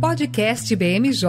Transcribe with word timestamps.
Podcast 0.00 0.74
BMJ. 0.74 1.26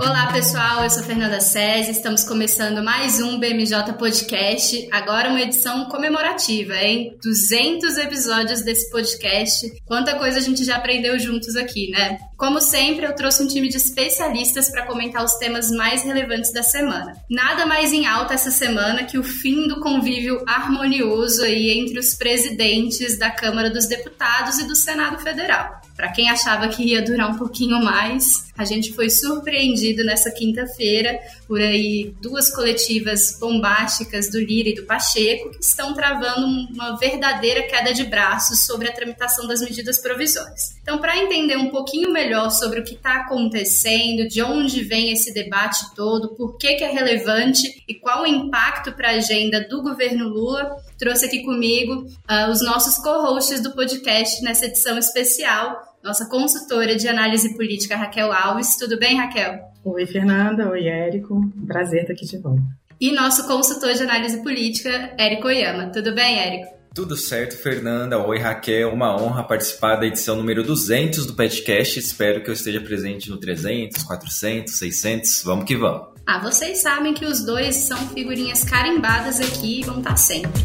Olá 0.00 0.32
pessoal, 0.32 0.82
eu 0.82 0.90
sou 0.90 1.04
Fernanda 1.04 1.40
César, 1.40 1.92
estamos 1.92 2.24
começando 2.24 2.82
mais 2.82 3.20
um 3.20 3.38
BMJ 3.38 3.92
Podcast, 3.96 4.88
agora 4.90 5.28
uma 5.28 5.40
edição 5.40 5.84
comemorativa, 5.84 6.74
hein? 6.74 7.16
200 7.22 7.98
episódios 7.98 8.62
desse 8.62 8.90
podcast, 8.90 9.70
quanta 9.84 10.18
coisa 10.18 10.38
a 10.38 10.42
gente 10.42 10.64
já 10.64 10.76
aprendeu 10.76 11.16
juntos 11.20 11.54
aqui, 11.54 11.90
né? 11.90 12.18
Como 12.42 12.60
sempre, 12.60 13.06
eu 13.06 13.14
trouxe 13.14 13.40
um 13.40 13.46
time 13.46 13.68
de 13.68 13.76
especialistas 13.76 14.68
para 14.68 14.84
comentar 14.84 15.24
os 15.24 15.34
temas 15.34 15.70
mais 15.70 16.02
relevantes 16.02 16.52
da 16.52 16.64
semana. 16.64 17.14
Nada 17.30 17.66
mais 17.66 17.92
em 17.92 18.04
alta 18.04 18.34
essa 18.34 18.50
semana 18.50 19.04
que 19.04 19.16
o 19.16 19.22
fim 19.22 19.68
do 19.68 19.78
convívio 19.78 20.42
harmonioso 20.44 21.44
aí 21.44 21.70
entre 21.70 22.00
os 22.00 22.16
presidentes 22.16 23.16
da 23.16 23.30
Câmara 23.30 23.70
dos 23.70 23.86
Deputados 23.86 24.58
e 24.58 24.66
do 24.66 24.74
Senado 24.74 25.20
Federal. 25.20 25.80
Para 25.94 26.10
quem 26.10 26.28
achava 26.28 26.66
que 26.66 26.82
ia 26.82 27.00
durar 27.00 27.30
um 27.30 27.38
pouquinho 27.38 27.80
mais, 27.80 28.50
a 28.58 28.64
gente 28.64 28.92
foi 28.92 29.08
surpreendido 29.08 30.04
nessa 30.04 30.32
quinta-feira 30.32 31.16
por 31.46 31.60
aí 31.60 32.12
duas 32.20 32.52
coletivas 32.52 33.38
bombásticas 33.38 34.28
do 34.28 34.40
Lira 34.40 34.70
e 34.70 34.74
do 34.74 34.84
Pacheco 34.84 35.50
que 35.50 35.62
estão 35.62 35.94
travando 35.94 36.46
uma 36.46 36.96
verdadeira 36.96 37.62
queda 37.62 37.92
de 37.94 38.04
braços 38.04 38.64
sobre 38.64 38.88
a 38.88 38.92
tramitação 38.92 39.46
das 39.46 39.60
medidas 39.60 39.98
provisórias. 39.98 40.74
Então, 40.82 40.98
para 40.98 41.16
entender 41.18 41.56
um 41.56 41.70
pouquinho 41.70 42.12
melhor 42.12 42.31
sobre 42.50 42.80
o 42.80 42.84
que 42.84 42.94
está 42.94 43.20
acontecendo, 43.20 44.28
de 44.28 44.42
onde 44.42 44.82
vem 44.82 45.12
esse 45.12 45.32
debate 45.32 45.94
todo, 45.94 46.34
por 46.34 46.56
que, 46.56 46.74
que 46.74 46.84
é 46.84 46.90
relevante 46.90 47.82
e 47.88 47.94
qual 47.94 48.22
o 48.22 48.26
impacto 48.26 48.92
para 48.92 49.08
a 49.08 49.16
agenda 49.16 49.66
do 49.68 49.82
governo 49.82 50.28
Lula, 50.28 50.76
trouxe 50.98 51.26
aqui 51.26 51.42
comigo 51.44 52.06
uh, 52.30 52.50
os 52.50 52.62
nossos 52.62 52.96
co-hosts 52.96 53.62
do 53.62 53.72
podcast 53.72 54.42
nessa 54.42 54.66
edição 54.66 54.98
especial 54.98 55.92
nossa 56.02 56.28
consultora 56.28 56.96
de 56.96 57.06
análise 57.06 57.54
política, 57.54 57.96
Raquel 57.96 58.32
Alves. 58.32 58.76
Tudo 58.76 58.98
bem, 58.98 59.16
Raquel? 59.16 59.60
Oi, 59.84 60.04
Fernanda. 60.04 60.68
Oi, 60.68 60.88
Érico. 60.88 61.40
Prazer 61.66 62.00
estar 62.00 62.12
aqui 62.12 62.26
de 62.26 62.38
volta. 62.38 62.62
E 63.00 63.12
nosso 63.12 63.46
consultor 63.46 63.92
de 63.94 64.02
análise 64.02 64.42
política, 64.42 65.14
Érico 65.16 65.46
Oyama. 65.46 65.92
Tudo 65.92 66.12
bem, 66.14 66.38
Érico? 66.38 66.81
Tudo 66.94 67.16
certo, 67.16 67.56
Fernanda. 67.56 68.18
Oi, 68.18 68.38
Raquel. 68.38 68.92
Uma 68.92 69.16
honra 69.16 69.42
participar 69.42 69.96
da 69.96 70.06
edição 70.06 70.36
número 70.36 70.62
200 70.62 71.24
do 71.24 71.32
podcast. 71.32 71.98
Espero 71.98 72.42
que 72.42 72.50
eu 72.50 72.52
esteja 72.52 72.82
presente 72.82 73.30
no 73.30 73.38
300, 73.38 74.02
400, 74.02 74.74
600. 74.74 75.42
Vamos 75.42 75.64
que 75.64 75.74
vamos. 75.74 76.08
Ah, 76.26 76.38
vocês 76.38 76.82
sabem 76.82 77.14
que 77.14 77.24
os 77.24 77.46
dois 77.46 77.76
são 77.76 77.96
figurinhas 78.08 78.62
carimbadas 78.62 79.40
aqui 79.40 79.80
e 79.80 79.84
vão 79.84 80.00
estar 80.00 80.16
sempre. 80.18 80.62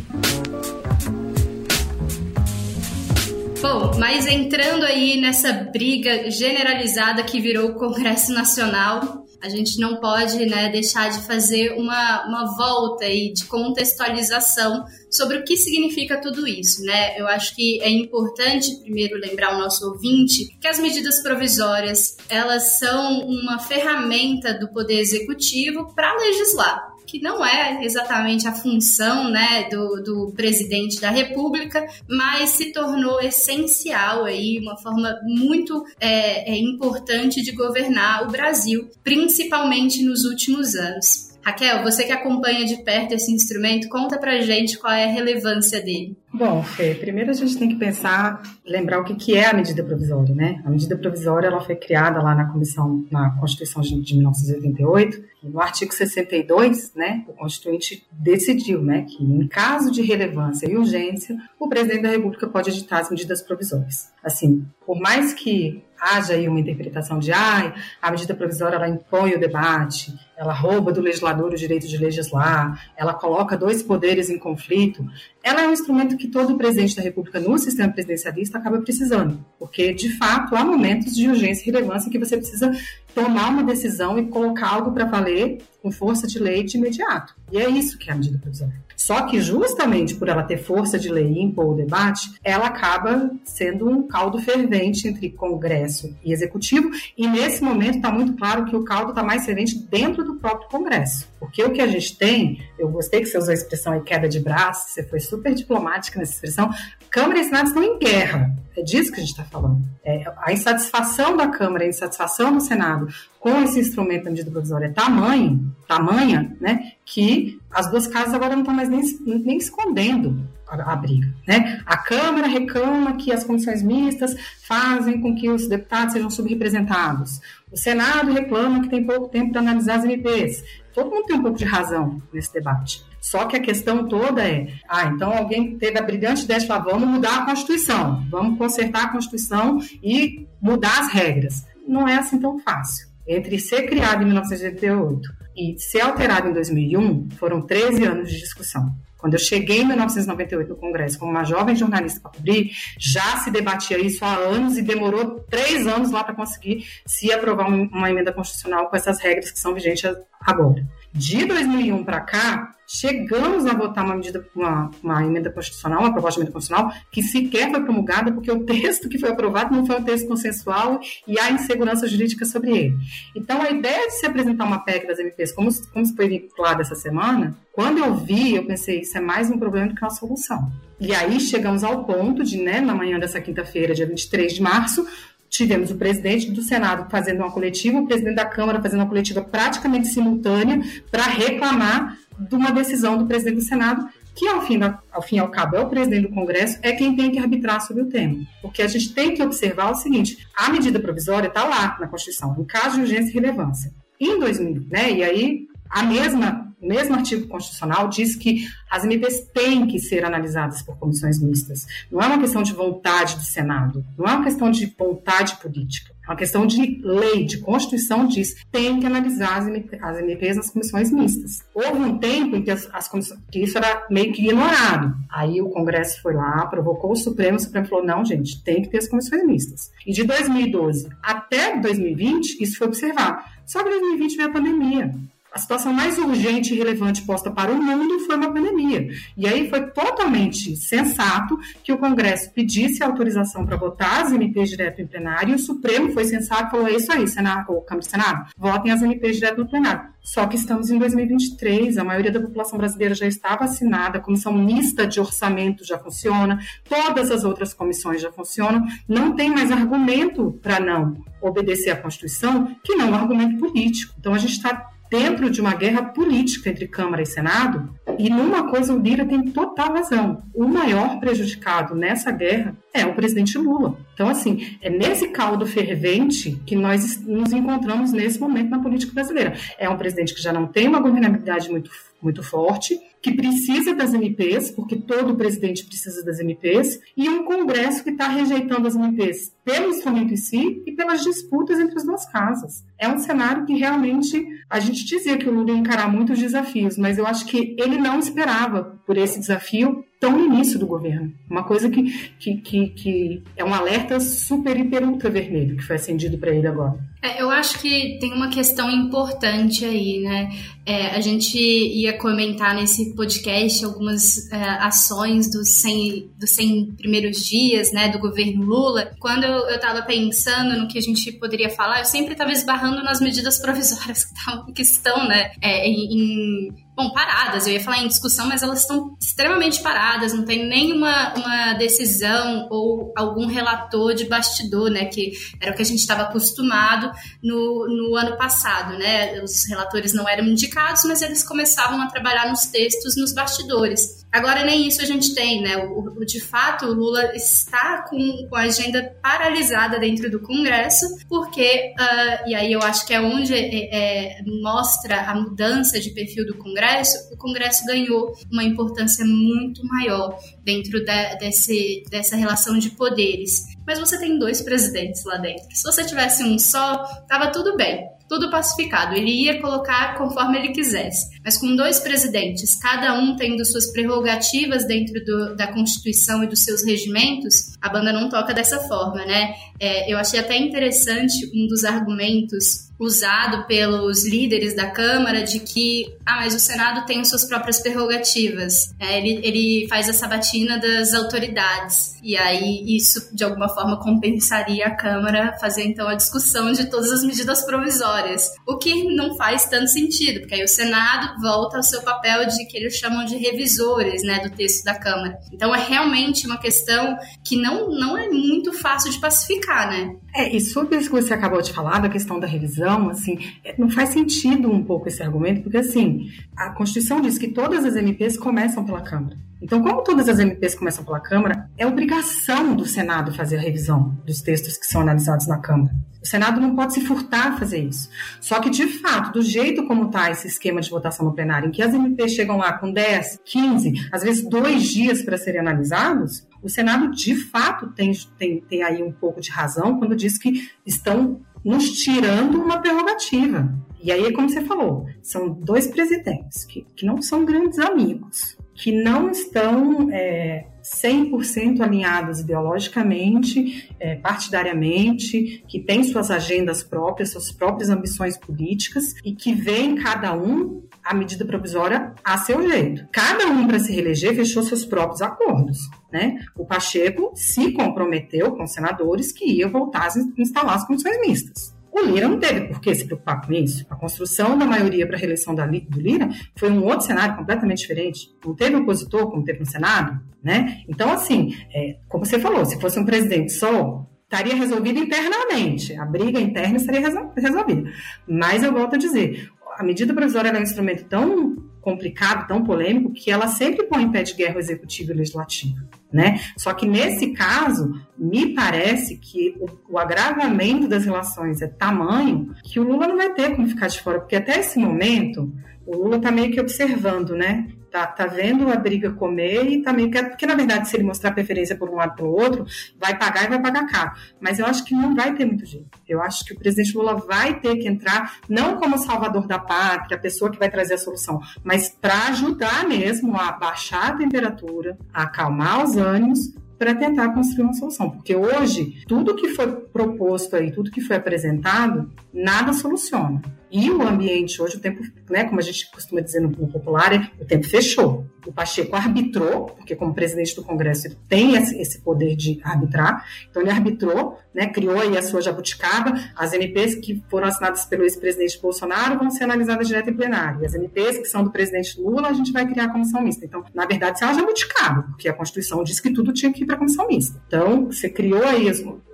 Bom, 3.61 3.97
mas 3.97 4.27
entrando 4.27 4.83
aí 4.83 5.21
nessa 5.21 5.53
briga 5.53 6.29
generalizada 6.29 7.23
que 7.23 7.39
virou 7.39 7.69
o 7.69 7.75
Congresso 7.75 8.33
Nacional, 8.33 9.25
a 9.41 9.49
gente 9.49 9.79
não 9.79 9.99
pode 9.99 10.45
né, 10.45 10.69
deixar 10.69 11.09
de 11.09 11.25
fazer 11.25 11.71
uma, 11.73 12.25
uma 12.27 12.57
volta 12.57 13.05
aí 13.05 13.31
de 13.31 13.45
contextualização 13.45 14.85
sobre 15.09 15.37
o 15.37 15.43
que 15.43 15.55
significa 15.55 16.19
tudo 16.19 16.47
isso. 16.47 16.81
Né? 16.83 17.19
Eu 17.19 17.27
acho 17.27 17.55
que 17.55 17.81
é 17.81 17.89
importante 17.89 18.75
primeiro 18.81 19.19
lembrar 19.19 19.55
o 19.55 19.59
nosso 19.59 19.85
ouvinte 19.87 20.57
que 20.59 20.67
as 20.67 20.79
medidas 20.79 21.21
provisórias 21.21 22.17
elas 22.29 22.77
são 22.79 23.21
uma 23.21 23.59
ferramenta 23.59 24.53
do 24.53 24.67
Poder 24.69 24.99
Executivo 24.99 25.93
para 25.93 26.15
legislar 26.15 26.96
que 27.07 27.21
não 27.21 27.43
é 27.43 27.83
exatamente 27.83 28.47
a 28.47 28.53
função 28.53 29.31
né, 29.31 29.69
do, 29.69 30.03
do 30.03 30.33
presidente 30.35 30.99
da 30.99 31.09
República, 31.09 31.87
mas 32.07 32.49
se 32.51 32.73
tornou 32.73 33.21
essencial 33.21 34.25
aí, 34.25 34.59
uma 34.61 34.77
forma 34.77 35.17
muito 35.23 35.85
é, 35.99 36.51
é 36.51 36.57
importante 36.57 37.41
de 37.41 37.53
governar 37.53 38.23
o 38.23 38.31
Brasil, 38.31 38.89
principalmente 39.03 40.03
nos 40.03 40.25
últimos 40.25 40.75
anos. 40.75 41.26
Raquel, 41.47 41.81
você 41.81 42.03
que 42.03 42.11
acompanha 42.11 42.65
de 42.65 42.83
perto 42.83 43.13
esse 43.13 43.31
instrumento, 43.31 43.87
conta 43.87 44.19
pra 44.19 44.41
gente 44.41 44.77
qual 44.77 44.91
é 44.91 45.05
a 45.05 45.07
relevância 45.07 45.81
dele. 45.81 46.17
Bom, 46.33 46.61
Fê, 46.61 46.93
primeiro 46.93 47.31
a 47.31 47.33
gente 47.33 47.57
tem 47.57 47.69
que 47.69 47.77
pensar, 47.77 48.41
lembrar 48.65 48.99
o 48.99 49.05
que, 49.05 49.15
que 49.15 49.33
é 49.33 49.45
a 49.49 49.53
medida 49.53 49.81
provisória, 49.81 50.35
né? 50.35 50.61
A 50.65 50.69
medida 50.69 50.97
provisória 50.97 51.47
ela 51.47 51.61
foi 51.61 51.77
criada 51.77 52.21
lá 52.21 52.35
na 52.35 52.51
Comissão, 52.51 53.05
na 53.09 53.29
Constituição 53.39 53.81
de 53.81 54.13
1988, 54.13 55.23
e 55.41 55.47
no 55.47 55.61
artigo 55.61 55.93
62, 55.93 56.93
né, 56.93 57.23
o 57.29 57.31
Constituinte 57.31 58.05
decidiu, 58.11 58.81
né, 58.81 59.05
que 59.07 59.23
em 59.23 59.47
caso 59.47 59.89
de 59.89 60.01
relevância 60.01 60.69
e 60.69 60.75
urgência, 60.75 61.37
o 61.57 61.69
presidente 61.69 62.01
da 62.01 62.09
República 62.09 62.45
pode 62.47 62.71
editar 62.71 62.99
as 62.99 63.09
medidas 63.09 63.41
provisórias. 63.41 64.11
Assim, 64.21 64.65
por 64.85 64.99
mais 64.99 65.33
que 65.33 65.81
haja 65.99 66.33
aí 66.33 66.47
uma 66.47 66.59
interpretação 66.59 67.19
de 67.19 67.31
ah, 67.31 67.73
a 68.01 68.11
medida 68.11 68.33
provisória 68.33 68.75
ela 68.75 68.87
impõe 68.87 69.33
o 69.33 69.39
debate, 69.39 70.13
ela 70.37 70.53
rouba 70.53 70.91
do 70.91 71.01
legislador 71.01 71.51
o 71.51 71.55
direito 71.55 71.87
de 71.87 71.97
legislar, 71.97 72.91
ela 72.95 73.13
coloca 73.13 73.57
dois 73.57 73.81
poderes 73.81 74.29
em 74.29 74.37
conflito, 74.37 75.05
ela 75.43 75.63
é 75.63 75.67
um 75.67 75.71
instrumento 75.71 76.17
que 76.17 76.27
todo 76.27 76.57
presidente 76.57 76.95
da 76.95 77.01
República 77.01 77.39
no 77.39 77.57
sistema 77.57 77.91
presidencialista 77.91 78.57
acaba 78.57 78.79
precisando, 78.79 79.43
porque 79.57 79.93
de 79.93 80.15
fato 80.17 80.55
há 80.55 80.63
momentos 80.63 81.15
de 81.15 81.27
urgência 81.27 81.63
e 81.63 81.71
relevância 81.71 82.07
em 82.07 82.11
que 82.11 82.19
você 82.19 82.37
precisa 82.37 82.71
tomar 83.15 83.49
uma 83.49 83.63
decisão 83.63 84.17
e 84.19 84.27
colocar 84.27 84.69
algo 84.69 84.91
para 84.91 85.05
valer 85.05 85.59
com 85.81 85.91
força 85.91 86.27
de 86.27 86.37
lei 86.37 86.63
de 86.63 86.77
imediato. 86.77 87.35
E 87.51 87.57
é 87.57 87.69
isso 87.69 87.97
que 87.97 88.09
é 88.09 88.13
a 88.13 88.15
medida 88.15 88.37
provisória. 88.37 88.86
Só 88.97 89.27
que 89.27 89.39
justamente 89.39 90.15
por 90.15 90.27
ela 90.27 90.41
ter 90.41 90.57
força 90.57 90.97
de 90.97 91.07
lei 91.07 91.31
e 91.31 91.43
impor 91.43 91.67
o 91.67 91.75
debate, 91.75 92.31
ela 92.43 92.65
acaba 92.65 93.31
sendo 93.43 93.87
um 93.87 94.07
caldo 94.07 94.39
fervente 94.39 95.07
entre 95.07 95.29
Congresso 95.29 96.17
e 96.25 96.33
Executivo, 96.33 96.89
e 97.15 97.27
nesse 97.27 97.63
momento 97.63 97.97
está 97.97 98.11
muito 98.11 98.33
claro 98.33 98.65
que 98.65 98.75
o 98.75 98.83
caldo 98.83 99.11
está 99.11 99.23
mais 99.23 99.45
fervente 99.45 99.77
dentro 99.77 100.23
do 100.23 100.35
próprio 100.35 100.67
Congresso. 100.67 101.29
Porque 101.39 101.63
o 101.63 101.71
que 101.71 101.79
a 101.79 101.87
gente 101.87 102.17
tem, 102.17 102.59
eu 102.79 102.89
gostei 102.89 103.21
que 103.21 103.27
você 103.27 103.37
usou 103.37 103.51
a 103.51 103.53
expressão 103.53 103.93
aí, 103.93 104.01
queda 104.01 104.27
de 104.27 104.39
braço, 104.39 104.89
você 104.89 105.03
foi 105.03 105.19
super 105.19 105.53
diplomática 105.53 106.19
nessa 106.19 106.33
expressão, 106.33 106.71
Câmara 107.11 107.39
e 107.39 107.43
Senado 107.43 107.67
estão 107.67 107.83
em 107.83 107.99
guerra. 107.99 108.51
É 108.75 108.81
disso 108.81 109.11
que 109.11 109.17
a 109.17 109.21
gente 109.21 109.31
está 109.31 109.43
falando. 109.43 109.81
É, 110.03 110.23
a 110.37 110.51
insatisfação 110.51 111.35
da 111.35 111.47
Câmara, 111.47 111.83
a 111.83 111.87
insatisfação 111.87 112.53
do 112.53 112.61
Senado 112.61 113.07
com 113.39 113.61
esse 113.61 113.79
instrumento 113.79 114.25
da 114.25 114.29
medida 114.29 114.51
provisória 114.51 114.87
é 114.87 114.89
tamanho, 114.89 115.73
tamanha, 115.87 116.55
né, 116.59 116.91
que 117.05 117.59
as 117.77 117.91
duas 117.91 118.07
casas 118.07 118.33
agora 118.33 118.55
não 118.55 118.63
estão 118.63 118.73
mais 118.73 118.89
nem, 118.89 119.03
nem 119.21 119.55
escondendo 119.55 120.49
a, 120.67 120.93
a, 120.93 120.95
briga. 120.95 121.31
Né? 121.47 121.79
A 121.85 121.95
Câmara 121.95 122.47
reclama 122.47 123.17
que 123.17 123.31
as 123.31 123.43
comissões 123.43 123.83
mistas 123.83 124.35
fazem 124.63 125.21
com 125.21 125.35
que 125.35 125.47
os 125.47 125.67
deputados 125.67 126.13
sejam 126.13 126.27
subrepresentados. 126.27 127.39
O 127.71 127.77
Senado 127.77 128.33
reclama 128.33 128.81
que 128.81 128.89
tem 128.89 129.05
pouco 129.05 129.29
tempo 129.29 129.51
para 129.51 129.61
analisar 129.61 129.99
as 129.99 130.05
MPs. 130.05 130.63
Todo 130.91 131.11
mundo 131.11 131.25
tem 131.25 131.35
um 131.35 131.43
pouco 131.43 131.59
de 131.59 131.65
razão 131.65 132.19
nesse 132.33 132.51
debate. 132.51 133.05
Só 133.21 133.45
que 133.45 133.55
a 133.55 133.61
questão 133.61 134.07
toda 134.07 134.41
é, 134.41 134.73
ah, 134.89 135.05
então 135.05 135.31
alguém 135.31 135.77
teve 135.77 135.99
a 135.99 136.01
brilhante 136.01 136.45
ideia 136.45 136.59
de 136.59 136.65
falar, 136.65 136.83
vamos 136.83 137.07
mudar 137.07 137.43
a 137.43 137.45
Constituição, 137.45 138.25
vamos 138.31 138.57
consertar 138.57 139.03
a 139.03 139.09
Constituição 139.09 139.77
e 140.01 140.47
mudar 140.59 140.99
as 141.01 141.13
regras. 141.13 141.63
Não 141.87 142.07
é 142.07 142.15
assim 142.15 142.39
tão 142.39 142.57
fácil. 142.57 143.07
Entre 143.27 143.59
ser 143.59 143.83
criado 143.83 144.23
em 144.23 144.25
1988 144.25 145.37
e 145.57 145.79
ser 145.79 146.01
alterado 146.01 146.49
em 146.49 146.53
2001, 146.53 147.29
foram 147.31 147.61
13 147.61 148.05
anos 148.05 148.29
de 148.29 148.37
discussão. 148.37 148.93
Quando 149.17 149.33
eu 149.33 149.39
cheguei 149.39 149.81
em 149.81 149.87
1998 149.87 150.69
no 150.69 150.75
Congresso 150.75 151.17
como 151.17 151.31
uma 151.31 151.43
jovem 151.43 151.75
jornalista 151.75 152.19
para 152.19 152.31
cobrir, 152.31 152.71
já 152.99 153.37
se 153.37 153.49
debatia 153.49 153.97
isso 153.97 154.23
há 154.23 154.35
anos 154.35 154.77
e 154.77 154.83
demorou 154.83 155.39
três 155.49 155.87
anos 155.87 156.11
lá 156.11 156.23
para 156.23 156.35
conseguir 156.35 156.85
se 157.05 157.31
aprovar 157.31 157.67
uma 157.67 158.09
emenda 158.09 158.31
constitucional 158.31 158.89
com 158.89 158.95
essas 158.95 159.19
regras 159.19 159.49
que 159.49 159.59
são 159.59 159.73
vigentes 159.73 160.03
agora. 160.39 160.85
De 161.13 161.45
2001 161.45 162.03
para 162.03 162.21
cá, 162.21 162.71
chegamos 162.87 163.65
a 163.65 163.73
votar 163.73 164.05
uma 164.05 164.15
medida, 164.15 164.45
uma, 164.55 164.89
uma 165.03 165.25
emenda 165.25 165.49
constitucional, 165.51 165.99
uma 165.99 166.13
proposta 166.13 166.39
de 166.39 166.45
emenda 166.45 166.53
constitucional, 166.53 166.93
que 167.11 167.21
sequer 167.21 167.69
foi 167.69 167.81
promulgada 167.83 168.31
porque 168.31 168.51
o 168.51 168.63
texto 168.65 169.09
que 169.09 169.19
foi 169.19 169.29
aprovado 169.29 169.75
não 169.75 169.85
foi 169.85 169.97
um 169.97 170.03
texto 170.03 170.27
consensual 170.27 170.99
e 171.27 171.39
há 171.39 171.51
insegurança 171.51 172.07
jurídica 172.07 172.45
sobre 172.45 172.71
ele. 172.71 172.97
Então, 173.35 173.61
a 173.61 173.69
ideia 173.69 174.07
de 174.07 174.13
se 174.13 174.25
apresentar 174.25 174.65
uma 174.65 174.79
PEC 174.79 175.07
das 175.07 175.19
MPs, 175.19 175.51
como, 175.51 175.69
como 175.91 176.15
foi 176.15 176.29
vinculado 176.29 176.81
essa 176.81 176.95
semana, 176.95 177.55
quando 177.73 177.97
eu 177.99 178.15
vi, 178.15 178.55
eu 178.55 178.65
pensei, 178.65 179.01
isso 179.01 179.17
é 179.17 179.21
mais 179.21 179.49
um 179.49 179.57
problema 179.57 179.87
do 179.87 179.95
que 179.95 180.01
uma 180.01 180.09
solução. 180.09 180.71
E 180.99 181.13
aí 181.13 181.39
chegamos 181.39 181.83
ao 181.83 182.05
ponto 182.05 182.43
de, 182.43 182.57
né, 182.57 182.79
na 182.79 182.95
manhã 182.95 183.19
dessa 183.19 183.39
quinta-feira, 183.39 183.93
dia 183.93 184.07
23 184.07 184.53
de 184.53 184.61
março, 184.61 185.05
tivemos 185.49 185.91
o 185.91 185.95
presidente 185.95 186.51
do 186.51 186.61
Senado 186.61 187.09
fazendo 187.09 187.39
uma 187.39 187.51
coletiva, 187.51 187.99
o 187.99 188.05
presidente 188.05 188.35
da 188.35 188.45
Câmara 188.45 188.81
fazendo 188.81 189.01
uma 189.01 189.07
coletiva 189.07 189.41
praticamente 189.41 190.07
simultânea 190.07 190.81
para 191.09 191.23
reclamar 191.23 192.17
de 192.37 192.55
uma 192.55 192.71
decisão 192.71 193.17
do 193.17 193.25
presidente 193.25 193.55
do 193.55 193.63
Senado, 193.63 194.07
que 194.35 194.47
ao 194.47 194.61
fim, 194.61 194.79
ao 195.11 195.21
fim 195.21 195.37
e 195.37 195.39
ao 195.39 195.49
cabo 195.49 195.75
é 195.75 195.79
o 195.79 195.89
presidente 195.89 196.27
do 196.27 196.33
Congresso, 196.33 196.77
é 196.83 196.91
quem 196.91 197.15
tem 197.15 197.31
que 197.31 197.39
arbitrar 197.39 197.81
sobre 197.81 198.03
o 198.03 198.05
tema. 198.05 198.45
Porque 198.61 198.83
a 198.83 198.87
gente 198.87 199.13
tem 199.13 199.33
que 199.33 199.41
observar 199.41 199.91
o 199.91 199.95
seguinte: 199.95 200.37
a 200.55 200.69
medida 200.69 200.99
provisória 200.99 201.47
está 201.47 201.63
lá 201.63 201.97
na 201.99 202.07
Constituição, 202.07 202.55
em 202.59 202.63
caso 202.63 202.95
de 202.95 203.01
urgência 203.01 203.31
e 203.31 203.33
relevância. 203.33 203.91
Em 204.19 204.39
2000, 204.39 204.85
né, 204.89 205.11
e 205.11 205.23
aí 205.23 205.67
a 205.89 206.03
mesma 206.03 206.66
mesmo 206.81 207.15
artigo 207.15 207.47
constitucional 207.47 208.07
diz 208.07 208.35
que 208.35 208.67
as 208.89 209.03
MPs 209.03 209.47
têm 209.53 209.87
que 209.87 209.99
ser 209.99 210.23
analisadas 210.23 210.81
por 210.81 210.97
comissões 210.97 211.41
mistas. 211.41 211.85
Não 212.11 212.21
é 212.21 212.27
uma 212.27 212.39
questão 212.39 212.61
de 212.61 212.73
vontade 212.73 213.35
do 213.35 213.43
Senado, 213.43 214.05
não 214.17 214.25
é 214.25 214.35
uma 214.35 214.43
questão 214.43 214.69
de 214.69 214.85
vontade 214.97 215.57
política. 215.57 216.15
É 216.27 216.31
uma 216.31 216.35
questão 216.35 216.67
de 216.67 216.99
lei, 217.01 217.45
de 217.45 217.59
Constituição, 217.59 218.27
diz 218.27 218.55
tem 218.69 218.99
que 218.99 219.05
analisar 219.05 219.59
as, 219.59 219.67
MP, 219.67 219.97
as 220.01 220.19
MPs 220.19 220.57
nas 220.57 220.69
comissões 220.69 221.09
mistas. 221.09 221.63
Houve 221.73 221.99
um 221.99 222.17
tempo 222.17 222.57
em 222.57 222.61
que, 222.61 222.69
as, 222.69 222.89
as 222.93 223.07
que 223.49 223.59
isso 223.63 223.77
era 223.77 224.05
meio 224.09 224.33
que 224.33 224.43
ignorado. 224.43 225.15
Aí 225.31 225.61
o 225.61 225.69
Congresso 225.69 226.21
foi 226.21 226.33
lá, 226.33 226.65
provocou 226.65 227.13
o 227.13 227.15
Supremo, 227.15 227.55
o 227.55 227.59
Supremo 227.61 227.87
falou: 227.87 228.05
não, 228.05 228.25
gente, 228.25 228.61
tem 228.61 228.81
que 228.81 228.89
ter 228.89 228.97
as 228.97 229.07
comissões 229.07 229.45
mistas. 229.45 229.89
E 230.05 230.11
de 230.11 230.25
2012 230.25 231.07
até 231.23 231.79
2020, 231.79 232.61
isso 232.61 232.77
foi 232.77 232.87
observado. 232.87 233.41
Só 233.65 233.81
que 233.81 233.89
em 233.89 233.99
2020 233.99 234.35
veio 234.35 234.49
a 234.49 234.51
pandemia 234.51 235.11
a 235.51 235.59
situação 235.59 235.91
mais 235.91 236.17
urgente 236.17 236.73
e 236.73 236.77
relevante 236.77 237.23
posta 237.23 237.49
para 237.49 237.71
o 237.71 237.81
mundo 237.81 238.19
foi 238.21 238.35
uma 238.35 238.51
pandemia. 238.51 239.09
E 239.35 239.47
aí 239.47 239.69
foi 239.69 239.87
totalmente 239.87 240.75
sensato 240.75 241.57
que 241.83 241.91
o 241.91 241.97
Congresso 241.97 242.51
pedisse 242.51 243.03
autorização 243.03 243.65
para 243.65 243.77
votar 243.77 244.25
as 244.25 244.31
MPs 244.31 244.69
direto 244.69 245.01
em 245.01 245.07
plenário, 245.07 245.51
e 245.51 245.55
o 245.55 245.59
Supremo 245.59 246.11
foi 246.11 246.25
sensato 246.25 246.67
e 246.67 246.71
falou: 246.71 246.87
é 246.87 246.93
isso 246.93 247.11
aí, 247.11 247.27
Senado, 247.27 247.71
ou 247.71 247.81
Câmara 247.81 248.05
e 248.05 248.09
Senado, 248.09 248.51
votem 248.57 248.91
as 248.91 249.01
MPs 249.01 249.37
direto 249.37 249.59
no 249.59 249.69
plenário. 249.69 250.09
Só 250.21 250.45
que 250.45 250.57
estamos 250.57 250.91
em 250.91 250.99
2023, 250.99 251.97
a 251.97 252.03
maioria 252.03 252.31
da 252.31 252.41
população 252.41 252.77
brasileira 252.77 253.15
já 253.15 253.25
está 253.25 253.55
vacinada, 253.55 254.17
a 254.17 254.21
comissão 254.21 254.51
mista 254.51 255.07
de 255.07 255.21
orçamento 255.21 255.85
já 255.85 255.97
funciona, 255.97 256.59
todas 256.83 257.31
as 257.31 257.45
outras 257.45 257.73
comissões 257.73 258.21
já 258.21 258.29
funcionam, 258.31 258.85
não 259.07 259.33
tem 259.33 259.49
mais 259.49 259.71
argumento 259.71 260.59
para 260.61 260.81
não 260.81 261.15
obedecer 261.41 261.91
à 261.91 261.95
Constituição 261.95 262.75
que 262.83 262.95
não 262.95 263.15
argumento 263.15 263.57
político. 263.57 264.13
Então 264.19 264.33
a 264.33 264.37
gente 264.37 264.51
está 264.51 264.89
dentro 265.09 265.49
de 265.49 265.61
uma 265.61 265.73
guerra 265.73 266.03
política 266.03 266.69
entre 266.69 266.87
Câmara 266.87 267.21
e 267.21 267.25
Senado, 267.25 267.93
e 268.17 268.29
numa 268.29 268.69
coisa 268.69 268.93
o 268.93 268.99
Lira 268.99 269.25
tem 269.25 269.51
total 269.51 269.93
razão. 269.93 270.43
O 270.53 270.67
maior 270.67 271.19
prejudicado 271.19 271.95
nessa 271.95 272.31
guerra 272.31 272.75
é 272.93 273.05
o 273.05 273.13
presidente 273.13 273.57
Lula. 273.57 273.97
Então, 274.13 274.27
assim, 274.27 274.77
é 274.81 274.89
nesse 274.89 275.29
caldo 275.29 275.65
fervente 275.65 276.59
que 276.65 276.75
nós 276.75 277.21
nos 277.25 277.51
encontramos 277.51 278.11
nesse 278.11 278.39
momento 278.39 278.69
na 278.69 278.79
política 278.79 279.13
brasileira. 279.13 279.53
É 279.77 279.87
um 279.87 279.97
presidente 279.97 280.33
que 280.33 280.41
já 280.41 280.51
não 280.51 280.65
tem 280.65 280.87
uma 280.87 280.99
governabilidade 280.99 281.69
muito, 281.69 281.91
muito 282.21 282.41
forte, 282.41 282.99
que 283.27 283.35
precisa 283.35 283.93
das 283.93 284.13
MPs, 284.13 284.71
porque 284.71 284.95
todo 284.95 285.35
presidente 285.35 285.85
precisa 285.85 286.23
das 286.23 286.39
MPs, 286.39 286.99
e 287.15 287.27
um 287.27 287.43
Congresso 287.43 288.03
que 288.03 288.11
está 288.11 288.27
rejeitando 288.29 288.87
as 288.87 288.95
MPs 288.95 289.53
pelo 289.65 289.89
instrumento 289.89 290.33
em 290.33 290.37
si 290.37 290.81
e 290.85 290.93
pelas 290.93 291.21
disputas 291.23 291.79
entre 291.79 291.97
as 291.97 292.05
duas 292.05 292.25
casas. 292.25 292.85
É 292.97 293.07
um 293.09 293.17
cenário 293.17 293.65
que 293.65 293.73
realmente 293.73 294.45
a 294.69 294.79
gente 294.79 295.05
dizia 295.05 295.37
que 295.37 295.49
o 295.49 295.53
Lula 295.53 295.71
ia 295.71 295.77
encarar 295.77 296.09
muitos 296.09 296.39
desafios, 296.39 296.97
mas 296.97 297.17
eu 297.17 297.27
acho 297.27 297.45
que 297.45 297.75
ele 297.77 297.97
não 297.97 298.17
esperava 298.17 298.97
por 299.05 299.17
esse 299.17 299.39
desafio 299.39 300.05
tão 300.19 300.31
no 300.31 300.45
início 300.45 300.79
do 300.79 300.87
governo. 300.87 301.33
Uma 301.49 301.63
coisa 301.63 301.89
que, 301.89 302.03
que, 302.39 302.57
que, 302.57 302.87
que 302.89 303.43
é 303.55 303.63
um 303.63 303.73
alerta 303.73 304.19
super, 304.19 304.77
hiper, 304.77 305.07
ultra 305.07 305.29
vermelho 305.29 305.77
que 305.77 305.83
foi 305.83 305.97
acendido 305.97 306.37
para 306.37 306.51
ele 306.51 306.67
agora. 306.67 306.97
É, 307.27 307.41
eu 307.41 307.49
acho 307.49 307.79
que 307.79 308.17
tem 308.19 308.31
uma 308.31 308.49
questão 308.49 308.89
importante 308.89 309.83
aí, 309.83 310.19
né? 310.19 310.49
É, 310.85 311.07
a 311.07 311.19
gente 311.19 311.57
ia 311.57 312.17
comentar 312.17 312.73
nesse 312.73 313.13
podcast 313.13 313.83
algumas 313.83 314.49
é, 314.49 314.63
ações 314.79 315.51
dos 315.51 315.67
100, 315.81 316.31
dos 316.39 316.51
100 316.51 316.95
primeiros 316.95 317.45
dias, 317.45 317.91
né, 317.91 318.07
do 318.07 318.19
governo 318.19 318.63
Lula. 318.63 319.11
Quando 319.19 319.43
eu 319.43 319.75
estava 319.75 320.01
pensando 320.03 320.79
no 320.79 320.87
que 320.87 320.97
a 320.97 321.01
gente 321.01 321.33
poderia 321.33 321.69
falar, 321.69 321.99
eu 321.99 322.05
sempre 322.05 322.31
estava 322.31 322.53
esbarrando 322.53 323.03
nas 323.03 323.19
medidas 323.19 323.59
provisórias 323.59 324.23
que, 324.31 324.45
tavam, 324.45 324.73
que 324.73 324.81
estão, 324.81 325.27
né, 325.27 325.51
é, 325.61 325.85
em 325.89 326.69
bom, 326.97 327.11
paradas. 327.11 327.67
Eu 327.67 327.73
ia 327.73 327.83
falar 327.83 327.99
em 327.99 328.07
discussão, 328.07 328.47
mas 328.47 328.63
elas 328.63 328.81
estão 328.81 329.15
extremamente 329.21 329.83
paradas, 329.83 330.33
não 330.33 330.43
tem 330.43 330.67
nenhuma 330.67 331.31
uma 331.35 331.73
decisão 331.73 332.67
ou 332.71 333.13
algum 333.15 333.45
relator 333.45 334.15
de 334.15 334.25
bastidor, 334.25 334.89
né? 334.89 335.05
Que 335.05 335.31
era 335.61 335.71
o 335.71 335.75
que 335.75 335.83
a 335.83 335.85
gente 335.85 335.99
estava 335.99 336.23
acostumado 336.23 337.11
no, 337.43 337.87
no 337.87 338.15
ano 338.15 338.35
passado, 338.35 338.97
né? 338.97 339.39
Os 339.43 339.65
relatores 339.65 340.11
não 340.11 340.27
eram 340.27 340.45
indicados, 340.45 341.03
mas 341.05 341.21
eles 341.21 341.43
começavam 341.43 342.01
a 342.01 342.07
trabalhar 342.07 342.49
nos 342.49 342.65
textos, 342.65 343.15
nos 343.15 343.31
bastidores. 343.31 344.16
Agora 344.31 344.63
nem 344.63 344.87
isso 344.87 345.01
a 345.01 345.05
gente 345.05 345.33
tem, 345.33 345.61
né? 345.61 345.77
O, 345.77 346.19
o 346.19 346.25
de 346.25 346.39
fato, 346.39 346.85
o 346.85 346.93
Lula 346.93 347.35
está 347.35 348.05
com, 348.09 348.47
com 348.49 348.55
a 348.55 348.61
agenda 348.61 349.15
paralisada 349.21 349.99
dentro 349.99 350.29
do 350.29 350.41
Congresso, 350.41 351.05
porque, 351.27 351.93
uh, 351.99 352.49
e 352.49 352.53
aí 352.53 352.71
eu 352.71 352.81
acho 352.81 353.05
que 353.05 353.13
é 353.13 353.21
onde 353.21 353.53
é, 353.53 354.39
é, 354.39 354.43
mostra 354.61 355.21
a 355.21 355.35
mudança 355.35 355.99
de 355.99 356.11
perfil 356.11 356.45
do 356.45 356.57
Congresso, 356.57 357.33
o 357.33 357.37
Congresso 357.37 357.85
ganhou 357.85 358.33
uma 358.51 358.63
importância 358.63 359.25
muito 359.25 359.85
maior 359.85 360.37
dentro 360.63 361.03
de, 361.03 361.35
desse, 361.37 362.03
dessa 362.09 362.35
relação 362.35 362.77
de 362.77 362.91
poderes. 362.91 363.65
Mas 363.85 363.99
você 363.99 364.19
tem 364.19 364.37
dois 364.37 364.61
presidentes 364.61 365.23
lá 365.23 365.37
dentro. 365.37 365.63
Se 365.73 365.83
você 365.83 366.03
tivesse 366.03 366.43
um 366.43 366.59
só, 366.59 367.03
tava 367.27 367.47
tudo 367.47 367.75
bem 367.77 368.16
tudo 368.27 368.49
pacificado. 368.49 369.15
Ele 369.15 369.31
ia 369.31 369.61
colocar 369.61 370.17
conforme 370.17 370.57
ele 370.57 370.69
quisesse. 370.69 371.37
Mas 371.43 371.57
com 371.57 371.75
dois 371.75 371.99
presidentes, 371.99 372.75
cada 372.79 373.13
um 373.13 373.35
tendo 373.35 373.63
suas 373.65 373.91
prerrogativas 373.91 374.85
dentro 374.85 375.23
do, 375.23 375.55
da 375.55 375.67
Constituição 375.67 376.43
e 376.43 376.47
dos 376.47 376.63
seus 376.63 376.83
regimentos, 376.83 377.76
a 377.87 377.89
banda 377.89 378.11
não 378.13 378.29
toca 378.29 378.53
dessa 378.53 378.79
forma, 378.81 379.25
né? 379.25 379.55
É, 379.79 380.11
eu 380.11 380.17
achei 380.17 380.39
até 380.39 380.57
interessante 380.57 381.49
um 381.53 381.67
dos 381.67 381.83
argumentos 381.83 382.87
usado 382.99 383.67
pelos 383.67 384.25
líderes 384.25 384.75
da 384.75 384.89
Câmara 384.89 385.43
de 385.43 385.59
que, 385.59 386.05
ah, 386.25 386.37
mas 386.37 386.55
o 386.55 386.59
Senado 386.59 387.05
tem 387.05 387.23
suas 387.23 387.45
próprias 387.45 387.79
prerrogativas. 387.79 388.93
É, 388.99 389.19
ele, 389.19 389.39
ele 389.43 389.87
faz 389.87 390.09
a 390.09 390.13
sabatina 390.13 390.79
das 390.79 391.13
autoridades. 391.13 392.17
E 392.23 392.35
aí 392.35 392.83
isso, 392.95 393.35
de 393.35 393.43
alguma 393.43 393.69
forma, 393.69 393.99
compensaria 393.99 394.87
a 394.87 394.95
Câmara 394.95 395.55
fazer, 395.59 395.83
então, 395.83 396.07
a 396.07 396.15
discussão 396.15 396.71
de 396.71 396.89
todas 396.89 397.11
as 397.11 397.23
medidas 397.23 397.63
provisórias. 397.63 398.51
O 398.67 398.77
que 398.77 399.15
não 399.15 399.37
faz 399.37 399.65
tanto 399.65 399.87
sentido, 399.87 400.39
porque 400.39 400.55
aí 400.55 400.63
o 400.63 400.67
Senado 400.67 401.39
volta 401.41 401.77
ao 401.77 401.83
seu 401.83 402.01
papel 402.01 402.47
de 402.47 402.65
que 402.65 402.77
eles 402.77 402.95
chamam 402.95 403.25
de 403.25 403.37
revisores, 403.37 404.23
né, 404.23 404.39
do 404.39 404.49
texto 404.49 404.83
da 404.83 404.95
Câmara. 404.95 405.37
Então, 405.53 405.73
é 405.73 405.79
realmente 405.79 406.47
uma 406.47 406.57
questão 406.57 407.15
que 407.43 407.55
não, 407.55 407.76
não 407.89 408.17
é 408.17 408.29
muito 408.29 408.73
fácil 408.73 409.11
de 409.11 409.19
pacificar, 409.19 409.89
né? 409.89 410.15
É, 410.33 410.55
e 410.55 410.59
sobre 410.59 410.97
isso 410.97 411.09
que 411.09 411.21
você 411.21 411.33
acabou 411.33 411.61
de 411.61 411.73
falar, 411.73 411.99
da 411.99 412.09
questão 412.09 412.39
da 412.39 412.47
revisão, 412.47 413.09
assim, 413.09 413.37
é, 413.63 413.75
não 413.77 413.89
faz 413.89 414.09
sentido 414.09 414.71
um 414.71 414.83
pouco 414.83 415.07
esse 415.07 415.21
argumento, 415.21 415.61
porque 415.61 415.77
assim, 415.77 416.29
a 416.55 416.71
Constituição 416.71 417.21
diz 417.21 417.37
que 417.37 417.47
todas 417.47 417.85
as 417.85 417.95
MPs 417.95 418.37
começam 418.37 418.83
pela 418.83 419.01
Câmara. 419.01 419.37
Então, 419.61 419.81
como 419.81 420.03
todas 420.03 420.29
as 420.29 420.39
MPs 420.39 420.75
começam 420.75 421.03
pela 421.03 421.19
Câmara, 421.19 421.69
é 421.77 421.85
obrigação 421.85 422.75
do 422.75 422.85
Senado 422.85 423.33
fazer 423.33 423.57
a 423.57 423.61
revisão 423.61 424.15
dos 424.25 424.41
textos 424.41 424.77
que 424.77 424.85
são 424.85 425.01
analisados 425.01 425.47
na 425.47 425.57
Câmara. 425.57 425.95
O 426.21 426.27
Senado 426.27 426.59
não 426.59 426.75
pode 426.75 426.93
se 426.93 427.01
furtar 427.01 427.47
a 427.47 427.57
fazer 427.57 427.79
isso. 427.79 428.09
Só 428.39 428.59
que, 428.59 428.69
de 428.69 428.87
fato, 428.87 429.33
do 429.33 429.41
jeito 429.41 429.87
como 429.87 430.07
está 430.07 430.29
esse 430.29 430.47
esquema 430.47 430.81
de 430.81 430.89
votação 430.89 431.25
no 431.25 431.33
plenário, 431.33 431.69
em 431.69 431.71
que 431.71 431.81
as 431.81 431.93
MPs 431.93 432.33
chegam 432.33 432.57
lá 432.57 432.73
com 432.73 432.91
10, 432.91 433.39
15, 433.45 434.09
às 434.11 434.23
vezes 434.23 434.47
dois 434.47 434.83
dias 434.83 435.21
para 435.21 435.37
serem 435.37 435.61
analisados, 435.61 436.46
o 436.61 436.69
Senado, 436.69 437.11
de 437.11 437.35
fato, 437.35 437.87
tem, 437.91 438.11
tem, 438.37 438.61
tem 438.61 438.83
aí 438.83 439.03
um 439.03 439.11
pouco 439.11 439.41
de 439.41 439.51
razão 439.51 439.97
quando 439.97 440.15
diz 440.15 440.37
que 440.37 440.69
estão 440.85 441.41
nos 441.63 441.91
tirando 442.01 442.61
uma 442.61 442.79
prerrogativa. 442.79 443.73
E 444.01 444.11
aí, 444.11 444.31
como 444.31 444.49
você 444.49 444.61
falou, 444.61 445.07
são 445.21 445.49
dois 445.49 445.87
presidentes 445.87 446.63
que, 446.65 446.85
que 446.95 447.05
não 447.05 447.21
são 447.21 447.43
grandes 447.43 447.79
amigos, 447.79 448.57
que 448.73 448.91
não 448.91 449.31
estão 449.31 450.09
é, 450.11 450.67
100% 450.83 451.81
alinhados 451.81 452.39
ideologicamente, 452.39 453.89
é, 453.99 454.15
partidariamente, 454.15 455.63
que 455.67 455.79
têm 455.79 456.03
suas 456.03 456.29
agendas 456.29 456.83
próprias, 456.83 457.31
suas 457.31 457.51
próprias 457.51 457.89
ambições 457.89 458.37
políticas 458.37 459.15
e 459.25 459.33
que 459.33 459.53
veem 459.53 459.95
cada 459.95 460.33
um 460.33 460.83
a 461.07 461.13
medida 461.13 461.45
provisória 461.45 462.13
a 462.23 462.37
seu 462.37 462.67
jeito. 462.67 463.07
Cada 463.11 463.47
um, 463.47 463.67
para 463.67 463.79
se 463.79 463.93
reeleger, 463.93 464.35
fechou 464.35 464.61
seus 464.61 464.85
próprios 464.85 465.21
acordos. 465.21 465.77
Né? 466.11 466.39
O 466.55 466.65
Pacheco 466.65 467.31
se 467.35 467.71
comprometeu 467.71 468.51
com 468.51 468.63
os 468.63 468.73
senadores 468.73 469.31
que 469.31 469.45
ia 469.45 469.67
voltar 469.67 470.03
a 470.03 470.41
instalar 470.41 470.75
as 470.75 470.85
comissões 470.85 471.19
mistas. 471.21 471.75
O 471.91 472.01
Lira 472.01 472.27
não 472.27 472.39
teve 472.39 472.67
por 472.67 472.79
que 472.79 472.93
se 472.93 473.05
preocupar 473.05 473.43
com 473.43 473.53
isso. 473.53 473.85
A 473.89 473.95
construção 473.95 474.55
da 474.57 474.65
maioria 474.65 475.07
para 475.07 475.15
a 475.15 475.19
reeleição 475.19 475.55
do 475.55 475.63
Lira 475.97 476.29
foi 476.55 476.69
um 476.69 476.83
outro 476.83 477.07
cenário 477.07 477.35
completamente 477.35 477.79
diferente. 477.79 478.35
Não 478.45 478.53
teve 478.53 478.75
opositor 478.75 479.31
como 479.31 479.43
teve 479.43 479.59
no 479.59 479.65
Senado, 479.65 480.21
né? 480.43 480.83
Então, 480.87 481.11
assim, 481.11 481.55
é, 481.73 481.97
como 482.07 482.23
você 482.23 482.37
falou, 482.37 482.65
se 482.65 482.79
fosse 482.79 482.99
um 482.99 483.05
presidente 483.05 483.51
só, 483.53 484.05
estaria 484.27 484.55
resolvido 484.55 484.99
internamente. 484.99 485.95
A 485.95 486.05
briga 486.05 486.39
interna 486.39 486.77
estaria 486.77 487.01
resolvida. 487.35 487.91
Mas 488.27 488.61
eu 488.61 488.73
volto 488.73 488.95
a 488.95 488.99
dizer, 488.99 489.49
a 489.77 489.83
medida 489.83 490.13
provisória 490.13 490.49
é 490.49 490.59
um 490.59 490.63
instrumento 490.63 491.05
tão 491.05 491.55
complicado, 491.81 492.47
tão 492.47 492.63
polêmico, 492.63 493.13
que 493.13 493.31
ela 493.31 493.47
sempre 493.47 493.85
põe 493.85 494.03
em 494.03 494.11
pé 494.11 494.23
de 494.23 494.33
guerra 494.33 494.55
o 494.55 494.59
executivo 494.59 495.11
e 495.11 495.13
o 495.13 495.17
legislativo. 495.17 495.77
Né? 496.11 496.41
Só 496.57 496.73
que 496.73 496.87
nesse 496.87 497.27
caso, 497.27 497.93
me 498.17 498.53
parece 498.53 499.17
que 499.17 499.55
o, 499.59 499.93
o, 499.93 499.99
agravamento 499.99 500.87
das 500.87 501.05
relações 501.05 501.61
é 501.61 501.67
tamanho 501.67 502.53
que 502.63 502.79
o 502.79 502.83
Lula 502.83 503.07
não 503.07 503.17
vai 503.17 503.33
ter 503.33 503.55
como 503.55 503.67
ficar 503.67 503.87
de 503.87 504.01
fora, 504.01 504.19
porque 504.19 504.35
até 504.35 504.59
esse 504.59 504.79
momento, 504.79 505.53
O 505.87 505.95
Lula 505.95 506.17
está 506.17 506.29
meio 506.31 506.51
que 506.51 506.59
observando, 506.59 507.29
né? 507.33 507.69
Tá, 507.89 508.05
tá 508.05 508.27
vendo 508.27 508.69
a 508.69 508.75
briga 508.75 509.13
comer 509.13 509.65
e 509.65 509.81
tá 509.81 509.93
meio 509.93 510.11
que. 510.11 510.21
Porque, 510.21 510.45
na 510.45 510.53
verdade, 510.53 510.89
se 510.89 510.97
ele 510.97 511.05
mostrar 511.05 511.31
preferência 511.31 511.77
por 511.77 511.89
um 511.89 511.95
lado 511.95 512.13
para 512.13 512.25
o 512.25 512.29
outro, 512.29 512.65
vai 512.99 513.17
pagar 513.17 513.45
e 513.45 513.47
vai 513.47 513.61
pagar 513.61 513.87
caro. 513.87 514.11
Mas 514.41 514.59
eu 514.59 514.65
acho 514.65 514.83
que 514.83 514.93
não 514.93 515.15
vai 515.15 515.33
ter 515.33 515.45
muito 515.45 515.65
jeito. 515.65 515.97
Eu 516.05 516.21
acho 516.21 516.43
que 516.43 516.53
o 516.53 516.59
presidente 516.59 516.95
Lula 516.97 517.15
vai 517.15 517.61
ter 517.61 517.77
que 517.77 517.87
entrar, 517.87 518.39
não 518.49 518.75
como 518.75 518.97
salvador 518.97 519.47
da 519.47 519.57
pátria, 519.57 520.17
a 520.17 520.19
pessoa 520.19 520.51
que 520.51 520.59
vai 520.59 520.69
trazer 520.69 520.95
a 520.95 520.97
solução, 520.97 521.39
mas 521.63 521.89
para 521.89 522.27
ajudar 522.27 522.85
mesmo 522.85 523.37
a 523.37 523.53
baixar 523.53 524.11
a 524.11 524.17
temperatura, 524.17 524.97
a 525.13 525.23
acalmar 525.23 525.85
os 525.85 525.95
ânimos, 525.95 526.53
para 526.77 526.93
tentar 526.93 527.29
construir 527.33 527.63
uma 527.63 527.73
solução. 527.73 528.09
Porque 528.09 528.35
hoje, 528.35 529.03
tudo 529.07 529.35
que 529.35 529.49
foi 529.49 529.67
proposto 529.67 530.55
aí, 530.55 530.71
tudo 530.71 530.91
que 530.91 531.01
foi 531.01 531.15
apresentado, 531.15 532.11
nada 532.33 532.73
soluciona. 532.73 533.41
E 533.69 533.89
o 533.91 534.01
ambiente 534.01 534.61
hoje, 534.61 534.77
o 534.77 534.79
tempo, 534.79 535.03
né, 535.29 535.43
como 535.43 535.59
a 535.59 535.63
gente 535.63 535.91
costuma 535.91 536.21
dizer 536.21 536.39
no, 536.39 536.49
popular, 536.49 537.13
é, 537.13 537.29
o 537.41 537.45
tempo 537.45 537.67
fechou. 537.67 538.25
O 538.45 538.51
Pacheco 538.51 538.95
arbitrou, 538.95 539.65
porque 539.65 539.93
como 539.93 540.13
presidente 540.13 540.55
do 540.55 540.63
Congresso 540.63 541.07
ele 541.07 541.17
tem 541.27 541.55
esse, 541.55 541.77
esse 541.77 541.99
poder 541.99 542.35
de 542.35 542.61
arbitrar, 542.63 543.25
então 543.49 543.61
ele 543.61 543.71
arbitrou, 543.71 544.39
né, 544.53 544.67
criou 544.67 544.97
aí 544.97 545.17
a 545.17 545.21
sua 545.21 545.41
jabuticaba, 545.41 546.13
as 546.33 546.53
MPs 546.53 546.95
que 546.95 547.21
foram 547.29 547.47
assinadas 547.47 547.83
pelo 547.85 548.03
ex-presidente 548.03 548.59
Bolsonaro 548.61 549.19
vão 549.19 549.29
ser 549.29 549.43
analisadas 549.43 549.85
direto 549.85 550.09
em 550.09 550.13
plenário, 550.13 550.61
e 550.61 550.65
as 550.65 550.73
MPs 550.73 551.17
que 551.17 551.25
são 551.25 551.43
do 551.43 551.51
presidente 551.51 551.99
Lula, 551.99 552.29
a 552.29 552.33
gente 552.33 552.53
vai 552.53 552.65
criar 552.65 552.85
a 552.85 552.89
comissão 552.89 553.21
mista. 553.21 553.45
Então, 553.45 553.65
na 553.73 553.85
verdade, 553.85 554.15
isso 554.15 554.23
é 554.23 554.27
uma 554.27 554.35
jabuticaba, 554.35 555.03
porque 555.03 555.27
a 555.27 555.33
Constituição 555.33 555.83
diz 555.83 555.99
que 555.99 556.11
tudo 556.11 556.31
tinha 556.31 556.53
que 556.53 556.63
ir 556.63 556.65
para 556.65 556.75
a 556.75 556.79
comissão 556.79 557.05
mista. 557.07 557.41
Então, 557.47 557.87
você 557.87 558.09
criou 558.09 558.43
aí 558.43 558.67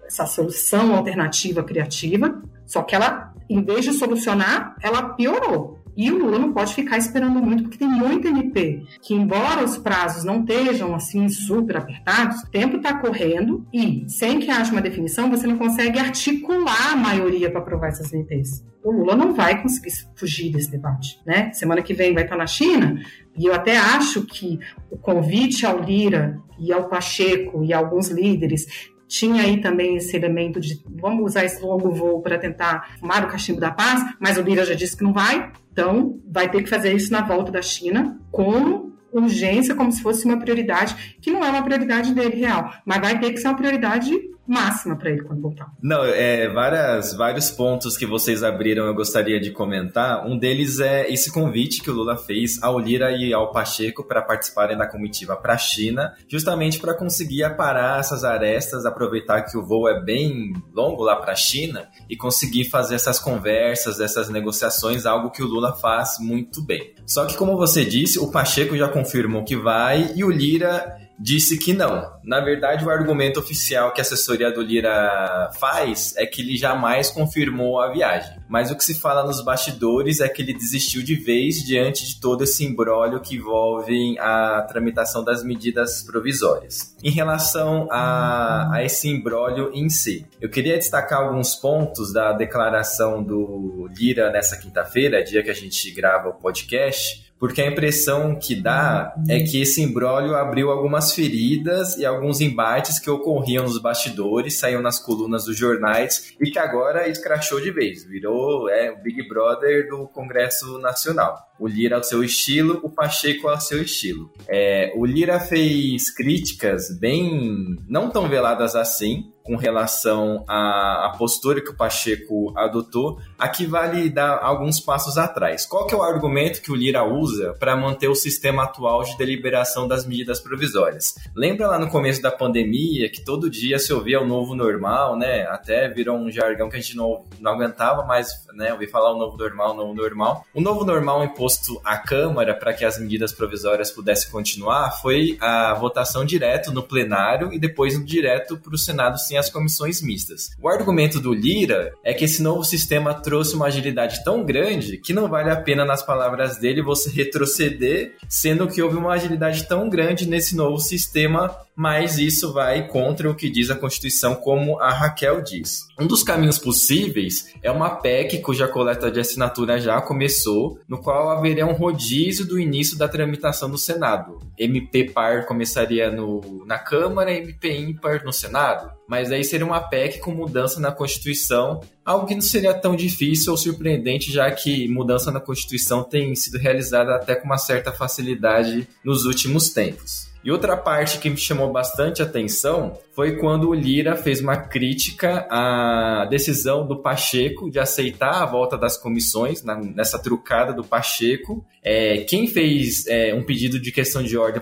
essa 0.06 0.28
solução 0.28 0.96
alternativa 0.96 1.64
criativa, 1.64 2.40
só 2.68 2.84
que 2.84 2.96
ela 2.96 3.33
em 3.50 3.64
vez 3.64 3.86
de 3.86 3.94
solucionar, 3.94 4.76
ela 4.82 5.10
piorou. 5.10 5.84
E 5.96 6.12
o 6.12 6.18
Lula 6.18 6.40
não 6.40 6.52
pode 6.52 6.74
ficar 6.74 6.98
esperando 6.98 7.40
muito, 7.40 7.64
porque 7.64 7.78
tem 7.78 7.88
muito 7.88 8.28
MP 8.28 8.84
que, 9.02 9.14
embora 9.14 9.64
os 9.64 9.78
prazos 9.78 10.24
não 10.24 10.40
estejam 10.40 10.96
assim 10.96 11.30
super 11.30 11.78
apertados, 11.78 12.42
o 12.42 12.50
tempo 12.50 12.78
está 12.78 12.98
correndo 12.98 13.66
e, 13.72 14.04
sem 14.08 14.40
que 14.40 14.50
haja 14.50 14.72
uma 14.72 14.82
definição, 14.82 15.30
você 15.30 15.46
não 15.46 15.58
consegue 15.58 16.00
articular 16.00 16.94
a 16.94 16.96
maioria 16.96 17.50
para 17.52 17.62
aprovar 17.62 17.90
essas 17.90 18.12
MPs. 18.12 18.66
O 18.84 18.92
Lula 18.92 19.16
não 19.16 19.34
vai 19.34 19.62
conseguir 19.62 19.92
fugir 20.16 20.52
desse 20.52 20.72
debate. 20.72 21.20
Né? 21.26 21.52
Semana 21.54 21.82
que 21.82 21.94
vem 21.94 22.14
vai 22.14 22.24
estar 22.24 22.38
na 22.38 22.48
China, 22.48 23.00
e 23.38 23.46
eu 23.46 23.54
até 23.54 23.78
acho 23.78 24.26
que 24.26 24.60
o 24.90 24.98
convite 24.98 25.66
ao 25.66 25.80
Lira 25.80 26.40
e 26.60 26.74
ao 26.74 26.90
Pacheco 26.90 27.64
e 27.64 27.72
a 27.72 27.78
alguns 27.78 28.10
líderes 28.10 28.92
tinha 29.08 29.44
aí 29.44 29.62
também 29.62 29.98
esse 29.98 30.16
elemento 30.16 30.60
de 30.60 30.82
vamos 30.90 31.26
usar 31.26 31.46
esse 31.46 31.62
longo 31.62 31.92
voo 31.92 32.22
para 32.22 32.38
tentar 32.38 32.98
fumar 33.00 33.24
o 33.24 33.28
cachimbo 33.28 33.60
da 33.60 33.72
paz, 33.72 34.04
mas 34.20 34.38
o 34.38 34.42
Lira 34.42 34.66
já 34.66 34.74
disse 34.74 34.98
que 34.98 35.04
não 35.04 35.14
vai, 35.14 35.52
então 35.72 36.20
vai 36.30 36.50
ter 36.50 36.64
que 36.64 36.70
fazer 36.70 36.94
isso 36.94 37.12
na 37.12 37.22
volta 37.22 37.52
da 37.52 37.62
China 37.62 38.20
com 38.32 38.92
urgência, 39.12 39.76
como 39.76 39.92
se 39.92 40.02
fosse 40.02 40.26
uma 40.26 40.40
prioridade, 40.40 41.18
que 41.22 41.32
não 41.32 41.44
é 41.44 41.50
uma 41.50 41.64
prioridade 41.64 42.14
dele 42.14 42.36
real, 42.36 42.74
mas 42.86 43.00
vai 43.00 43.20
ter 43.20 43.32
que 43.32 43.38
ser 43.38 43.48
uma 43.48 43.58
prioridade 43.58 44.12
máxima 44.48 44.96
para 44.96 45.10
ele 45.10 45.24
quando 45.24 45.42
voltar. 45.42 45.72
Não, 45.82 46.04
é 46.04 46.48
várias, 46.50 47.14
vários 47.14 47.50
pontos 47.50 47.96
que 47.96 48.06
vocês 48.06 48.44
abriram 48.44 48.86
eu 48.86 48.94
gostaria 48.94 49.40
de 49.40 49.52
comentar. 49.52 50.26
Um 50.28 50.38
deles 50.38 50.80
é 50.80 51.10
esse 51.12 51.32
convite 51.32 51.82
que 51.82 51.90
o 51.90 51.94
Lula 51.94 52.18
fez 52.18 52.62
ao 52.62 52.78
Lira 52.78 53.12
e 53.12 53.34
ao 53.34 53.52
Pacheco 53.52 54.04
para 54.04 54.22
participarem 54.22 54.78
da 54.78 54.88
comitiva 54.88 55.36
para 55.36 55.54
a 55.54 55.58
China, 55.58 56.14
justamente 56.28 56.80
para 56.80 56.94
conseguir 56.94 57.44
aparar 57.44 58.00
essas 58.00 58.24
arestas, 58.24 58.86
aproveitar 58.86 59.44
que 59.44 59.58
o 59.58 59.66
voo 59.66 59.88
é 59.88 60.02
bem 60.02 60.54
longo 60.74 61.04
lá 61.04 61.16
para 61.16 61.32
a 61.32 61.36
China 61.36 61.88
e 62.10 62.18
conseguir 62.18 62.66
fazer 62.66 62.96
essas 62.96 63.20
conversas, 63.20 64.00
essas 64.00 64.30
negociações, 64.30 65.06
algo 65.06 65.32
que 65.32 65.42
o 65.42 65.48
Lula 65.48 65.74
faz 65.74 66.18
muito 66.20 66.62
bem. 66.62 66.94
Só 67.06 67.26
que 67.26 67.38
como 67.38 67.56
você 67.56 67.86
disse, 67.86 68.20
o 68.20 68.32
Pacheco 68.32 68.76
já 68.76 68.90
confirmou 68.90 69.44
que 69.44 69.56
vai 69.56 70.12
e 70.16 70.24
o 70.24 70.30
Lira 70.30 71.03
disse 71.20 71.58
que 71.58 71.74
não. 71.74 72.12
Na 72.24 72.40
verdade, 72.40 72.86
o 72.86 72.90
argumento 72.90 73.40
oficial 73.40 73.92
que 73.94 74.02
a 74.02 74.04
assessoria 74.04 74.52
do 74.52 74.62
Lira 74.62 75.52
faz 75.60 76.16
é 76.18 76.26
que 76.26 76.42
ele 76.42 76.58
jamais 76.58 77.10
confirmou 77.10 77.80
a 77.80 77.92
viagem. 77.92 78.38
Mas 78.48 78.72
o 78.72 78.76
que 78.76 78.84
se 78.84 79.00
fala 79.00 79.24
nos 79.24 79.44
bastidores 79.44 80.20
é 80.20 80.30
que 80.30 80.42
ele 80.42 80.54
desistiu 80.54 81.04
de 81.04 81.16
vez 81.16 81.64
diante 81.64 82.06
de 82.06 82.20
todo 82.20 82.44
esse 82.44 82.64
imbróglio 82.64 83.20
que 83.20 83.36
envolve 83.36 84.18
a 84.20 84.66
tramitação 84.68 85.24
das 85.24 85.44
medidas 85.44 86.04
provisórias. 86.04 86.96
Em 87.04 87.12
relação 87.12 87.88
a, 87.92 88.76
a 88.76 88.84
esse 88.84 89.10
imbróglio 89.10 89.72
em 89.74 89.90
si, 89.90 90.26
eu 90.40 90.50
queria 90.50 90.78
destacar 90.78 91.20
alguns 91.20 91.56
pontos 91.56 92.14
da 92.14 92.34
declaração 92.34 93.24
do 93.24 93.90
Lira 93.98 94.32
nessa 94.32 94.58
quinta-feira, 94.58 95.24
dia 95.24 95.44
que 95.44 95.50
a 95.50 95.56
gente 95.56 95.92
grava 95.92 96.30
o 96.30 96.34
podcast, 96.34 97.33
porque 97.44 97.62
a 97.62 97.68
impressão 97.68 98.40
que 98.40 98.56
dá 98.56 99.14
é 99.28 99.42
que 99.42 99.62
esse 99.62 99.82
imbróglio 99.82 100.34
abriu 100.34 100.72
algumas 100.72 101.14
feridas 101.14 101.98
e 101.98 102.06
alguns 102.06 102.40
embates 102.40 103.00
que 103.00 103.10
ocorriam 103.10 103.66
nos 103.66 103.78
bastidores, 103.82 104.54
saíam 104.54 104.82
nas 104.82 104.98
colunas 104.98 105.44
dos 105.44 105.58
jornais 105.58 106.34
e 106.40 106.50
que 106.50 106.58
agora 106.58 107.10
escrachou 107.10 107.60
de 107.60 107.70
vez, 107.70 108.06
virou 108.06 108.70
é, 108.70 108.92
o 108.92 109.04
Big 109.04 109.28
Brother 109.28 109.90
do 109.90 110.08
Congresso 110.08 110.78
Nacional. 110.80 111.38
O 111.60 111.68
Lira 111.68 111.98
ao 111.98 112.04
seu 112.04 112.24
estilo, 112.24 112.80
o 112.82 112.90
Pacheco 112.90 113.50
ao 113.50 113.60
seu 113.60 113.82
estilo. 113.82 114.32
É, 114.48 114.94
o 114.96 115.06
Lira 115.06 115.38
fez 115.38 116.12
críticas 116.12 116.98
bem 116.98 117.78
não 117.90 118.10
tão 118.10 118.30
veladas 118.30 118.74
assim, 118.74 119.33
com 119.44 119.56
relação 119.56 120.44
à, 120.48 121.08
à, 121.08 121.10
postura 121.18 121.62
que 121.62 121.70
o 121.70 121.76
Pacheco 121.76 122.54
adotou, 122.58 123.20
aqui 123.38 123.66
vale 123.66 124.10
dar 124.10 124.40
alguns 124.42 124.80
passos 124.80 125.18
atrás. 125.18 125.66
Qual 125.66 125.86
que 125.86 125.94
é 125.94 125.98
o 125.98 126.02
argumento 126.02 126.62
que 126.62 126.72
o 126.72 126.76
Lira 126.76 127.04
usa 127.04 127.54
para 127.60 127.76
manter 127.76 128.08
o 128.08 128.16
sistema 128.16 128.64
atual 128.64 129.04
de 129.04 129.18
deliberação 129.18 129.88
das 129.88 130.06
medidas 130.06 130.40
provisórias? 130.40 131.16
Lembra 131.36 131.68
lá 131.68 131.78
no 131.78 131.90
começo 131.90 132.22
da 132.22 132.32
pandemia 132.32 133.10
que 133.10 133.24
todo 133.24 133.50
dia 133.50 133.78
se 133.78 133.92
ouvia 133.92 134.22
o 134.22 134.26
novo 134.26 134.56
normal, 134.56 135.18
né? 135.18 135.46
Até 135.48 135.90
virou 135.90 136.18
um 136.18 136.32
jargão 136.32 136.70
que 136.70 136.78
a 136.78 136.80
gente 136.80 136.96
não, 136.96 137.24
não 137.40 137.52
aguentava 137.52 138.06
mais, 138.06 138.28
né? 138.54 138.72
Ouvir 138.72 138.90
falar 138.90 139.14
o 139.14 139.18
novo 139.18 139.38
normal, 139.38 139.72
o 139.72 139.76
novo 139.76 139.94
normal. 139.94 140.46
O 140.54 140.62
novo 140.62 140.86
normal 140.86 141.24
imposto 141.24 141.82
à 141.84 141.98
Câmara 141.98 142.54
para 142.54 142.74
que 142.74 142.86
as 142.86 142.98
medidas 142.98 143.34
provisórias 143.34 143.92
pudessem 143.92 144.32
continuar 144.32 144.92
foi 145.02 145.38
a 145.42 145.74
votação 145.74 146.24
direto 146.24 146.72
no 146.72 146.84
plenário 146.84 147.52
e 147.52 147.60
depois 147.60 147.94
direto 148.06 148.58
para 148.58 148.74
o 148.74 148.78
Senado 148.78 149.20
as 149.38 149.50
comissões 149.50 150.02
mistas. 150.02 150.50
O 150.62 150.68
argumento 150.68 151.20
do 151.20 151.34
Lira 151.34 151.94
é 152.04 152.14
que 152.14 152.26
esse 152.26 152.42
novo 152.42 152.64
sistema 152.64 153.14
trouxe 153.14 153.56
uma 153.56 153.68
agilidade 153.68 154.24
tão 154.24 154.44
grande 154.44 154.98
que 154.98 155.14
não 155.14 155.28
vale 155.28 155.50
a 155.50 155.56
pena, 155.56 155.86
nas 155.86 156.04
palavras 156.04 156.58
dele, 156.58 156.82
você 156.82 157.10
retroceder, 157.10 158.16
sendo 158.28 158.68
que 158.68 158.82
houve 158.82 158.98
uma 158.98 159.14
agilidade 159.14 159.68
tão 159.68 159.90
grande 159.90 160.28
nesse 160.28 160.56
novo 160.56 160.80
sistema 160.80 161.56
mas 161.76 162.18
isso 162.18 162.54
vai 162.54 162.88
contra 162.88 163.30
o 163.30 163.36
que 163.36 163.50
diz 163.50 163.70
a 163.70 163.76
Constituição, 163.76 164.36
como 164.36 164.80
a 164.80 164.92
Raquel 164.92 165.42
diz. 165.42 165.82
Um 166.00 166.08
dos 166.08 166.24
caminhos 166.24 166.58
possíveis 166.58 167.54
é 167.62 167.72
uma 167.72 167.90
PEC 167.90 168.40
cuja 168.40 168.68
coleta 168.68 169.12
de 169.12 169.20
assinatura 169.20 169.80
já 169.80 170.02
começou, 170.02 170.80
no 170.88 171.00
qual 171.00 171.30
haveria 171.30 171.66
um 171.66 171.74
rodízio 171.74 172.46
do 172.46 172.60
início 172.60 172.98
da 172.98 173.08
tramitação 173.08 173.68
no 173.70 173.78
Senado. 173.78 174.40
MP 174.58 175.06
par 175.06 175.46
começaria 175.46 176.12
no, 176.12 176.64
na 176.66 176.78
Câmara, 176.78 177.34
MP 177.34 177.76
ímpar 177.76 178.24
no 178.24 178.34
Senado. 178.34 178.92
Mas 179.08 179.32
aí 179.32 179.44
seria 179.44 179.66
uma 179.66 179.82
PEC 179.82 180.20
com 180.20 180.32
mudança 180.32 180.80
na 180.80 180.92
Constituição, 180.92 181.82
algo 182.06 182.26
que 182.26 182.36
não 182.36 182.42
seria 182.42 182.74
tão 182.74 182.96
difícil 182.96 183.52
ou 183.52 183.58
surpreendente, 183.58 184.32
já 184.32 184.50
que 184.52 184.88
mudança 184.88 185.32
na 185.32 185.40
Constituição 185.40 186.04
tem 186.04 186.34
sido 186.36 186.58
realizada 186.58 187.16
até 187.16 187.36
com 187.36 187.46
uma 187.46 187.58
certa 187.58 187.92
facilidade 187.92 188.88
nos 189.04 189.26
últimos 189.26 189.70
tempos. 189.70 190.33
E 190.44 190.52
outra 190.52 190.76
parte 190.76 191.20
que 191.20 191.30
me 191.30 191.38
chamou 191.38 191.72
bastante 191.72 192.22
atenção 192.22 193.00
foi 193.14 193.38
quando 193.38 193.70
o 193.70 193.74
Lira 193.74 194.16
fez 194.16 194.42
uma 194.42 194.58
crítica 194.58 195.48
à 195.50 196.26
decisão 196.30 196.86
do 196.86 197.02
Pacheco 197.02 197.72
de 197.72 197.80
aceitar 197.80 198.42
a 198.42 198.46
volta 198.46 198.78
das 198.78 198.98
comissões, 198.98 199.64
na, 199.64 199.76
nessa 199.76 200.20
trucada 200.20 200.74
do 200.74 200.84
Pacheco. 200.84 201.66
É, 201.82 202.18
quem 202.28 202.48
fez 202.48 203.08
é, 203.08 203.34
um 203.34 203.44
pedido 203.44 203.80
de 203.80 203.92
questão 203.92 204.22
de 204.22 204.38
ordem 204.38 204.62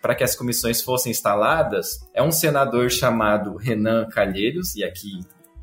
para 0.00 0.14
que 0.14 0.22
as 0.22 0.36
comissões 0.36 0.80
fossem 0.80 1.10
instaladas 1.10 2.06
é 2.14 2.22
um 2.22 2.30
senador 2.30 2.90
chamado 2.90 3.56
Renan 3.56 4.06
Calheiros, 4.08 4.76
e 4.76 4.84
aqui 4.84 5.20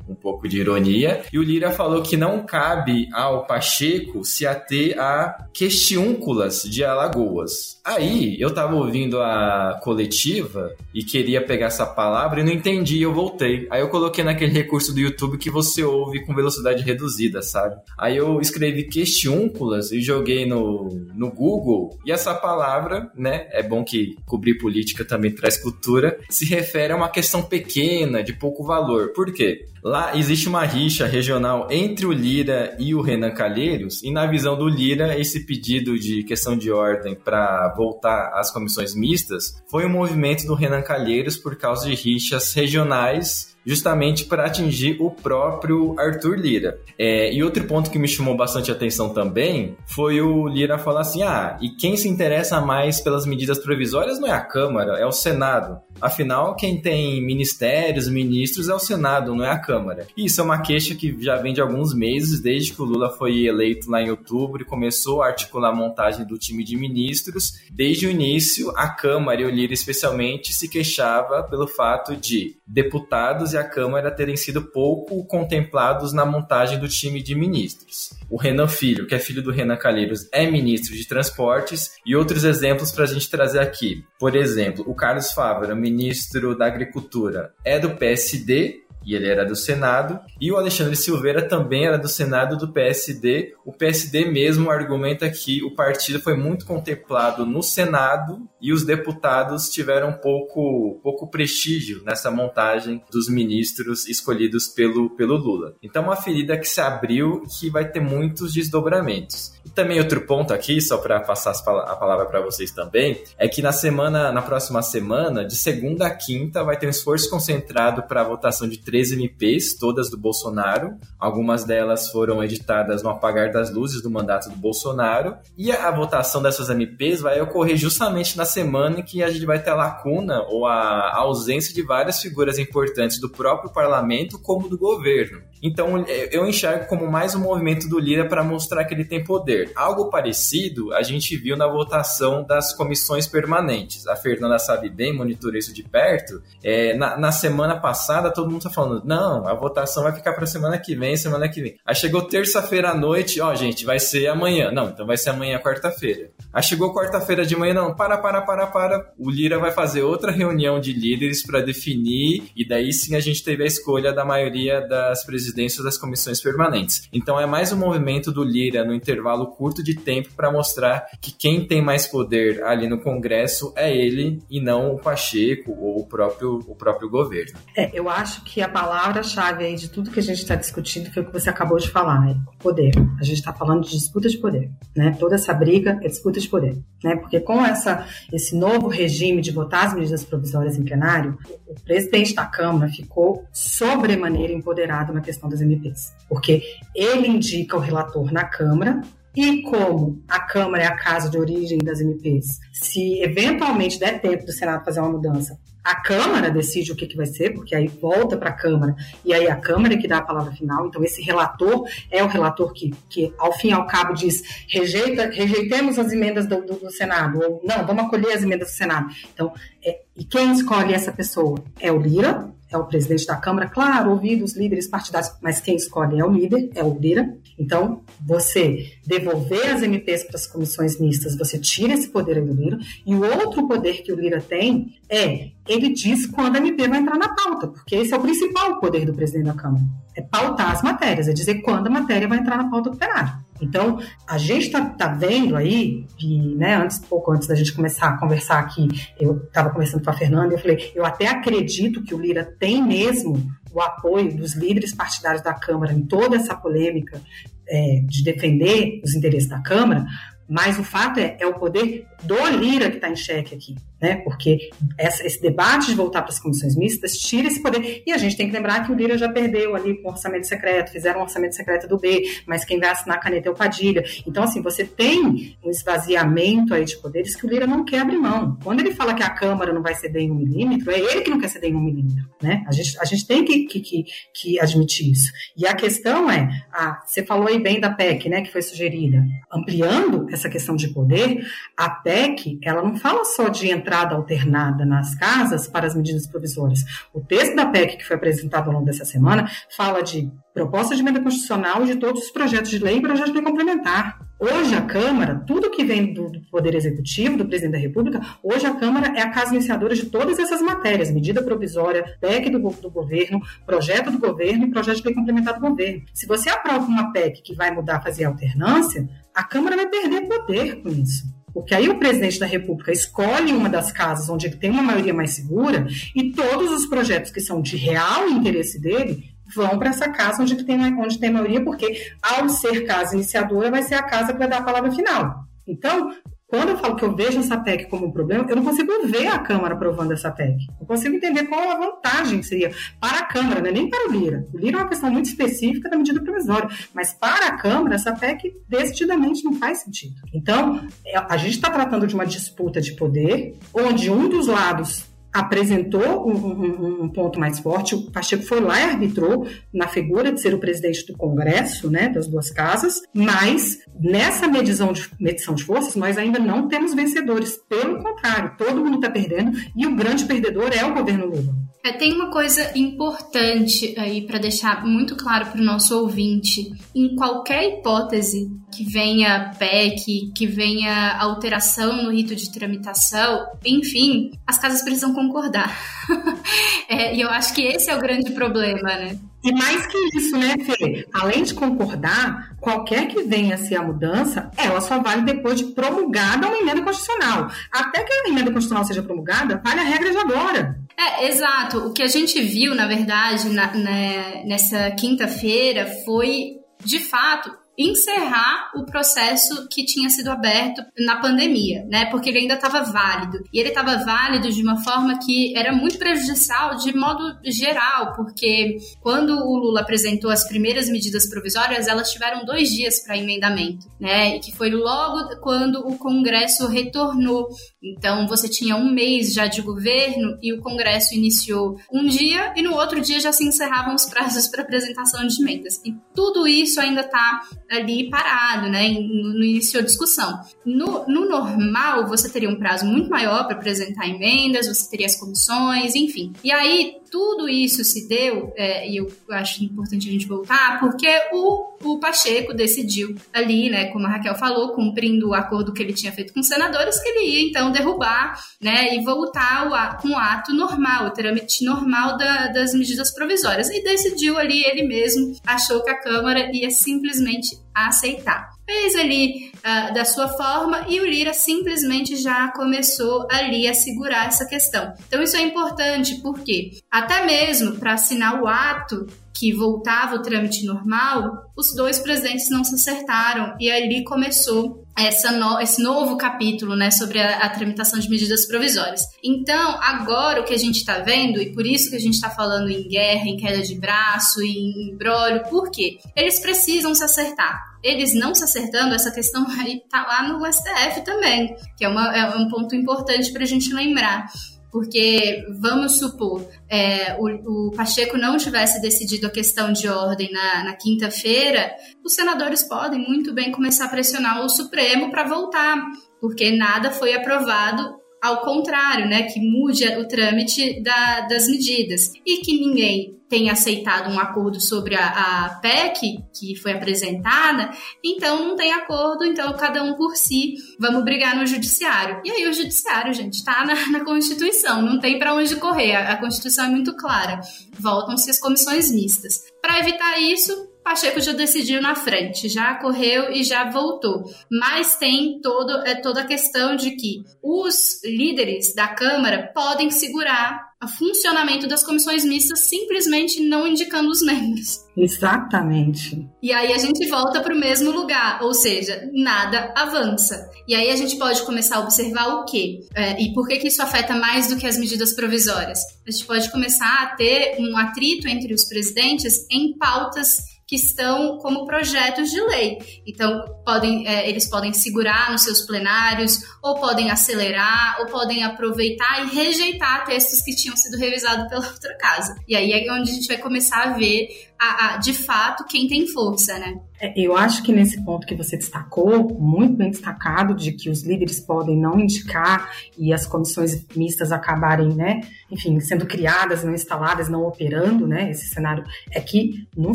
um 0.08 0.14
pouco 0.14 0.48
de 0.48 0.58
ironia. 0.58 1.22
E 1.32 1.38
o 1.38 1.42
Lira 1.42 1.70
falou 1.70 2.02
que 2.02 2.16
não 2.16 2.44
cabe 2.44 3.08
ao 3.12 3.46
Pacheco 3.46 4.24
se 4.24 4.46
ater 4.46 4.98
a 4.98 5.46
questiúnculas 5.52 6.62
de 6.62 6.84
Alagoas. 6.84 7.80
Aí 7.84 8.36
eu 8.40 8.52
tava 8.52 8.74
ouvindo 8.74 9.20
a 9.20 9.80
coletiva 9.82 10.74
e 10.94 11.02
queria 11.02 11.44
pegar 11.44 11.66
essa 11.66 11.86
palavra 11.86 12.40
e 12.40 12.44
não 12.44 12.52
entendi, 12.52 13.02
eu 13.02 13.12
voltei. 13.12 13.66
Aí 13.70 13.80
eu 13.80 13.88
coloquei 13.88 14.24
naquele 14.24 14.52
recurso 14.52 14.92
do 14.92 15.00
YouTube 15.00 15.38
que 15.38 15.50
você 15.50 15.82
ouve 15.82 16.24
com 16.24 16.34
velocidade 16.34 16.82
reduzida, 16.82 17.42
sabe? 17.42 17.76
Aí 17.98 18.16
eu 18.16 18.40
escrevi 18.40 18.84
questiúnculas 18.84 19.92
e 19.92 20.00
joguei 20.00 20.46
no, 20.46 20.88
no 21.14 21.30
Google 21.30 21.98
e 22.04 22.12
essa 22.12 22.34
palavra, 22.34 23.10
né, 23.14 23.48
é 23.50 23.62
bom 23.62 23.84
que 23.84 24.16
cobrir 24.26 24.54
política 24.54 25.04
também 25.04 25.30
traz 25.30 25.56
cultura, 25.56 26.18
se 26.28 26.44
refere 26.44 26.92
a 26.92 26.96
uma 26.96 27.08
questão 27.08 27.42
pequena, 27.42 28.22
de 28.22 28.32
pouco 28.32 28.64
valor. 28.64 29.12
Por 29.12 29.32
quê? 29.32 29.66
Lá 29.82 29.97
lá 29.98 30.16
existe 30.16 30.48
uma 30.48 30.64
rixa 30.64 31.06
regional 31.06 31.66
entre 31.70 32.06
o 32.06 32.12
Lira 32.12 32.76
e 32.78 32.94
o 32.94 33.00
Renan 33.00 33.32
Calheiros, 33.32 34.02
e 34.04 34.12
na 34.12 34.26
visão 34.26 34.56
do 34.56 34.68
Lira, 34.68 35.18
esse 35.18 35.44
pedido 35.44 35.98
de 35.98 36.22
questão 36.22 36.56
de 36.56 36.70
ordem 36.70 37.16
para 37.16 37.74
voltar 37.76 38.30
às 38.34 38.52
comissões 38.52 38.94
mistas 38.94 39.60
foi 39.68 39.84
um 39.84 39.88
movimento 39.88 40.46
do 40.46 40.54
Renan 40.54 40.82
Calheiros 40.82 41.36
por 41.36 41.56
causa 41.56 41.88
de 41.88 41.96
rixas 41.96 42.52
regionais 42.52 43.57
justamente 43.68 44.24
para 44.24 44.46
atingir 44.46 44.96
o 44.98 45.10
próprio 45.10 45.94
Arthur 46.00 46.38
Lira. 46.38 46.80
É, 46.98 47.30
e 47.30 47.42
outro 47.42 47.64
ponto 47.64 47.90
que 47.90 47.98
me 47.98 48.08
chamou 48.08 48.34
bastante 48.34 48.72
atenção 48.72 49.10
também 49.10 49.76
foi 49.86 50.22
o 50.22 50.48
Lira 50.48 50.78
falar 50.78 51.02
assim: 51.02 51.22
ah, 51.22 51.58
e 51.60 51.68
quem 51.68 51.94
se 51.94 52.08
interessa 52.08 52.62
mais 52.62 52.98
pelas 52.98 53.26
medidas 53.26 53.58
provisórias 53.58 54.18
não 54.18 54.26
é 54.26 54.32
a 54.32 54.40
Câmara, 54.40 54.98
é 54.98 55.04
o 55.04 55.12
Senado. 55.12 55.78
Afinal, 56.00 56.54
quem 56.54 56.80
tem 56.80 57.20
ministérios, 57.20 58.08
ministros 58.08 58.68
é 58.68 58.74
o 58.74 58.78
Senado, 58.78 59.34
não 59.34 59.44
é 59.44 59.50
a 59.50 59.58
Câmara. 59.58 60.06
E 60.16 60.26
isso 60.26 60.40
é 60.40 60.44
uma 60.44 60.62
queixa 60.62 60.94
que 60.94 61.14
já 61.20 61.36
vem 61.36 61.52
de 61.52 61.60
alguns 61.60 61.92
meses, 61.92 62.40
desde 62.40 62.72
que 62.72 62.80
o 62.80 62.84
Lula 62.84 63.10
foi 63.10 63.46
eleito 63.46 63.90
lá 63.90 64.00
em 64.00 64.10
outubro 64.10 64.62
e 64.62 64.64
começou 64.64 65.22
a 65.22 65.26
articular 65.26 65.70
a 65.70 65.74
montagem 65.74 66.24
do 66.24 66.38
time 66.38 66.64
de 66.64 66.76
ministros. 66.76 67.54
Desde 67.70 68.06
o 68.06 68.10
início, 68.10 68.72
a 68.76 68.88
Câmara 68.88 69.42
e 69.42 69.44
o 69.44 69.50
Lira 69.50 69.74
especialmente 69.74 70.52
se 70.52 70.68
queixava 70.68 71.42
pelo 71.42 71.66
fato 71.66 72.16
de 72.16 72.56
deputados 72.66 73.52
e 73.52 73.57
a 73.58 73.68
Câmara 73.68 74.10
terem 74.10 74.36
sido 74.36 74.62
pouco 74.62 75.24
contemplados 75.24 76.12
na 76.12 76.24
montagem 76.24 76.78
do 76.78 76.88
time 76.88 77.22
de 77.22 77.34
ministros. 77.34 78.10
O 78.30 78.36
Renan 78.36 78.68
Filho, 78.68 79.06
que 79.06 79.14
é 79.14 79.18
filho 79.18 79.42
do 79.42 79.50
Renan 79.50 79.76
Calheiros, 79.76 80.28
é 80.32 80.50
ministro 80.50 80.94
de 80.94 81.06
Transportes, 81.06 81.92
e 82.04 82.16
outros 82.16 82.44
exemplos 82.44 82.92
para 82.92 83.04
a 83.04 83.06
gente 83.06 83.30
trazer 83.30 83.60
aqui. 83.60 84.04
Por 84.18 84.36
exemplo, 84.36 84.84
o 84.86 84.94
Carlos 84.94 85.32
Fávara, 85.32 85.74
ministro 85.74 86.56
da 86.56 86.66
Agricultura, 86.66 87.52
é 87.64 87.78
do 87.78 87.90
PSD, 87.90 88.82
e 89.08 89.14
ele 89.14 89.26
era 89.26 89.42
do 89.42 89.56
Senado, 89.56 90.20
e 90.38 90.52
o 90.52 90.56
Alexandre 90.58 90.94
Silveira 90.94 91.40
também 91.40 91.86
era 91.86 91.96
do 91.96 92.06
Senado 92.06 92.58
do 92.58 92.70
PSD. 92.70 93.54
O 93.64 93.72
PSD 93.72 94.26
mesmo 94.26 94.70
argumenta 94.70 95.30
que 95.30 95.64
o 95.64 95.74
partido 95.74 96.20
foi 96.20 96.36
muito 96.36 96.66
contemplado 96.66 97.46
no 97.46 97.62
Senado 97.62 98.46
e 98.60 98.70
os 98.70 98.84
deputados 98.84 99.70
tiveram 99.70 100.12
pouco, 100.12 101.00
pouco 101.02 101.26
prestígio 101.30 102.02
nessa 102.04 102.30
montagem 102.30 103.02
dos 103.10 103.30
ministros 103.30 104.06
escolhidos 104.06 104.68
pelo, 104.68 105.08
pelo 105.16 105.36
Lula. 105.36 105.74
Então, 105.82 106.02
uma 106.02 106.16
ferida 106.16 106.58
que 106.58 106.68
se 106.68 106.80
abriu 106.80 107.42
que 107.58 107.70
vai 107.70 107.90
ter 107.90 108.00
muitos 108.00 108.52
desdobramentos. 108.52 109.54
E 109.64 109.70
também 109.70 109.98
outro 109.98 110.20
ponto 110.26 110.52
aqui, 110.52 110.82
só 110.82 110.98
para 110.98 111.20
passar 111.20 111.52
a 111.66 111.96
palavra 111.96 112.26
para 112.26 112.42
vocês 112.42 112.70
também, 112.72 113.22
é 113.38 113.48
que 113.48 113.62
na 113.62 113.72
semana, 113.72 114.30
na 114.32 114.42
próxima 114.42 114.82
semana, 114.82 115.46
de 115.46 115.56
segunda 115.56 116.06
a 116.06 116.14
quinta, 116.14 116.62
vai 116.62 116.76
ter 116.76 116.86
um 116.86 116.90
esforço 116.90 117.30
concentrado 117.30 118.02
para 118.02 118.20
a 118.20 118.24
votação 118.24 118.68
de 118.68 118.78
13 118.98 119.14
MPs, 119.14 119.74
todas 119.74 120.10
do 120.10 120.16
Bolsonaro. 120.16 120.96
Algumas 121.18 121.64
delas 121.64 122.10
foram 122.10 122.42
editadas 122.42 123.00
no 123.02 123.10
apagar 123.10 123.52
das 123.52 123.72
luzes 123.72 124.02
do 124.02 124.10
mandato 124.10 124.50
do 124.50 124.56
Bolsonaro. 124.56 125.36
E 125.56 125.70
a 125.70 125.90
votação 125.92 126.42
dessas 126.42 126.68
MPs 126.68 127.20
vai 127.20 127.40
ocorrer 127.40 127.76
justamente 127.76 128.36
na 128.36 128.44
semana 128.44 128.98
em 128.98 129.02
que 129.02 129.22
a 129.22 129.30
gente 129.30 129.46
vai 129.46 129.62
ter 129.62 129.70
a 129.70 129.76
lacuna 129.76 130.42
ou 130.48 130.66
a 130.66 131.14
ausência 131.16 131.72
de 131.72 131.82
várias 131.82 132.20
figuras 132.20 132.58
importantes 132.58 133.20
do 133.20 133.30
próprio 133.30 133.72
parlamento 133.72 134.38
como 134.40 134.68
do 134.68 134.76
governo. 134.76 135.42
Então 135.62 136.04
é, 136.06 136.36
eu 136.36 136.46
enxergo 136.46 136.86
como 136.86 137.10
mais 137.10 137.34
um 137.34 137.40
movimento 137.40 137.88
do 137.88 137.98
Lira 137.98 138.28
para 138.28 138.44
mostrar 138.44 138.84
que 138.84 138.94
ele 138.94 139.04
tem 139.04 139.22
poder. 139.22 139.72
Algo 139.74 140.10
parecido 140.10 140.92
a 140.94 141.02
gente 141.02 141.36
viu 141.36 141.56
na 141.56 141.66
votação 141.66 142.44
das 142.44 142.72
comissões 142.74 143.26
permanentes. 143.26 144.06
A 144.06 144.16
Fernanda 144.16 144.58
sabe 144.58 144.88
bem, 144.88 145.12
monitorou 145.12 145.58
isso 145.58 145.72
de 145.72 145.82
perto. 145.82 146.42
É, 146.62 146.94
na, 146.94 147.16
na, 147.16 147.32
semana 147.32 147.78
passada 147.78 148.30
todo 148.30 148.50
mundo 148.50 148.58
está 148.58 148.70
falando, 148.70 149.04
não, 149.04 149.46
a 149.46 149.54
votação 149.54 150.02
vai 150.02 150.12
ficar 150.12 150.32
para 150.32 150.46
semana 150.46 150.78
que 150.78 150.94
vem, 150.94 151.16
semana 151.16 151.48
que 151.48 151.60
vem. 151.60 151.76
Aí 151.84 151.94
chegou 151.94 152.22
terça-feira 152.22 152.90
à 152.90 152.94
noite, 152.94 153.40
ó 153.40 153.54
gente, 153.54 153.84
vai 153.84 153.98
ser 153.98 154.28
amanhã. 154.28 154.70
Não, 154.70 154.88
então 154.88 155.06
vai 155.06 155.16
ser 155.16 155.30
amanhã 155.30 155.58
quarta-feira. 155.58 156.30
Aí 156.52 156.62
chegou 156.62 156.94
quarta-feira 156.94 157.44
de 157.44 157.56
manhã, 157.56 157.74
não, 157.74 157.94
para, 157.94 158.16
para, 158.18 158.42
para, 158.42 158.66
para. 158.66 159.12
O 159.18 159.30
Lira 159.30 159.58
vai 159.58 159.70
fazer 159.70 160.02
outra 160.02 160.32
reunião 160.32 160.80
de 160.80 160.92
líderes 160.92 161.44
para 161.44 161.60
definir 161.60 162.50
e 162.56 162.66
daí 162.66 162.92
sim 162.92 163.14
a 163.14 163.20
gente 163.20 163.42
teve 163.42 163.62
a 163.62 163.66
escolha 163.66 164.12
da 164.12 164.24
maioria 164.24 164.80
das 164.80 165.24
presidências 165.24 165.47
presidências 165.48 165.84
das 165.84 165.96
comissões 165.96 166.40
permanentes. 166.40 167.08
Então 167.12 167.40
é 167.40 167.46
mais 167.46 167.72
um 167.72 167.76
movimento 167.76 168.30
do 168.30 168.44
Lira 168.44 168.84
no 168.84 168.94
intervalo 168.94 169.46
curto 169.46 169.82
de 169.82 169.94
tempo 169.94 170.28
para 170.36 170.52
mostrar 170.52 171.06
que 171.20 171.32
quem 171.32 171.66
tem 171.66 171.82
mais 171.82 172.06
poder 172.06 172.62
ali 172.64 172.88
no 172.88 173.00
Congresso 173.00 173.72
é 173.76 173.94
ele 173.94 174.42
e 174.50 174.60
não 174.60 174.94
o 174.94 174.98
Pacheco 174.98 175.72
ou 175.72 176.00
o 176.00 176.06
próprio, 176.06 176.58
o 176.66 176.74
próprio 176.74 177.08
governo. 177.08 177.58
É, 177.76 177.90
eu 177.98 178.08
acho 178.10 178.44
que 178.44 178.60
a 178.60 178.68
palavra-chave 178.68 179.64
aí 179.64 179.74
de 179.74 179.88
tudo 179.88 180.10
que 180.10 180.20
a 180.20 180.22
gente 180.22 180.38
está 180.38 180.54
discutindo 180.54 181.10
foi 181.12 181.22
o 181.22 181.26
que 181.26 181.32
você 181.32 181.48
acabou 181.48 181.78
de 181.78 181.88
falar, 181.88 182.20
né? 182.20 182.36
Poder. 182.58 182.92
A 183.18 183.24
gente 183.24 183.38
está 183.38 183.52
falando 183.52 183.84
de 183.84 183.90
disputa 183.90 184.28
de 184.28 184.38
poder, 184.38 184.70
né? 184.94 185.16
Toda 185.18 185.36
essa 185.36 185.54
briga 185.54 185.98
é 186.02 186.08
disputa 186.08 186.40
de 186.40 186.48
poder, 186.48 186.78
né? 187.02 187.16
Porque 187.16 187.40
com 187.40 187.64
essa, 187.64 188.06
esse 188.32 188.54
novo 188.54 188.88
regime 188.88 189.40
de 189.40 189.50
votar 189.50 189.86
as 189.86 189.94
medidas 189.94 190.24
provisórias 190.24 190.76
em 190.76 190.84
plenário, 190.84 191.38
o 191.68 191.74
presidente 191.80 192.34
da 192.34 192.46
Câmara 192.46 192.90
ficou 192.90 193.44
sobremaneira 193.52 194.52
empoderado 194.52 195.12
na 195.12 195.20
questão 195.20 195.48
das 195.48 195.60
MPs, 195.60 196.14
porque 196.28 196.62
ele 196.94 197.28
indica 197.28 197.76
o 197.76 197.80
relator 197.80 198.32
na 198.32 198.44
Câmara 198.44 199.02
e 199.36 199.62
como 199.62 200.22
a 200.26 200.40
Câmara 200.40 200.82
é 200.82 200.86
a 200.86 200.96
casa 200.96 201.28
de 201.30 201.38
origem 201.38 201.78
das 201.78 202.00
MPs, 202.00 202.58
se 202.72 203.20
eventualmente 203.22 203.98
der 203.98 204.20
tempo 204.20 204.44
do 204.44 204.52
Senado 204.52 204.84
fazer 204.84 205.00
uma 205.00 205.10
mudança, 205.10 205.58
a 205.88 205.94
Câmara 205.94 206.50
decide 206.50 206.92
o 206.92 206.94
que, 206.94 207.06
que 207.06 207.16
vai 207.16 207.24
ser, 207.24 207.54
porque 207.54 207.74
aí 207.74 207.88
volta 207.88 208.36
para 208.36 208.50
a 208.50 208.52
Câmara, 208.52 208.94
e 209.24 209.32
aí 209.32 209.48
a 209.48 209.56
Câmara 209.56 209.94
é 209.94 209.96
que 209.96 210.06
dá 210.06 210.18
a 210.18 210.22
palavra 210.22 210.52
final. 210.52 210.86
Então, 210.86 211.02
esse 211.02 211.22
relator 211.22 211.88
é 212.10 212.22
o 212.22 212.26
relator 212.26 212.74
que, 212.74 212.94
que 213.08 213.32
ao 213.38 213.54
fim 213.54 213.68
e 213.68 213.72
ao 213.72 213.86
cabo, 213.86 214.12
diz: 214.12 214.66
rejeita, 214.68 215.30
rejeitemos 215.30 215.98
as 215.98 216.12
emendas 216.12 216.46
do, 216.46 216.60
do, 216.60 216.74
do 216.74 216.90
Senado, 216.90 217.40
ou 217.42 217.62
não, 217.64 217.86
vamos 217.86 218.04
acolher 218.04 218.34
as 218.34 218.42
emendas 218.42 218.68
do 218.68 218.74
Senado. 218.74 219.06
Então, 219.32 219.50
é, 219.82 220.02
e 220.14 220.24
quem 220.24 220.52
escolhe 220.52 220.92
essa 220.92 221.10
pessoa? 221.10 221.58
É 221.80 221.90
o 221.90 221.98
Lira, 221.98 222.52
é 222.70 222.76
o 222.76 222.84
presidente 222.84 223.26
da 223.26 223.36
Câmara, 223.36 223.68
claro, 223.68 224.10
ouvido 224.10 224.44
os 224.44 224.54
líderes 224.54 224.86
partidários, 224.86 225.32
mas 225.42 225.60
quem 225.60 225.76
escolhe 225.76 226.18
é 226.20 226.24
o 226.24 226.30
líder, 226.30 226.70
é 226.74 226.84
o 226.84 226.98
Lira. 226.98 227.34
Então, 227.58 228.02
você 228.20 228.92
devolver 229.06 229.70
as 229.70 229.82
MPs 229.82 230.24
para 230.24 230.36
as 230.36 230.46
comissões 230.46 231.00
mistas, 231.00 231.36
você 231.36 231.58
tira 231.58 231.94
esse 231.94 232.08
poder 232.08 232.44
do 232.44 232.52
Lira. 232.52 232.78
E 233.06 233.14
o 233.14 233.24
outro 233.24 233.66
poder 233.66 234.02
que 234.02 234.12
o 234.12 234.16
Lira 234.16 234.40
tem 234.40 234.94
é, 235.08 235.50
ele 235.66 235.90
diz 235.92 236.26
quando 236.26 236.56
a 236.56 236.58
MP 236.58 236.86
vai 236.88 236.98
entrar 237.00 237.18
na 237.18 237.34
pauta, 237.34 237.68
porque 237.68 237.96
esse 237.96 238.12
é 238.12 238.16
o 238.16 238.20
principal 238.20 238.78
poder 238.80 239.06
do 239.06 239.14
presidente 239.14 239.46
da 239.46 239.54
Câmara. 239.54 239.84
É 240.14 240.22
pautar 240.22 240.72
as 240.72 240.82
matérias, 240.82 241.28
é 241.28 241.32
dizer 241.32 241.62
quando 241.62 241.86
a 241.86 241.90
matéria 241.90 242.28
vai 242.28 242.38
entrar 242.38 242.56
na 242.58 242.68
pauta 242.68 242.90
do 242.90 242.96
plenário. 242.96 243.32
Então, 243.60 243.98
a 244.26 244.38
gente 244.38 244.66
está 244.66 244.84
tá 244.84 245.08
vendo 245.08 245.56
aí, 245.56 246.06
e, 246.18 246.54
né, 246.54 246.76
antes, 246.76 246.98
pouco 246.98 247.32
antes 247.32 247.48
da 247.48 247.54
gente 247.54 247.72
começar 247.72 248.08
a 248.08 248.18
conversar 248.18 248.58
aqui, 248.58 248.88
eu 249.18 249.36
estava 249.36 249.70
conversando 249.70 250.04
com 250.04 250.10
a 250.10 250.14
Fernanda 250.14 250.52
e 250.52 250.56
eu 250.56 250.60
falei, 250.60 250.92
eu 250.94 251.04
até 251.04 251.26
acredito 251.26 252.02
que 252.02 252.14
o 252.14 252.20
Lira 252.20 252.44
tem 252.58 252.82
mesmo 252.82 253.50
o 253.72 253.80
apoio 253.80 254.36
dos 254.36 254.54
líderes 254.54 254.94
partidários 254.94 255.42
da 255.42 255.54
Câmara 255.54 255.92
em 255.92 256.02
toda 256.02 256.36
essa 256.36 256.54
polêmica 256.54 257.20
é, 257.68 258.00
de 258.04 258.22
defender 258.22 259.00
os 259.04 259.14
interesses 259.14 259.48
da 259.48 259.60
Câmara, 259.60 260.06
mas 260.48 260.78
o 260.78 260.84
fato 260.84 261.20
é, 261.20 261.36
é 261.38 261.46
o 261.46 261.54
poder 261.54 262.06
do 262.22 262.46
Lira 262.58 262.90
que 262.90 262.96
está 262.96 263.10
em 263.10 263.16
xeque 263.16 263.54
aqui 263.54 263.76
né? 264.00 264.16
Porque 264.16 264.70
essa, 264.96 265.26
esse 265.26 265.40
debate 265.40 265.86
de 265.88 265.94
voltar 265.94 266.22
para 266.22 266.30
as 266.30 266.38
comissões 266.38 266.76
mistas 266.76 267.12
tira 267.12 267.48
esse 267.48 267.60
poder. 267.60 268.02
E 268.06 268.12
a 268.12 268.18
gente 268.18 268.36
tem 268.36 268.46
que 268.46 268.52
lembrar 268.52 268.84
que 268.84 268.92
o 268.92 268.94
Lira 268.94 269.18
já 269.18 269.28
perdeu 269.28 269.74
ali 269.74 270.00
com 270.00 270.08
o 270.08 270.12
orçamento 270.12 270.46
secreto, 270.46 270.92
fizeram 270.92 271.20
um 271.20 271.22
orçamento 271.22 271.54
secreto 271.54 271.88
do 271.88 271.98
B, 271.98 272.24
mas 272.46 272.64
quem 272.64 272.78
vai 272.78 272.90
assinar 272.90 273.16
a 273.16 273.20
caneta 273.20 273.48
é 273.48 273.52
o 273.52 273.54
Padilha. 273.54 274.04
Então, 274.26 274.44
assim, 274.44 274.62
você 274.62 274.84
tem 274.84 275.56
um 275.62 275.70
esvaziamento 275.70 276.74
aí 276.74 276.84
de 276.84 276.96
poderes 276.98 277.34
que 277.34 277.46
o 277.46 277.48
Lira 277.48 277.66
não 277.66 277.84
quer 277.84 278.00
abrir 278.00 278.18
mão. 278.18 278.56
Quando 278.62 278.80
ele 278.80 278.94
fala 278.94 279.14
que 279.14 279.22
a 279.22 279.30
Câmara 279.30 279.72
não 279.72 279.82
vai 279.82 279.94
ceder 279.94 280.22
em 280.22 280.30
um 280.30 280.34
milímetro, 280.34 280.90
é 280.90 280.98
ele 280.98 281.22
que 281.22 281.30
não 281.30 281.38
quer 281.38 281.48
ceder 281.48 281.70
em 281.70 281.74
um 281.74 281.80
milímetro, 281.80 282.28
né? 282.42 282.64
A 282.66 282.72
gente, 282.72 282.98
a 283.00 283.04
gente 283.04 283.26
tem 283.26 283.44
que, 283.44 283.66
que, 283.66 283.80
que, 283.80 284.04
que 284.34 284.60
admitir 284.60 285.10
isso. 285.10 285.32
E 285.56 285.66
a 285.66 285.74
questão 285.74 286.30
é, 286.30 286.48
ah, 286.72 287.02
você 287.04 287.24
falou 287.24 287.48
aí 287.48 287.58
bem 287.58 287.80
da 287.80 287.90
PEC, 287.90 288.28
né, 288.28 288.42
que 288.42 288.52
foi 288.52 288.62
sugerida. 288.62 289.24
Ampliando 289.52 290.26
essa 290.30 290.48
questão 290.48 290.76
de 290.76 290.88
poder, 290.88 291.44
a 291.76 291.90
PEC, 291.90 292.58
ela 292.62 292.82
não 292.82 292.96
fala 292.96 293.24
só 293.24 293.48
de 293.48 293.70
entrar 293.70 293.87
entrada 293.88 294.14
alternada 294.14 294.84
nas 294.84 295.14
casas 295.14 295.66
para 295.66 295.86
as 295.86 295.94
medidas 295.94 296.26
provisórias. 296.26 296.84
O 297.12 297.20
texto 297.20 297.56
da 297.56 297.66
PEC 297.66 297.96
que 297.96 298.04
foi 298.04 298.16
apresentado 298.16 298.68
ao 298.68 298.74
longo 298.74 298.84
dessa 298.84 299.04
semana 299.04 299.50
fala 299.74 300.02
de 300.02 300.30
proposta 300.52 300.94
de 300.94 301.00
emenda 301.00 301.20
constitucional 301.20 301.82
e 301.84 301.86
de 301.86 301.96
todos 301.96 302.24
os 302.24 302.30
projetos 302.30 302.70
de 302.70 302.78
lei 302.78 302.98
e 302.98 303.00
projetos 303.00 303.32
de 303.32 303.38
lei 303.38 303.42
complementar. 303.42 304.18
Hoje 304.38 304.74
a 304.74 304.82
Câmara, 304.82 305.42
tudo 305.46 305.70
que 305.70 305.84
vem 305.84 306.12
do, 306.12 306.30
Poder 306.50 306.74
Executivo, 306.74 307.38
do 307.38 307.46
Presidente 307.46 307.72
da 307.72 307.78
República, 307.78 308.20
hoje 308.42 308.66
a 308.66 308.74
Câmara 308.74 309.18
é 309.18 309.22
a 309.22 309.30
casa 309.30 309.54
iniciadora 309.54 309.94
de 309.94 310.06
todas 310.06 310.38
essas 310.38 310.60
matérias, 310.60 311.10
medida 311.10 311.42
provisória, 311.42 312.04
PEC 312.20 312.50
do, 312.50 312.58
do 312.58 312.90
governo, 312.90 313.40
projeto 313.66 314.10
do 314.10 314.18
governo 314.18 314.66
e 314.66 314.70
projeto 314.70 314.98
de 314.98 315.04
lei 315.06 315.14
complementar 315.14 315.54
do 315.54 315.60
governo. 315.60 316.02
Se 316.12 316.26
você 316.26 316.50
aprova 316.50 316.86
uma 316.86 317.10
PEC 317.10 317.42
que 317.42 317.54
vai 317.54 317.70
mudar, 317.70 318.00
fazer 318.00 318.24
alternância, 318.24 319.08
a 319.34 319.42
Câmara 319.42 319.76
vai 319.76 319.88
perder 319.88 320.28
poder 320.28 320.82
com 320.82 320.88
isso. 320.90 321.37
Porque 321.52 321.74
aí 321.74 321.88
o 321.88 321.98
presidente 321.98 322.38
da 322.38 322.46
República 322.46 322.92
escolhe 322.92 323.52
uma 323.52 323.68
das 323.68 323.90
casas 323.90 324.28
onde 324.28 324.46
ele 324.46 324.56
tem 324.56 324.70
uma 324.70 324.82
maioria 324.82 325.14
mais 325.14 325.30
segura 325.32 325.86
e 326.14 326.32
todos 326.32 326.72
os 326.72 326.86
projetos 326.86 327.30
que 327.30 327.40
são 327.40 327.60
de 327.60 327.76
real 327.76 328.28
interesse 328.28 328.80
dele 328.80 329.30
vão 329.54 329.78
para 329.78 329.90
essa 329.90 330.08
casa 330.10 330.42
onde 330.42 330.62
tem, 330.64 330.80
onde 330.98 331.18
tem 331.18 331.30
maioria, 331.30 331.64
porque 331.64 332.12
ao 332.22 332.48
ser 332.48 332.84
casa 332.84 333.14
iniciadora, 333.14 333.70
vai 333.70 333.82
ser 333.82 333.94
a 333.94 334.02
casa 334.02 334.32
que 334.32 334.38
vai 334.38 334.48
dar 334.48 334.58
a 334.58 334.62
palavra 334.64 334.92
final. 334.92 335.44
Então, 335.66 336.14
quando 336.48 336.70
eu 336.70 336.78
falo 336.78 336.96
que 336.96 337.04
eu 337.04 337.14
vejo 337.14 337.38
essa 337.38 337.58
PEC 337.58 337.90
como 337.90 338.06
um 338.06 338.10
problema, 338.10 338.46
eu 338.48 338.56
não 338.56 338.64
consigo 338.64 338.90
ver 339.06 339.26
a 339.26 339.38
Câmara 339.38 339.74
aprovando 339.74 340.12
essa 340.12 340.30
PEC. 340.30 340.66
Eu 340.80 340.86
consigo 340.86 341.14
entender 341.14 341.44
qual 341.44 341.70
a 341.70 341.76
vantagem 341.76 342.42
seria 342.42 342.72
para 342.98 343.18
a 343.18 343.24
Câmara, 343.26 343.60
né? 343.60 343.70
nem 343.70 343.90
para 343.90 344.08
o 344.08 344.12
Lira. 344.12 344.46
O 344.52 344.56
Lira 344.56 344.78
é 344.78 344.80
uma 344.80 344.88
questão 344.88 345.10
muito 345.10 345.26
específica 345.26 345.90
da 345.90 345.98
medida 345.98 346.22
provisória, 346.22 346.70
mas 346.94 347.12
para 347.12 347.48
a 347.48 347.56
Câmara, 347.58 347.96
essa 347.96 348.14
PEC 348.14 348.56
decididamente 348.66 349.44
não 349.44 349.54
faz 349.54 349.82
sentido. 349.82 350.14
Então, 350.32 350.88
é, 351.04 351.18
a 351.18 351.36
gente 351.36 351.52
está 351.52 351.68
tratando 351.68 352.06
de 352.06 352.14
uma 352.14 352.24
disputa 352.24 352.80
de 352.80 352.94
poder, 352.94 353.54
onde 353.74 354.10
um 354.10 354.26
dos 354.26 354.46
lados 354.46 355.07
apresentou 355.32 356.28
um, 356.28 356.34
um, 356.34 357.02
um, 357.04 357.08
ponto 357.08 357.38
mais 357.38 357.58
forte. 357.58 357.94
O 357.94 358.10
Pacheco 358.10 358.44
foi 358.44 358.60
lá 358.60 358.80
e 358.80 358.84
arbitrou 358.84 359.46
na 359.72 359.86
figura 359.86 360.32
de 360.32 360.40
ser 360.40 360.54
o 360.54 360.58
presidente 360.58 361.06
do 361.06 361.16
Congresso, 361.16 361.90
né, 361.90 362.08
das 362.08 362.26
duas 362.26 362.50
casas, 362.50 363.00
mas 363.12 363.78
nessa 363.98 364.48
medição 364.48 364.92
de, 364.92 365.08
medição 365.20 365.54
de 365.54 365.64
forças 365.64 365.94
nós 365.96 366.16
ainda 366.16 366.38
não 366.38 366.68
temos 366.68 366.94
vencedores. 366.94 367.58
Pelo 367.68 368.02
contrário, 368.02 368.56
todo 368.56 368.84
mundo 368.84 368.96
está 368.96 369.10
perdendo 369.10 369.52
e 369.76 369.86
o 369.86 369.94
grande 369.94 370.24
perdedor 370.24 370.70
é 370.72 370.84
o 370.84 370.94
governo 370.94 371.26
Lula. 371.26 371.67
É, 371.84 371.92
tem 371.92 372.12
uma 372.12 372.30
coisa 372.30 372.76
importante 372.76 373.94
aí 373.98 374.26
para 374.26 374.38
deixar 374.38 374.84
muito 374.84 375.16
claro 375.16 375.46
para 375.46 375.60
o 375.60 375.64
nosso 375.64 375.98
ouvinte. 375.98 376.72
Em 376.94 377.14
qualquer 377.14 377.78
hipótese 377.78 378.50
que 378.72 378.84
venha 378.84 379.52
PEC, 379.58 380.32
que 380.34 380.46
venha 380.46 381.16
alteração 381.18 382.02
no 382.02 382.10
rito 382.10 382.34
de 382.34 382.52
tramitação, 382.52 383.46
enfim, 383.64 384.32
as 384.46 384.58
casas 384.58 384.82
precisam 384.82 385.14
concordar. 385.14 385.76
é, 386.88 387.14
e 387.14 387.20
eu 387.20 387.30
acho 387.30 387.54
que 387.54 387.62
esse 387.62 387.90
é 387.90 387.96
o 387.96 388.00
grande 388.00 388.32
problema, 388.32 388.96
né? 388.96 389.18
E 389.42 389.52
mais 389.52 389.86
que 389.86 389.96
isso, 390.16 390.36
né, 390.36 390.56
Fê? 390.58 391.06
Além 391.12 391.44
de 391.44 391.54
concordar, 391.54 392.56
qualquer 392.60 393.06
que 393.06 393.22
venha 393.22 393.54
a 393.54 393.58
ser 393.58 393.76
a 393.76 393.82
mudança, 393.82 394.50
ela 394.56 394.80
só 394.80 395.00
vale 395.00 395.22
depois 395.22 395.58
de 395.58 395.66
promulgada 395.66 396.48
uma 396.48 396.58
emenda 396.58 396.82
constitucional. 396.82 397.48
Até 397.72 398.02
que 398.02 398.12
a 398.12 398.28
emenda 398.28 398.50
constitucional 398.50 398.84
seja 398.84 399.02
promulgada, 399.02 399.60
vale 399.64 399.80
a 399.80 399.84
regra 399.84 400.10
de 400.10 400.18
agora. 400.18 400.78
É, 400.96 401.28
exato. 401.28 401.78
O 401.78 401.92
que 401.92 402.02
a 402.02 402.08
gente 402.08 402.40
viu, 402.40 402.74
na 402.74 402.88
verdade, 402.88 403.48
na, 403.50 403.72
na, 403.72 404.44
nessa 404.44 404.90
quinta-feira 404.92 405.86
foi, 406.04 406.56
de 406.84 406.98
fato, 406.98 407.52
encerrar 407.78 408.72
o 408.74 408.84
processo 408.84 409.68
que 409.68 409.84
tinha 409.84 410.10
sido 410.10 410.30
aberto 410.30 410.82
na 410.98 411.20
pandemia, 411.20 411.84
né? 411.88 412.06
Porque 412.06 412.28
ele 412.28 412.40
ainda 412.40 412.54
estava 412.54 412.82
válido. 412.82 413.38
E 413.52 413.60
ele 413.60 413.68
estava 413.68 413.96
válido 413.98 414.50
de 414.50 414.60
uma 414.60 414.82
forma 414.82 415.18
que 415.18 415.56
era 415.56 415.72
muito 415.72 415.96
prejudicial 415.96 416.76
de 416.76 416.94
modo 416.96 417.38
geral, 417.44 418.14
porque 418.14 418.78
quando 419.00 419.30
o 419.30 419.56
Lula 419.56 419.82
apresentou 419.82 420.30
as 420.30 420.46
primeiras 420.48 420.88
medidas 420.88 421.28
provisórias, 421.30 421.86
elas 421.86 422.10
tiveram 422.10 422.44
dois 422.44 422.70
dias 422.70 422.98
para 423.04 423.16
emendamento, 423.16 423.86
né? 424.00 424.36
E 424.36 424.40
que 424.40 424.56
foi 424.56 424.70
logo 424.70 425.36
quando 425.40 425.86
o 425.86 425.96
Congresso 425.96 426.66
retornou. 426.66 427.48
Então 427.80 428.26
você 428.26 428.48
tinha 428.48 428.74
um 428.74 428.90
mês 428.90 429.32
já 429.32 429.46
de 429.46 429.62
governo 429.62 430.36
e 430.42 430.52
o 430.52 430.60
Congresso 430.60 431.14
iniciou 431.14 431.76
um 431.92 432.06
dia 432.06 432.52
e 432.56 432.62
no 432.62 432.74
outro 432.74 433.00
dia 433.00 433.20
já 433.20 433.30
se 433.30 433.44
encerravam 433.44 433.94
os 433.94 434.06
prazos 434.06 434.48
para 434.48 434.62
apresentação 434.62 435.24
de 435.24 435.40
emendas. 435.40 435.80
E 435.84 435.94
tudo 436.12 436.48
isso 436.48 436.80
ainda 436.80 437.02
está 437.02 437.40
ali 437.70 438.08
parado, 438.08 438.68
né, 438.68 438.88
no, 438.88 439.44
início 439.44 439.80
da 439.80 439.86
discussão. 439.86 440.40
No, 440.64 441.06
no 441.06 441.28
normal, 441.28 442.06
você 442.06 442.30
teria 442.30 442.48
um 442.48 442.56
prazo 442.56 442.86
muito 442.86 443.10
maior 443.10 443.44
para 443.46 443.56
apresentar 443.56 444.08
emendas, 444.08 444.66
você 444.66 444.88
teria 444.90 445.06
as 445.06 445.16
comissões, 445.16 445.94
enfim. 445.94 446.32
E 446.42 446.50
aí, 446.50 446.96
tudo 447.10 447.48
isso 447.48 447.84
se 447.84 448.06
deu, 448.08 448.52
é, 448.56 448.88
e 448.88 448.96
eu 448.96 449.10
acho 449.30 449.64
importante 449.64 450.08
a 450.08 450.12
gente 450.12 450.26
voltar, 450.26 450.80
porque 450.80 451.08
o, 451.32 451.74
o 451.82 451.98
Pacheco 451.98 452.54
decidiu 452.54 453.14
ali, 453.32 453.70
né, 453.70 453.86
como 453.86 454.06
a 454.06 454.10
Raquel 454.10 454.34
falou, 454.34 454.72
cumprindo 454.72 455.28
o 455.28 455.34
acordo 455.34 455.72
que 455.72 455.82
ele 455.82 455.92
tinha 455.92 456.12
feito 456.12 456.32
com 456.32 456.40
os 456.40 456.48
senadores, 456.48 457.00
que 457.00 457.08
ele 457.08 457.30
ia 457.30 457.48
então 457.48 457.72
derrubar, 457.72 458.38
né, 458.60 458.94
e 458.94 459.02
voltar 459.02 459.66
o, 459.66 460.00
com 460.02 460.10
o 460.10 460.18
ato 460.18 460.52
normal, 460.54 461.06
o 461.06 461.10
trâmite 461.10 461.64
normal 461.64 462.16
da, 462.16 462.48
das 462.48 462.74
medidas 462.74 463.12
provisórias. 463.12 463.68
E 463.70 463.82
decidiu 463.82 464.38
ali, 464.38 464.64
ele 464.64 464.82
mesmo 464.82 465.34
achou 465.46 465.82
que 465.82 465.90
a 465.90 466.00
Câmara 466.00 466.50
ia 466.52 466.70
simplesmente 466.70 467.57
aceitar 467.74 468.58
fez 468.68 468.94
ali 468.96 469.50
uh, 469.56 469.94
da 469.94 470.04
sua 470.04 470.28
forma 470.28 470.84
e 470.88 471.00
o 471.00 471.06
Lira 471.06 471.32
simplesmente 471.32 472.16
já 472.16 472.52
começou 472.52 473.26
ali 473.30 473.66
a 473.66 473.72
segurar 473.72 474.26
essa 474.26 474.44
questão. 474.44 474.92
Então 475.06 475.22
isso 475.22 475.36
é 475.38 475.40
importante 475.40 476.20
porque 476.20 476.72
até 476.90 477.24
mesmo 477.24 477.76
para 477.76 477.94
assinar 477.94 478.42
o 478.42 478.46
ato 478.46 479.06
que 479.32 479.54
voltava 479.54 480.16
o 480.16 480.22
trâmite 480.22 480.66
normal, 480.66 481.50
os 481.56 481.74
dois 481.74 481.98
presidentes 481.98 482.50
não 482.50 482.62
se 482.62 482.74
acertaram 482.74 483.56
e 483.58 483.70
ali 483.70 484.04
começou 484.04 484.84
essa 484.98 485.30
no, 485.30 485.60
esse 485.60 485.82
novo 485.82 486.16
capítulo 486.16 486.74
né, 486.74 486.90
sobre 486.90 487.20
a, 487.20 487.38
a, 487.38 487.48
tramitação 487.48 487.98
de 487.98 488.10
medidas 488.10 488.46
provisórias. 488.46 489.02
Então, 489.22 489.78
agora 489.80 490.40
o 490.40 490.44
que 490.44 490.52
a 490.52 490.58
gente 490.58 490.78
está 490.78 490.98
vendo, 490.98 491.40
e 491.40 491.52
por 491.52 491.64
isso 491.64 491.88
que 491.88 491.96
a 491.96 492.00
gente 492.00 492.14
está 492.14 492.30
falando 492.30 492.68
em 492.68 492.88
guerra, 492.88 493.24
em 493.26 493.36
queda 493.36 493.62
de 493.62 493.78
braço, 493.78 494.42
em 494.42 494.90
embrólio, 494.90 495.44
por 495.48 495.70
quê? 495.70 495.98
Eles 496.16 496.40
precisam 496.40 496.94
se 496.94 497.04
acertar. 497.04 497.62
Eles 497.82 498.12
não 498.12 498.34
se 498.34 498.42
acertando, 498.42 498.94
essa 498.94 499.12
questão 499.12 499.46
aí 499.60 499.80
tá 499.88 500.04
lá 500.04 500.28
no 500.28 500.44
STF 500.52 501.02
também, 501.04 501.54
que 501.76 501.84
é, 501.84 501.88
uma, 501.88 502.16
é 502.16 502.36
um 502.36 502.48
ponto 502.48 502.74
importante 502.74 503.32
para 503.32 503.44
a 503.44 503.46
gente 503.46 503.72
lembrar. 503.72 504.26
Porque, 504.70 505.46
vamos 505.60 505.98
supor, 505.98 506.46
é, 506.68 507.16
o, 507.18 507.68
o, 507.68 507.70
Pacheco 507.72 508.18
não 508.18 508.36
tivesse 508.36 508.80
decidido 508.82 509.26
a 509.26 509.30
questão 509.30 509.72
de 509.72 509.88
ordem 509.88 510.30
na, 510.30 510.64
na 510.64 510.74
quinta-feira, 510.74 511.74
os 512.04 512.14
senadores 512.14 512.62
podem 512.62 513.00
muito 513.00 513.32
bem 513.32 513.50
começar 513.50 513.86
a 513.86 513.88
pressionar 513.88 514.44
o 514.44 514.48
Supremo 514.48 515.10
para 515.10 515.24
voltar, 515.24 515.82
porque 516.20 516.50
nada 516.50 516.90
foi 516.90 517.14
aprovado 517.14 517.98
ao 518.22 518.40
contrário, 518.42 519.08
né, 519.08 519.22
que 519.22 519.40
mude 519.40 519.86
o 519.96 520.08
trâmite 520.08 520.82
da, 520.82 521.22
das 521.22 521.46
medidas 521.48 522.12
e 522.26 522.38
que 522.38 522.58
ninguém 522.60 523.18
tenha 523.28 523.52
aceitado 523.52 524.10
um 524.10 524.18
acordo 524.18 524.60
sobre 524.60 524.94
a, 524.94 525.06
a, 525.06 525.48
PEC 525.60 526.24
que 526.32 526.56
foi 526.56 526.72
apresentada, 526.72 527.70
então 528.02 528.48
não 528.48 528.56
tem 528.56 528.72
acordo, 528.72 529.24
então 529.24 529.52
cada 529.52 529.82
um 529.82 529.94
por 529.94 530.16
si, 530.16 530.54
vamos 530.80 531.04
brigar 531.04 531.36
no 531.36 531.46
judiciário. 531.46 532.20
E 532.24 532.30
aí 532.30 532.48
o 532.48 532.52
judiciário, 532.54 533.12
gente, 533.12 533.34
está 533.34 533.64
na, 533.64 533.90
na, 533.90 534.04
Constituição, 534.04 534.80
não 534.80 534.98
tem 534.98 535.18
para 535.18 535.34
onde 535.34 535.54
correr, 535.56 535.94
a, 535.94 536.12
a 536.12 536.16
Constituição 536.16 536.64
é 536.64 536.70
muito 536.70 536.96
clara. 536.96 537.40
Voltam-se 537.78 538.30
as 538.30 538.40
comissões 538.40 538.90
mistas. 538.90 539.42
Para 539.60 539.80
evitar 539.80 540.18
isso, 540.20 540.67
Pacheco 540.88 541.20
já 541.20 541.32
decidiu 541.32 541.82
na 541.82 541.94
frente, 541.94 542.48
já 542.48 542.74
correu 542.76 543.30
e 543.30 543.44
já 543.44 543.68
voltou. 543.68 544.24
Mas 544.50 544.96
tem 544.96 545.38
todo, 545.42 545.70
é, 545.86 545.94
toda 545.96 546.22
a 546.22 546.26
questão 546.26 546.76
de 546.76 546.92
que 546.92 547.24
os 547.42 548.02
líderes 548.02 548.74
da 548.74 548.88
Câmara 548.88 549.52
podem 549.54 549.90
segurar 549.90 550.66
o 550.82 550.88
funcionamento 550.88 551.68
das 551.68 551.84
comissões 551.84 552.24
mistas 552.24 552.60
simplesmente 552.60 553.38
não 553.40 553.66
indicando 553.66 554.08
os 554.08 554.22
membros. 554.22 554.78
Exatamente. 554.96 556.26
E 556.42 556.54
aí 556.54 556.72
a 556.72 556.78
gente 556.78 557.06
volta 557.06 557.42
para 557.42 557.54
o 557.54 557.58
mesmo 557.58 557.90
lugar, 557.90 558.42
ou 558.42 558.54
seja, 558.54 559.10
nada 559.12 559.74
avança. 559.76 560.48
E 560.66 560.74
aí 560.74 560.90
a 560.90 560.96
gente 560.96 561.18
pode 561.18 561.42
começar 561.42 561.76
a 561.76 561.80
observar 561.80 562.28
o 562.28 562.46
quê? 562.46 562.80
É, 562.94 563.20
e 563.20 563.34
por 563.34 563.46
que, 563.46 563.58
que 563.58 563.68
isso 563.68 563.82
afeta 563.82 564.14
mais 564.14 564.48
do 564.48 564.56
que 564.56 564.66
as 564.66 564.78
medidas 564.78 565.12
provisórias? 565.12 565.80
A 566.06 566.10
gente 566.10 566.24
pode 566.24 566.50
começar 566.50 567.02
a 567.02 567.16
ter 567.16 567.56
um 567.58 567.76
atrito 567.76 568.26
entre 568.26 568.54
os 568.54 568.64
presidentes 568.64 569.46
em 569.50 569.76
pautas 569.76 570.57
que 570.68 570.76
estão 570.76 571.38
como 571.38 571.64
projetos 571.64 572.30
de 572.30 572.38
lei. 572.42 572.78
Então, 573.06 573.42
podem, 573.64 574.06
é, 574.06 574.28
eles 574.28 574.46
podem 574.46 574.74
segurar 574.74 575.32
nos 575.32 575.42
seus 575.42 575.62
plenários, 575.62 576.40
ou 576.62 576.78
podem 576.78 577.10
acelerar, 577.10 577.96
ou 578.00 578.06
podem 578.06 578.44
aproveitar 578.44 579.24
e 579.24 579.34
rejeitar 579.34 580.04
textos 580.04 580.42
que 580.42 580.54
tinham 580.54 580.76
sido 580.76 580.98
revisados 580.98 581.48
pela 581.48 581.66
outra 581.66 581.96
casa. 581.96 582.36
E 582.46 582.54
aí 582.54 582.70
é 582.70 582.92
onde 582.92 583.10
a 583.10 583.14
gente 583.14 583.26
vai 583.26 583.38
começar 583.38 583.82
a 583.82 583.92
ver, 583.94 584.28
a, 584.60 584.94
a, 584.94 584.96
de 584.96 585.14
fato, 585.14 585.64
quem 585.64 585.86
tem 585.86 586.06
força, 586.06 586.58
né? 586.58 586.80
É, 587.00 587.12
eu 587.16 587.36
acho 587.36 587.62
que 587.62 587.72
nesse 587.72 588.04
ponto 588.04 588.26
que 588.26 588.34
você 588.34 588.56
destacou, 588.56 589.38
muito 589.38 589.76
bem 589.76 589.90
destacado, 589.90 590.54
de 590.54 590.72
que 590.72 590.90
os 590.90 591.04
líderes 591.04 591.38
podem 591.38 591.76
não 591.76 591.98
indicar 592.00 592.72
e 592.98 593.12
as 593.12 593.24
comissões 593.24 593.86
mistas 593.94 594.32
acabarem, 594.32 594.88
né, 594.94 595.20
enfim, 595.50 595.78
sendo 595.78 596.06
criadas, 596.06 596.64
não 596.64 596.74
instaladas, 596.74 597.28
não 597.28 597.44
operando, 597.44 598.06
né, 598.06 598.30
esse 598.30 598.48
cenário, 598.48 598.84
é 599.12 599.20
que 599.20 599.68
num 599.76 599.94